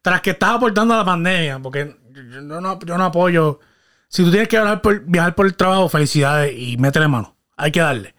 tras 0.01 0.21
que 0.21 0.31
estás 0.31 0.51
aportando 0.51 0.93
a 0.93 0.97
la 0.97 1.05
pandemia, 1.05 1.59
porque 1.59 1.95
yo 2.11 2.41
no, 2.41 2.79
yo 2.79 2.97
no 2.97 3.05
apoyo. 3.05 3.59
Si 4.07 4.23
tú 4.23 4.31
tienes 4.31 4.47
que 4.49 4.57
viajar 4.57 4.81
por, 4.81 4.99
viajar 5.01 5.33
por 5.35 5.45
el 5.45 5.55
trabajo, 5.55 5.89
felicidades 5.89 6.53
y 6.57 6.77
métele 6.77 7.07
mano. 7.07 7.35
Hay 7.57 7.71
que 7.71 7.79
darle. 7.79 8.13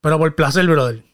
Pero 0.00 0.18
por 0.18 0.34
placer, 0.34 0.66
brother. 0.66 1.04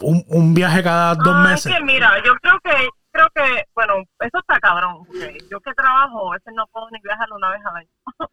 Un, 0.00 0.24
un 0.28 0.54
viaje 0.54 0.82
cada 0.82 1.14
dos 1.16 1.26
No, 1.26 1.42
meses. 1.42 1.66
Es 1.66 1.78
que 1.78 1.84
mira, 1.84 2.12
yo 2.24 2.34
creo 2.36 2.58
que, 2.62 2.88
creo 3.10 3.28
que, 3.34 3.64
bueno, 3.74 3.94
eso 4.20 4.38
está 4.38 4.58
cabrón. 4.60 5.04
porque 5.06 5.38
Yo 5.50 5.60
que 5.60 5.72
trabajo, 5.74 6.32
a 6.32 6.36
veces 6.36 6.52
no 6.54 6.66
puedo 6.68 6.88
ni 6.90 7.00
viajar 7.00 7.26
una 7.32 7.50
vez 7.50 7.60
al 7.64 7.76
año. 7.76 7.88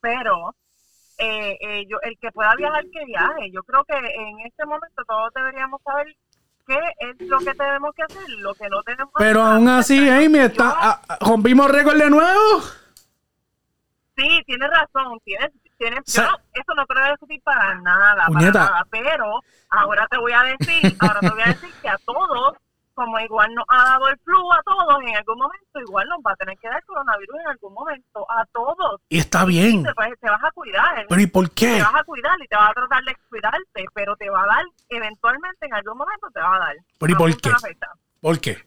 Pero 0.00 0.54
eh, 1.24 1.56
eh, 1.60 1.86
yo, 1.88 1.98
el 2.02 2.18
que 2.18 2.30
pueda 2.32 2.54
viajar, 2.56 2.82
que 2.92 3.04
viaje. 3.04 3.50
Yo 3.52 3.62
creo 3.62 3.84
que 3.84 3.94
en 3.96 4.40
este 4.40 4.64
momento 4.66 5.02
todos 5.06 5.30
deberíamos 5.34 5.80
saber 5.82 6.06
qué 6.66 6.78
es 6.98 7.28
lo 7.28 7.38
que 7.38 7.54
tenemos 7.54 7.94
que 7.94 8.02
hacer, 8.02 8.28
lo 8.38 8.54
que 8.54 8.68
no 8.68 8.82
tenemos 8.82 9.12
que 9.14 9.24
Pero 9.24 9.42
hacer. 9.42 9.54
aún 9.56 9.68
así, 9.68 10.10
Amy, 10.10 10.38
está, 10.38 10.70
ah, 10.76 11.00
ah, 11.08 11.18
rompimos 11.20 11.70
récord 11.70 11.96
de 11.98 12.10
nuevo. 12.10 12.60
Sí, 14.16 14.42
tienes 14.46 14.68
razón, 14.70 15.18
tienes, 15.24 15.50
tienes, 15.78 16.00
yo 16.04 16.22
no- 16.22 16.36
eso 16.52 16.74
no 16.76 16.84
te 16.86 16.94
lo 16.94 17.00
voy 17.00 17.08
a 17.08 17.12
discutir 17.12 17.42
para 17.42 17.74
nada, 17.80 18.26
Puñeta. 18.26 18.52
para 18.52 18.64
nada, 18.70 18.86
pero 18.90 19.40
ahora 19.70 20.06
te 20.08 20.18
voy 20.18 20.32
a 20.32 20.42
decir, 20.42 20.96
ahora 21.00 21.20
te 21.20 21.30
voy 21.30 21.40
a 21.42 21.46
decir 21.46 21.70
que 21.80 21.88
a 21.88 21.96
todos, 22.04 22.21
igual 23.24 23.54
nos 23.54 23.64
ha 23.68 23.84
dado 23.84 24.08
el 24.08 24.18
flu 24.18 24.52
a 24.52 24.62
todos 24.64 25.02
en 25.02 25.16
algún 25.16 25.38
momento, 25.38 25.80
igual 25.80 26.08
nos 26.08 26.18
va 26.20 26.32
a 26.32 26.36
tener 26.36 26.56
que 26.58 26.68
dar 26.68 26.82
coronavirus 26.84 27.36
en 27.40 27.46
algún 27.48 27.74
momento, 27.74 28.26
a 28.30 28.44
todos. 28.46 29.00
Y 29.08 29.18
está 29.18 29.44
bien. 29.44 29.82
Te, 29.82 29.92
vas- 29.94 30.18
te 30.20 30.30
vas 30.30 30.44
a 30.44 30.50
cuidar, 30.52 31.06
Pero 31.08 31.20
¿y 31.20 31.26
por 31.26 31.50
qué? 31.50 31.76
te 31.76 31.82
vas 31.82 31.94
a 31.94 32.04
cuidar 32.04 32.36
y 32.42 32.48
te 32.48 32.56
vas 32.56 32.70
a 32.70 32.74
tratar 32.74 33.02
de 33.04 33.16
cuidarte, 33.28 33.84
pero 33.94 34.16
te 34.16 34.30
va 34.30 34.42
a 34.42 34.46
dar, 34.46 34.64
eventualmente 34.88 35.66
en 35.66 35.74
algún 35.74 35.98
momento 35.98 36.28
te 36.32 36.40
va 36.40 36.56
a 36.56 36.58
dar. 36.58 36.76
Pero 36.98 37.12
¿y 37.12 37.16
por 37.16 37.40
qué? 37.40 37.50
la. 37.50 37.58
¿Por 38.20 38.40
qué? 38.40 38.64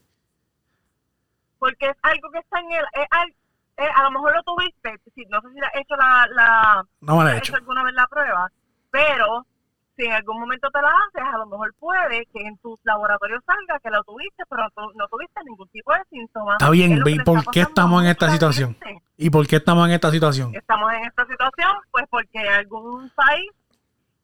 porque 1.58 1.88
es 1.90 1.96
algo 2.04 2.30
que 2.32 2.40
está 2.40 2.60
en 2.60 2.72
el, 2.72 2.86
es 2.94 3.08
al- 3.12 3.36
eh, 3.78 3.90
a 3.96 4.04
lo 4.04 4.12
mejor 4.12 4.36
lo 4.36 4.44
tuviste, 4.44 5.00
si, 5.16 5.26
no 5.26 5.42
sé 5.42 5.48
si 5.54 5.60
has 5.60 5.76
hecho 5.76 5.96
la, 5.96 6.28
la, 6.32 6.86
No 7.02 7.18
me 7.18 7.24
lo 7.24 7.30
he 7.32 7.38
hecho 7.38 7.56
alguna 7.56 7.84
vez 7.84 7.94
la 7.94 8.08
prueba, 8.08 8.52
pero 8.92 9.46
si 9.96 10.06
en 10.06 10.12
algún 10.12 10.40
momento 10.40 10.70
te 10.72 10.82
la 10.82 10.90
haces, 10.90 11.34
a 11.34 11.38
lo 11.38 11.46
mejor 11.46 11.74
puede 11.80 12.26
que 12.34 12.42
en 12.42 12.58
tus 12.58 12.80
laboratorios 12.84 13.42
salga 13.46 13.80
que 13.80 13.90
lo 13.90 14.04
tuviste, 14.04 14.44
pero 14.50 14.64
no 14.96 15.08
tuviste 15.08 15.42
ningún 15.46 15.68
tipo 15.70 15.94
de 15.94 16.00
síntomas. 16.10 16.58
Está 16.60 16.70
bien, 16.72 16.94
Es 16.94 17.08
¿y 17.08 17.20
por 17.20 17.40
está 17.40 17.52
qué 17.52 17.62
estamos 17.62 18.04
en 18.04 18.10
esta 18.10 18.30
situación? 18.30 18.78
gente. 18.84 19.04
¿Y 19.18 19.30
por 19.30 19.48
qué 19.48 19.56
estamos 19.58 19.88
en 19.88 19.94
esta 19.94 20.12
situación? 20.12 20.54
Estamos 20.56 20.92
en 20.94 21.06
esta 21.06 21.26
situación, 21.26 21.72
pues 21.92 22.06
porque 22.10 22.40
algún 22.40 23.10
país 23.12 23.50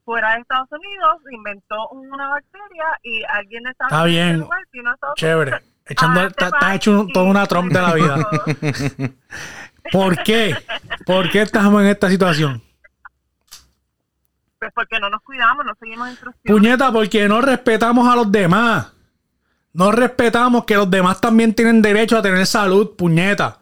fuera 0.04 0.34
de 0.34 0.40
Estados 0.40 0.68
Unidos 0.72 1.16
inventó 1.30 1.88
una 1.90 2.28
bacteria 2.28 2.84
y 3.02 3.22
alguien 3.24 3.62
de 3.64 3.70
Estados 3.70 3.92
Está 3.92 4.02
Unidos 4.04 4.24
bien. 4.26 4.40
lugar 4.40 4.60
Estados 4.94 5.14
Chévere. 5.16 5.50
Unidos 5.52 5.68
Echando, 5.84 6.20
está, 6.22 6.74
hecho 6.74 7.06
toda 7.12 7.26
una 7.28 7.46
Trump 7.46 7.72
de 7.72 7.82
la 7.82 7.94
vida. 7.94 8.16
¿Por 9.92 10.22
qué? 10.22 10.54
¿Por 11.04 11.28
qué 11.30 11.42
estamos 11.42 11.82
en 11.82 11.88
esta 11.88 12.08
situación? 12.08 12.62
Pues 14.62 14.72
porque 14.76 15.00
no 15.00 15.10
nos 15.10 15.20
cuidamos, 15.22 15.66
no 15.66 15.74
seguimos 15.74 16.08
instrucciones. 16.08 16.60
Puñeta, 16.62 16.92
porque 16.92 17.26
no 17.26 17.40
respetamos 17.40 18.06
a 18.08 18.14
los 18.14 18.30
demás. 18.30 18.92
No 19.72 19.90
respetamos 19.90 20.64
que 20.66 20.76
los 20.76 20.88
demás 20.88 21.20
también 21.20 21.52
tienen 21.52 21.82
derecho 21.82 22.16
a 22.16 22.22
tener 22.22 22.46
salud, 22.46 22.94
puñeta. 22.94 23.58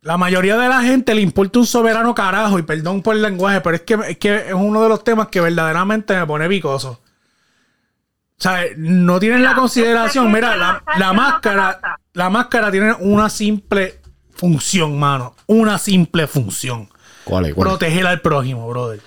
La 0.00 0.16
mayoría 0.16 0.56
de 0.56 0.70
la 0.70 0.80
gente 0.80 1.14
le 1.14 1.20
importa 1.20 1.58
un 1.58 1.66
soberano 1.66 2.14
carajo, 2.14 2.58
y 2.58 2.62
perdón 2.62 3.02
por 3.02 3.16
el 3.16 3.20
lenguaje, 3.20 3.60
pero 3.60 3.76
es 3.76 3.82
que, 3.82 3.98
es 4.08 4.16
que 4.16 4.48
es 4.48 4.54
uno 4.54 4.82
de 4.82 4.88
los 4.88 5.04
temas 5.04 5.28
que 5.28 5.42
verdaderamente 5.42 6.18
me 6.18 6.24
pone 6.24 6.48
picoso. 6.48 6.92
O 6.92 7.02
sea, 8.38 8.62
no 8.78 9.20
tienen 9.20 9.44
la 9.44 9.54
consideración. 9.54 10.32
Mira, 10.32 10.56
la, 10.56 10.82
¿sabes 10.86 11.00
la 11.00 11.12
máscara, 11.12 11.80
la 12.14 12.30
máscara 12.30 12.70
tiene 12.70 12.94
una 12.94 13.28
simple 13.28 14.00
función, 14.30 14.98
mano. 14.98 15.36
Una 15.44 15.76
simple 15.76 16.26
función 16.26 16.88
¿Cuál 17.24 17.44
es? 17.44 17.54
¿Cuál 17.54 17.68
es? 17.68 17.72
proteger 17.72 18.06
al 18.06 18.22
prójimo, 18.22 18.66
brother. 18.70 19.02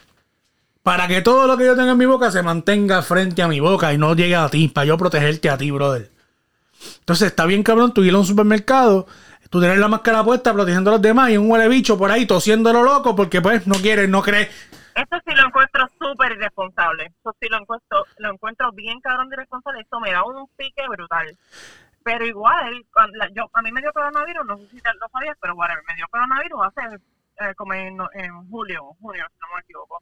Para 0.84 1.07
que 1.07 1.21
todo 1.21 1.45
lo 1.45 1.57
que 1.57 1.65
yo 1.65 1.75
tenga 1.75 1.91
en 1.91 1.97
mi 1.97 2.05
boca 2.05 2.32
se 2.32 2.41
mantenga 2.41 3.01
frente 3.01 3.41
a 3.41 3.47
mi 3.47 3.59
boca 3.59 3.93
y 3.93 3.97
no 3.97 4.15
llegue 4.15 4.36
a 4.36 4.49
ti, 4.49 4.67
para 4.69 4.86
yo 4.86 4.97
protegerte 4.97 5.49
a 5.49 5.57
ti, 5.57 5.71
brother. 5.71 6.09
Entonces 6.99 7.27
está 7.27 7.45
bien 7.45 7.63
cabrón 7.63 7.93
tú 7.93 8.03
ir 8.03 8.13
a 8.13 8.17
un 8.17 8.25
supermercado, 8.25 9.05
tú 9.49 9.59
tener 9.59 9.77
la 9.77 9.88
máscara 9.89 10.23
puesta 10.23 10.53
protegiendo 10.53 10.89
a 10.91 10.93
los 10.93 11.01
demás 11.01 11.30
y 11.32 11.38
un 11.38 11.51
huele 11.51 11.67
bicho 11.67 11.97
por 11.97 12.11
ahí 12.11 12.25
tosiendo 12.25 12.71
lo 12.71 12.84
loco 12.84 13.15
porque 13.15 13.41
pues 13.41 13.67
no 13.67 13.75
quiere, 13.75 14.07
no 14.07 14.21
cree. 14.21 14.49
Esto 14.95 15.17
sí 15.25 15.36
lo 15.36 15.45
encuentro 15.47 15.88
súper 15.99 16.32
irresponsable. 16.34 17.05
Eso 17.05 17.36
sí 17.39 17.47
lo 17.49 17.57
encuentro, 17.57 18.05
lo 18.17 18.32
encuentro 18.34 18.71
bien 18.71 18.99
cabrón 19.01 19.30
irresponsable. 19.32 19.82
Esto 19.82 19.99
me 19.99 20.11
da 20.11 20.23
un 20.23 20.47
pique 20.57 20.84
brutal. 20.88 21.38
Pero 22.03 22.25
igual, 22.25 22.86
cuando 22.93 23.17
la- 23.17 23.30
yo, 23.34 23.49
a 23.53 23.61
mí 23.61 23.71
me 23.71 23.82
dio 23.82 23.91
coronavirus, 23.93 24.45
no 24.45 24.57
sé 24.57 24.67
si 24.71 24.82
te 24.82 24.89
lo 24.99 25.07
sabías, 25.11 25.38
pero 25.41 25.55
whatever, 25.55 25.84
me 25.88 25.95
dio 25.95 26.05
coronavirus 26.09 26.59
hace 26.67 26.95
eh, 27.41 27.53
como 27.55 27.73
en, 27.73 27.97
en 28.13 28.49
julio, 28.49 28.82
si 28.99 29.05
no 29.07 29.55
me 29.55 29.61
equivoco. 29.61 30.01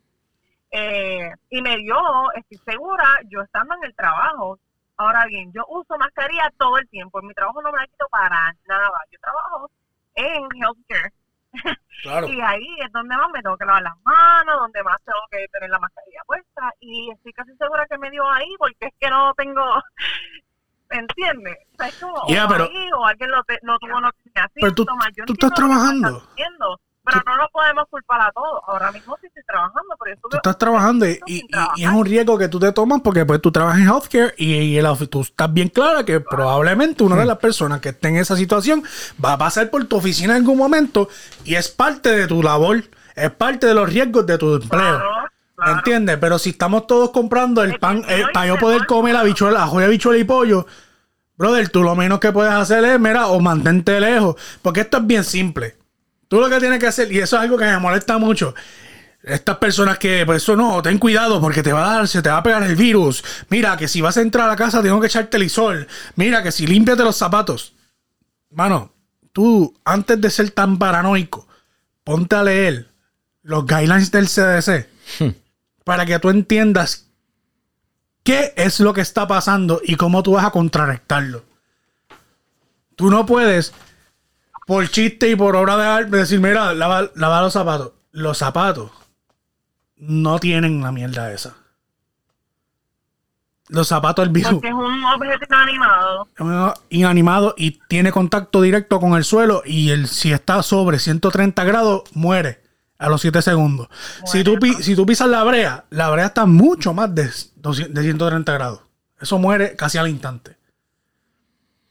Eh, 0.71 1.31
y 1.49 1.61
me 1.61 1.77
dio, 1.77 1.95
estoy 2.33 2.57
segura, 2.65 3.05
yo 3.29 3.41
estando 3.41 3.75
en 3.75 3.85
el 3.85 3.95
trabajo. 3.95 4.59
Ahora 4.97 5.25
bien, 5.27 5.51
yo 5.53 5.63
uso 5.69 5.97
mascarilla 5.97 6.51
todo 6.57 6.77
el 6.77 6.87
tiempo. 6.89 7.19
En 7.19 7.27
mi 7.27 7.33
trabajo 7.33 7.61
no 7.61 7.71
me 7.71 7.77
la 7.79 7.85
quito 7.87 8.07
para 8.09 8.53
nada. 8.67 8.97
Yo 9.11 9.19
trabajo 9.19 9.69
en 10.15 10.43
healthcare. 10.55 11.13
Claro. 12.03 12.27
Y 12.27 12.39
ahí 12.41 12.67
es 12.85 12.91
donde 12.91 13.17
más 13.17 13.27
me 13.33 13.41
tengo 13.41 13.57
que 13.57 13.65
lavar 13.65 13.81
las 13.81 13.95
manos, 14.03 14.55
donde 14.59 14.83
más 14.83 15.01
tengo 15.03 15.17
que 15.31 15.47
tener 15.51 15.67
la 15.71 15.79
mascarilla 15.79 16.21
puesta. 16.27 16.71
Y 16.79 17.09
estoy 17.11 17.33
casi 17.33 17.55
segura 17.57 17.87
que 17.87 17.97
me 17.97 18.11
dio 18.11 18.23
ahí 18.29 18.53
porque 18.59 18.85
es 18.85 18.93
que 18.99 19.09
no 19.09 19.33
tengo. 19.33 19.63
¿Entiendes? 20.91 21.57
O 21.73 21.77
sea, 21.77 21.87
es 21.87 21.99
como 21.99 22.27
Ya, 22.29 22.45
o 22.45 22.49
pero- 22.49 22.63
ahí, 22.65 22.89
o 22.93 23.03
alguien 23.05 23.31
lo 23.31 23.37
no 23.63 23.79
tuvo 23.79 23.99
no 23.99 24.11
tenía 24.23 24.47
Pero 24.53 24.73
tú- 24.75 24.85
tú 25.25 25.33
estás 25.33 25.49
lo 25.49 25.55
trabajando. 25.55 26.23
Pero 27.07 27.23
no 27.25 27.37
lo 27.37 27.49
podemos 27.49 27.85
culpar 27.89 28.21
a 28.21 28.31
todos. 28.33 28.61
Ahora 28.67 28.91
mismo 28.91 29.17
sí 29.21 29.27
estoy 29.27 29.43
trabajando, 29.47 29.95
pero 30.03 30.15
yo 30.15 30.29
Tú 30.29 30.35
estás 30.37 30.57
trabajando 30.57 31.07
y, 31.07 31.19
y- 31.25 31.37
y- 31.37 31.45
y 31.77 31.83
es 31.85 31.89
un 31.89 32.05
riesgo 32.05 32.37
que 32.37 32.47
tú 32.49 32.59
te 32.59 32.71
tomas 32.73 33.01
porque 33.01 33.25
pues 33.25 33.41
tú 33.41 33.51
trabajas 33.51 33.79
en 33.79 33.87
healthcare 33.87 34.33
y, 34.37 34.53
y 34.53 34.77
el- 34.77 35.09
tú 35.09 35.21
estás 35.21 35.53
bien 35.53 35.69
clara 35.69 36.03
que 36.03 36.19
probablemente 36.19 37.03
una 37.03 37.15
de 37.15 37.25
las 37.25 37.37
personas 37.37 37.79
que 37.81 37.89
esté 37.89 38.09
en 38.09 38.17
esa 38.17 38.35
situación 38.35 38.83
va 39.23 39.33
a 39.33 39.37
pasar 39.37 39.69
por 39.69 39.85
tu 39.85 39.95
oficina 39.95 40.33
en 40.35 40.41
algún 40.41 40.57
momento 40.57 41.07
y 41.45 41.55
es 41.55 41.69
parte 41.69 42.09
de 42.15 42.27
tu 42.27 42.43
labor, 42.43 42.83
es 43.15 43.31
parte 43.31 43.67
de 43.67 43.73
los 43.73 43.89
riesgos 43.91 44.25
de 44.25 44.37
tu 44.37 44.55
empleo. 44.55 44.69
Claro, 44.81 45.09
claro. 45.55 45.71
¿Entiendes? 45.77 46.17
Pero 46.19 46.37
si 46.37 46.49
estamos 46.51 46.87
todos 46.87 47.11
comprando 47.11 47.63
el 47.63 47.71
El 47.73 47.79
pan 47.79 48.03
eh, 48.07 48.25
para 48.33 48.47
yo 48.47 48.57
poder 48.59 48.85
comer 48.85 49.13
la 49.13 49.23
bichuela, 49.23 49.59
la 49.61 49.67
joya 49.67 49.87
bichuela 49.87 50.19
y 50.19 50.23
pollo, 50.23 50.67
brother, 51.37 51.69
tú 51.69 51.83
lo 51.83 51.95
menos 51.95 52.19
que 52.19 52.31
puedes 52.31 52.53
hacer 52.53 52.83
es, 52.83 52.99
mira, 52.99 53.27
o 53.27 53.39
mantente 53.39 53.99
lejos. 53.99 54.35
Porque 54.61 54.81
esto 54.81 54.97
es 54.97 55.07
bien 55.07 55.23
simple. 55.23 55.75
Tú 56.27 56.39
lo 56.39 56.49
que 56.49 56.59
tienes 56.59 56.79
que 56.79 56.87
hacer, 56.87 57.11
y 57.11 57.19
eso 57.19 57.37
es 57.37 57.41
algo 57.41 57.57
que 57.57 57.65
me 57.65 57.77
molesta 57.79 58.17
mucho. 58.17 58.53
Estas 59.23 59.57
personas 59.57 59.97
que, 59.97 60.25
pues 60.25 60.43
eso 60.43 60.55
no, 60.55 60.81
ten 60.81 60.97
cuidado 60.97 61.41
porque 61.41 61.63
te 61.63 61.73
va 61.73 61.91
a 61.91 61.95
dar, 61.97 62.07
se 62.07 62.21
te 62.21 62.29
va 62.29 62.37
a 62.37 62.43
pegar 62.43 62.63
el 62.63 62.75
virus. 62.75 63.23
Mira, 63.49 63.75
que 63.77 63.87
si 63.87 64.01
vas 64.01 64.17
a 64.17 64.21
entrar 64.21 64.45
a 64.45 64.51
la 64.51 64.55
casa 64.55 64.81
tengo 64.81 64.99
que 64.99 65.07
echarte 65.07 65.37
el 65.37 65.43
isol. 65.43 65.87
Mira, 66.15 66.43
que 66.43 66.51
si 66.51 66.67
límpiate 66.67 67.03
los 67.03 67.17
zapatos. 67.17 67.73
Mano, 68.51 68.93
tú, 69.33 69.73
antes 69.83 70.21
de 70.21 70.29
ser 70.29 70.51
tan 70.51 70.77
paranoico, 70.77 71.47
ponte 72.03 72.35
a 72.35 72.43
leer 72.43 72.87
los 73.43 73.65
guidelines 73.65 74.11
del 74.11 74.27
CDC 74.27 74.87
para 75.83 76.05
que 76.05 76.19
tú 76.19 76.29
entiendas 76.29 77.07
qué 78.23 78.53
es 78.57 78.81
lo 78.81 78.93
que 78.93 79.01
está 79.01 79.27
pasando 79.27 79.81
y 79.83 79.95
cómo 79.95 80.21
tú 80.21 80.33
vas 80.33 80.45
a 80.45 80.51
contrarrestarlo. 80.51 81.45
Tú 82.97 83.09
no 83.09 83.25
puedes, 83.25 83.73
por 84.67 84.87
chiste 84.89 85.29
y 85.29 85.35
por 85.35 85.55
obra 85.55 85.77
de 85.77 85.85
arte, 85.87 86.17
decir, 86.17 86.39
mira, 86.39 86.73
lava, 86.75 87.09
lava 87.15 87.41
los 87.41 87.53
zapatos. 87.53 87.93
Los 88.11 88.37
zapatos 88.37 88.91
no 89.95 90.37
tienen 90.39 90.81
la 90.83 90.91
mierda 90.91 91.31
esa. 91.33 91.55
Los 93.69 93.87
zapatos 93.89 94.23
del 94.25 94.33
virus 94.33 94.51
Porque 94.53 94.69
es 94.69 94.73
un 94.73 95.03
objeto 95.05 95.45
inanimado. 95.49 96.27
inanimado 96.89 97.53
y 97.57 97.79
tiene 97.89 98.11
contacto 98.11 98.61
directo 98.61 98.99
con 98.99 99.13
el 99.15 99.23
suelo 99.25 99.61
y 99.65 99.89
el, 99.89 100.07
si 100.07 100.31
está 100.31 100.63
sobre 100.63 100.99
130 100.99 101.63
grados 101.65 102.03
muere 102.13 102.61
a 102.97 103.09
los 103.09 103.21
7 103.21 103.41
segundos. 103.41 103.87
Si 104.25 104.43
tú, 104.43 104.57
pi- 104.59 104.73
si 104.81 104.95
tú 104.95 105.05
pisas 105.05 105.27
la 105.27 105.43
brea, 105.43 105.85
la 105.89 106.09
brea 106.09 106.27
está 106.27 106.45
mucho 106.45 106.93
más 106.93 107.13
de, 107.13 107.29
200 107.57 107.93
de 107.93 108.01
130 108.03 108.53
grados. 108.53 108.81
Eso 109.19 109.37
muere 109.37 109.75
casi 109.75 109.97
al 109.97 110.07
instante. 110.07 110.56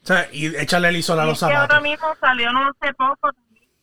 O 0.07 0.09
sea, 0.09 0.28
y 0.32 0.46
échale 0.54 0.88
el 0.88 0.96
isol 0.96 1.18
a 1.18 1.24
los 1.24 1.38
que 1.40 1.46
ahora 1.46 1.62
zapatos. 1.62 1.82
mismo 1.82 2.07
salió 2.20 2.52
no 2.52 2.61
hace 2.68 2.94
poco 2.94 3.30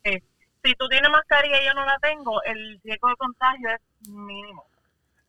que 0.03 0.24
si 0.63 0.74
tú 0.76 0.88
tienes 0.88 1.11
mascarilla 1.11 1.61
y 1.61 1.65
yo 1.67 1.74
no 1.74 1.86
la 1.86 1.99
tengo, 2.01 2.41
el 2.43 2.80
riesgo 2.82 3.09
de 3.09 3.15
contagio 3.17 3.69
es 3.69 4.09
mínimo. 4.09 4.63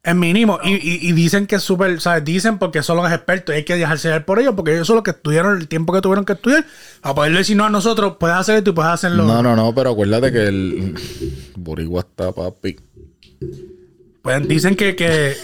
Es 0.04 0.14
mínimo. 0.14 0.60
Y, 0.62 0.74
y- 0.74 1.08
y 1.08 1.12
dicen 1.12 1.48
que 1.48 1.56
es 1.56 1.62
súper, 1.62 2.00
¿sabes? 2.00 2.24
Dicen 2.24 2.58
porque 2.58 2.82
son 2.84 2.98
los 2.98 3.10
expertos 3.10 3.54
y 3.54 3.58
hay 3.58 3.64
que 3.64 3.74
dejarse 3.74 4.08
ver 4.10 4.24
por 4.24 4.38
ellos 4.38 4.54
porque 4.54 4.72
ellos 4.74 4.86
son 4.86 4.96
los 4.96 5.02
que 5.02 5.10
estudiaron 5.12 5.56
el 5.58 5.66
tiempo 5.66 5.92
que 5.92 6.00
tuvieron 6.00 6.24
que 6.24 6.34
estudiar. 6.34 6.64
A 7.02 7.12
poderle 7.14 7.38
decir 7.38 7.56
no 7.56 7.64
a 7.64 7.70
nosotros, 7.70 8.16
puedes 8.20 8.36
hacer 8.36 8.56
esto 8.58 8.70
y 8.70 8.72
puedes 8.74 8.92
hacerlo. 8.92 9.24
No, 9.24 9.42
no, 9.42 9.56
no, 9.56 9.74
pero 9.74 9.90
acuérdate 9.90 10.30
que 10.30 10.46
el 10.46 10.94
Boricua 11.56 12.00
está, 12.02 12.30
papi. 12.30 12.76
Pues 14.24 14.48
dicen 14.48 14.74
que, 14.74 14.96
que, 14.96 15.36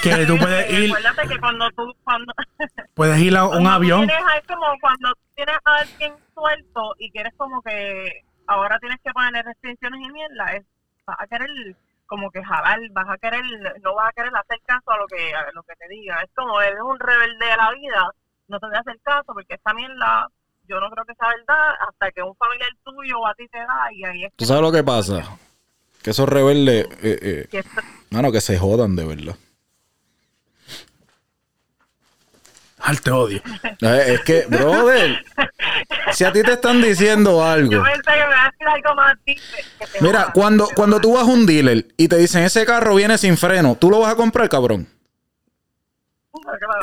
que 0.00 0.24
tú 0.24 0.38
puedes 0.38 0.70
ir, 0.70 0.90
Acuérdate 0.92 1.26
que 1.26 1.40
cuando 1.40 1.68
tú, 1.70 1.92
cuando, 2.04 2.32
puedes 2.94 3.18
ir 3.18 3.36
a 3.36 3.48
un 3.48 3.66
avión. 3.66 4.06
tienes 4.06 4.24
como 4.46 4.64
cuando 4.80 5.12
tienes 5.34 5.56
a 5.64 5.74
alguien 5.78 6.14
suelto 6.32 6.94
y 6.98 7.10
quieres 7.10 7.32
como 7.36 7.60
que 7.62 8.22
ahora 8.46 8.78
tienes 8.78 9.00
que 9.02 9.10
ponerle 9.10 9.42
restricciones 9.42 10.00
y 10.00 10.12
mierda, 10.12 10.52
es, 10.54 10.64
vas 11.04 11.16
a 11.18 11.26
querer 11.26 11.50
como 12.06 12.30
que 12.30 12.40
jalar, 12.44 12.78
vas 12.92 13.08
a 13.08 13.18
querer, 13.18 13.42
no 13.82 13.96
vas 13.96 14.10
a 14.10 14.12
querer 14.12 14.30
hacer 14.32 14.58
caso 14.64 14.88
a 14.92 14.98
lo 14.98 15.06
que 15.08 15.34
a 15.34 15.50
lo 15.52 15.64
que 15.64 15.74
te 15.74 15.88
diga. 15.88 16.22
Es 16.22 16.30
como 16.32 16.62
eres 16.62 16.78
un 16.80 16.96
rebelde 16.96 17.44
de 17.44 17.56
la 17.56 17.72
vida, 17.72 18.08
no 18.46 18.60
te 18.60 18.66
voy 18.68 18.76
a 18.76 18.80
hacer 18.80 19.00
caso 19.02 19.34
porque 19.34 19.54
esta 19.54 19.74
mierda 19.74 20.28
yo 20.68 20.78
no 20.78 20.88
creo 20.90 21.04
que 21.04 21.14
sea 21.14 21.30
verdad 21.30 21.74
hasta 21.88 22.12
que 22.12 22.22
un 22.22 22.36
familiar 22.36 22.70
tuyo 22.84 23.26
a 23.26 23.34
ti 23.34 23.48
te 23.48 23.58
da 23.58 23.92
y 23.92 24.04
ahí 24.04 24.24
es 24.26 24.32
¿Tú 24.36 24.44
sabes 24.44 24.62
lo 24.62 24.70
que 24.70 24.84
pasa? 24.84 25.24
Que 26.02 26.10
esos 26.10 26.28
rebeldes, 26.28 26.86
eh, 27.02 27.18
eh, 27.22 27.46
que 27.50 27.64
mano, 28.10 28.30
que 28.32 28.40
se 28.40 28.58
jodan 28.58 28.96
de 28.96 29.04
verdad. 29.04 29.36
Al 32.78 33.00
te 33.00 33.10
odio. 33.10 33.42
Eh, 33.80 34.14
Es 34.14 34.20
que, 34.20 34.46
brother, 34.48 35.24
si 36.12 36.24
a 36.24 36.32
ti 36.32 36.42
te 36.42 36.52
están 36.52 36.80
diciendo 36.80 37.44
algo. 37.44 37.72
yo 37.72 37.82
pensé 37.82 38.02
que 38.04 38.10
me 38.12 38.16
iba 38.18 38.44
a 38.44 38.50
decir 38.50 38.68
algo 38.68 38.94
más 38.94 39.16
deep, 39.26 39.38
que 39.78 39.86
te 39.86 40.00
Mira, 40.00 40.30
cuando, 40.32 40.68
cuando 40.74 41.00
tú 41.00 41.14
vas 41.14 41.24
a 41.24 41.26
un 41.26 41.44
dealer 41.44 41.86
y 41.96 42.08
te 42.08 42.16
dicen 42.16 42.44
ese 42.44 42.64
carro 42.64 42.94
viene 42.94 43.18
sin 43.18 43.36
freno, 43.36 43.76
¿tú 43.78 43.90
lo 43.90 44.00
vas 44.00 44.12
a 44.12 44.16
comprar, 44.16 44.48
cabrón? 44.48 44.88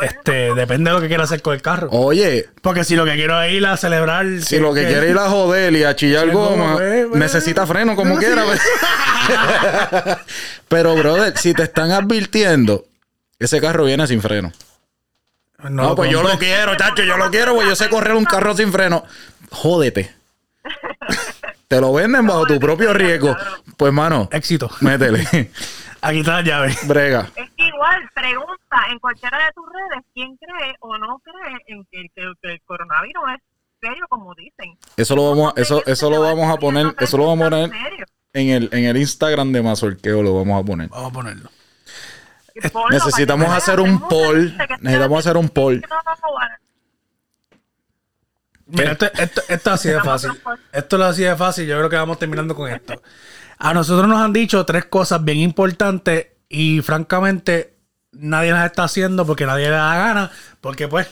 Este, 0.01 0.53
depende 0.53 0.89
de 0.89 0.95
lo 0.95 1.01
que 1.01 1.07
quieras 1.07 1.25
hacer 1.31 1.41
con 1.41 1.53
el 1.53 1.61
carro. 1.61 1.89
Oye, 1.91 2.49
Porque 2.61 2.83
si 2.83 2.95
lo 2.95 3.05
que 3.05 3.15
quiero 3.15 3.41
es 3.41 3.53
ir 3.53 3.65
a 3.65 3.75
celebrar. 3.77 4.25
si 4.41 4.59
lo 4.59 4.73
que 4.73 4.85
quiere 4.85 5.09
ir 5.09 5.17
a 5.17 5.29
joder 5.29 5.73
y 5.73 5.83
a 5.83 5.95
chillar 5.95 6.29
goma, 6.29 6.77
eh, 6.81 7.01
eh. 7.01 7.07
necesita 7.13 7.65
freno 7.65 7.95
como 7.95 8.13
No, 8.15 8.19
quiera. 8.19 8.43
sí. 8.43 8.47
pues. 8.47 10.17
Pero, 10.67 10.95
brother, 10.95 11.37
si 11.37 11.53
te 11.53 11.63
están 11.63 11.91
advirtiendo, 11.91 12.85
ese 13.39 13.59
carro 13.61 13.85
viene 13.85 14.05
sin 14.07 14.21
freno. 14.21 14.51
No, 15.69 15.83
lo 15.89 15.95
pues 15.95 16.11
yo 16.11 16.21
lo 16.21 16.37
quiero, 16.37 16.75
chacho, 16.75 17.03
yo 17.03 17.17
lo 17.17 17.31
quiero, 17.31 17.55
pues 17.55 17.67
yo 17.67 17.75
sé 17.75 17.89
correr 17.89 18.13
un 18.13 18.25
carro 18.25 18.55
sin 18.55 18.71
freno. 18.71 19.03
Jódete. 19.51 20.13
Te 21.67 21.81
lo 21.81 21.91
venden 21.93 22.27
bajo 22.27 22.45
tu 22.45 22.59
propio 22.59 22.93
riesgo. 22.93 23.35
Pues, 23.77 23.91
mano, 23.91 24.29
Éxito. 24.31 24.69
métele. 24.81 25.27
Aquí 26.07 26.19
está 26.19 26.33
la 26.33 26.41
llave. 26.43 26.75
Brega. 26.85 27.29
Es 27.35 27.49
que 27.57 27.67
igual, 27.67 28.09
pregunta 28.13 28.77
en 28.91 28.99
cualquiera 28.99 29.37
de 29.37 29.51
tus 29.53 29.65
redes 29.65 30.05
quién 30.13 30.37
cree 30.37 30.75
o 30.79 30.97
no 30.97 31.19
cree 31.19 31.57
en 31.67 31.83
que, 31.91 32.03
que- 32.15 32.33
que 32.41 32.51
el 32.53 32.61
coronavirus 32.63 33.23
es 33.35 33.41
serio 33.81 34.05
como 34.09 34.33
dicen. 34.35 34.77
Eso 34.97 35.15
lo 35.15 35.29
vamos 35.29 35.53
a, 35.55 35.61
eso, 35.61 35.83
eso 35.85 36.09
lo 36.09 36.21
vamos 36.21 36.53
a 36.53 36.57
poner, 36.57 36.95
eso 36.99 37.17
lo 37.17 37.25
vamos 37.27 37.47
a 37.47 37.49
poner 37.49 37.71
en 38.33 38.49
el, 38.49 38.69
en 38.71 38.85
el 38.85 38.97
Instagram 38.97 39.51
de 39.51 39.61
Mazorqueo, 39.61 40.21
lo 40.21 40.35
vamos 40.35 40.61
a 40.61 40.65
poner. 40.65 40.89
Vamos 40.89 41.09
a 41.11 41.13
ponerlo. 41.13 41.49
Necesitamos 42.89 43.49
hacer 43.49 43.79
un 43.79 43.99
poll, 44.07 44.55
necesitamos 44.79 45.19
hacer 45.19 45.37
un 45.37 45.49
poll. 45.49 45.83
Mira, 48.67 48.93
esto, 48.93 49.05
esto, 49.13 49.41
esto 49.47 49.71
así 49.71 49.89
de 49.89 50.01
fácil. 50.01 50.31
Esto 50.71 50.95
es 50.97 51.01
así 51.03 51.23
de 51.23 51.35
fácil. 51.35 51.67
Yo 51.67 51.77
creo 51.77 51.89
que 51.89 51.95
vamos 51.97 52.17
terminando 52.17 52.55
con 52.55 52.71
esto. 52.71 52.99
A 53.57 53.73
nosotros 53.73 54.07
nos 54.07 54.19
han 54.21 54.33
dicho 54.33 54.65
tres 54.65 54.85
cosas 54.85 55.23
bien 55.23 55.37
importantes 55.39 56.27
y 56.49 56.81
francamente 56.81 57.73
nadie 58.11 58.51
las 58.51 58.65
está 58.65 58.83
haciendo 58.85 59.25
porque 59.25 59.45
nadie 59.45 59.65
le 59.65 59.75
da 59.75 59.95
gana. 59.97 60.31
Porque 60.61 60.87
pues 60.87 61.07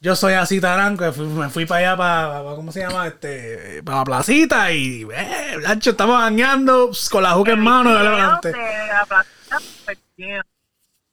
yo 0.00 0.16
soy 0.16 0.34
así 0.34 0.60
taranco, 0.60 1.04
me 1.18 1.50
fui 1.50 1.66
para 1.66 1.80
allá, 1.90 1.96
para, 1.96 2.42
para- 2.42 2.56
¿cómo 2.56 2.72
se 2.72 2.80
llama? 2.80 3.06
Este, 3.06 3.82
para 3.84 3.98
la 3.98 4.04
placita 4.04 4.72
y, 4.72 5.02
eh, 5.12 5.56
Blancho, 5.58 5.90
estamos 5.90 6.18
bañando 6.18 6.90
con 7.10 7.22
la 7.22 7.32
juca 7.32 7.52
en 7.52 7.60
mano. 7.60 7.94
De 7.94 8.04
la. 8.04 8.40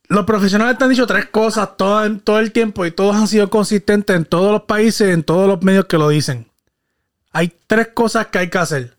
Los 0.09 0.25
profesionales 0.25 0.77
te 0.77 0.83
han 0.85 0.89
dicho 0.89 1.05
tres 1.07 1.25
cosas 1.25 1.75
todo, 1.75 2.09
todo 2.19 2.39
el 2.39 2.53
tiempo 2.53 2.85
y 2.85 2.91
todos 2.91 3.15
han 3.15 3.27
sido 3.27 3.49
consistentes 3.49 4.15
en 4.15 4.23
todos 4.23 4.51
los 4.53 4.61
países, 4.63 5.13
en 5.13 5.23
todos 5.23 5.47
los 5.47 5.61
medios 5.63 5.85
que 5.85 5.97
lo 5.97 6.07
dicen. 6.07 6.49
Hay 7.31 7.53
tres 7.67 7.89
cosas 7.93 8.27
que 8.27 8.39
hay 8.39 8.49
que 8.49 8.57
hacer. 8.57 8.96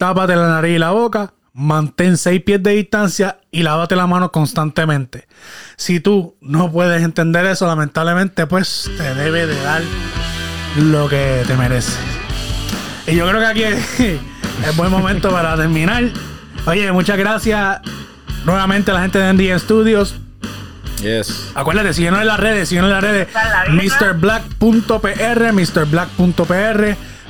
Tápate 0.00 0.34
la 0.34 0.48
nariz 0.48 0.76
y 0.76 0.78
la 0.78 0.92
boca, 0.92 1.34
mantén 1.52 2.16
seis 2.16 2.42
pies 2.42 2.62
de 2.62 2.70
distancia 2.70 3.36
y 3.50 3.62
lávate 3.62 3.96
la 3.96 4.06
mano 4.06 4.32
constantemente. 4.32 5.28
Si 5.76 6.00
tú 6.00 6.36
no 6.40 6.72
puedes 6.72 7.02
entender 7.02 7.44
eso, 7.44 7.66
lamentablemente, 7.66 8.46
pues 8.46 8.90
te 8.96 9.14
debe 9.14 9.46
de 9.46 9.62
dar 9.62 9.82
lo 10.78 11.06
que 11.06 11.42
te 11.46 11.54
mereces. 11.54 11.98
Y 13.06 13.14
yo 13.14 13.28
creo 13.28 13.40
que 13.40 13.46
aquí 13.46 13.62
es, 13.62 14.76
buen 14.78 14.90
momento 14.90 15.28
para 15.28 15.54
terminar. 15.54 16.04
Oye, 16.64 16.90
muchas 16.92 17.18
gracias 17.18 17.80
nuevamente 18.46 18.92
a 18.92 18.94
la 18.94 19.02
gente 19.02 19.18
de 19.18 19.34
NDN 19.34 19.60
Studios. 19.60 20.14
Yes. 21.02 21.50
Acuérdate, 21.54 21.92
síguenos 21.92 22.22
en 22.22 22.26
las 22.26 22.40
redes, 22.40 22.70
síguenos 22.70 22.88
en 22.88 22.94
las 22.94 23.04
redes. 23.04 23.28
Vida. 23.68 24.14
MrBlack.pr, 24.14 25.52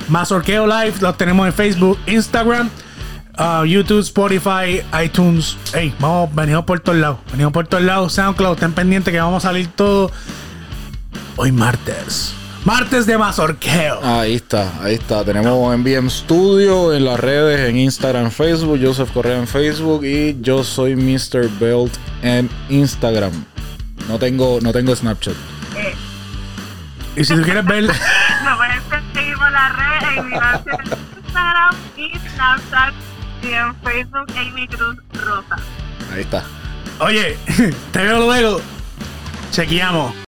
MrBlack.pr, 0.07 0.11
Mazorqueo 0.11 0.67
Live, 0.67 0.93
los 1.01 1.17
tenemos 1.17 1.47
en 1.47 1.53
Facebook, 1.53 1.97
Instagram, 2.07 2.69
uh, 3.37 3.65
YouTube, 3.65 3.99
Spotify, 4.01 4.81
iTunes. 5.03 5.57
Ey, 5.73 5.93
vamos, 5.99 6.33
venimos 6.33 6.65
por 6.65 6.79
todos 6.79 6.97
lados. 6.97 7.19
Venimos 7.31 7.53
por 7.53 7.67
todos 7.67 7.83
lados. 7.83 8.13
SoundCloud, 8.13 8.53
estén 8.55 8.73
pendientes 8.73 9.11
que 9.11 9.19
vamos 9.19 9.43
a 9.45 9.49
salir 9.49 9.67
todo 9.67 10.11
hoy 11.37 11.51
martes. 11.51 12.33
Martes 12.63 13.07
de 13.07 13.17
Mazorqueo. 13.17 13.99
Ahí 14.03 14.35
está, 14.35 14.71
ahí 14.83 14.93
está. 14.93 15.23
Tenemos 15.23 15.75
MBM 15.79 16.07
Studio 16.11 16.93
en 16.93 17.05
las 17.05 17.19
redes, 17.19 17.67
en 17.67 17.77
Instagram, 17.77 18.29
Facebook, 18.29 18.79
Joseph 18.79 19.09
Correa 19.11 19.39
en 19.39 19.47
Facebook 19.47 20.05
y 20.05 20.37
yo 20.41 20.63
soy 20.63 20.95
Mr. 20.95 21.49
Belt 21.59 21.91
en 22.21 22.47
Instagram. 22.69 23.31
No 24.07 24.19
tengo, 24.19 24.59
no 24.61 24.71
tengo 24.71 24.95
Snapchat. 24.95 25.33
Eh, 25.75 25.95
Y 27.15 27.23
si 27.23 27.33
tú 27.35 27.41
quieres 27.41 27.65
ver. 27.65 27.85
puedes 27.87 27.97
seguir 27.97 28.81
por 28.89 29.00
la 29.51 29.69
red 29.69 30.17
en 30.17 30.27
mi 30.27 30.39
versión 30.39 30.81
en 30.81 31.23
Instagram 31.23 31.75
y 31.97 32.19
Snapchat 32.29 32.93
y 33.43 33.53
en 33.53 33.75
Facebook 33.81 34.31
Amy 34.37 34.67
Cruz 34.67 34.97
Rosa. 35.13 35.55
Ahí 36.13 36.21
está. 36.21 36.43
Oye, 36.99 37.37
te 37.91 38.03
veo 38.03 38.19
luego. 38.19 38.61
Chequeamos. 39.51 40.13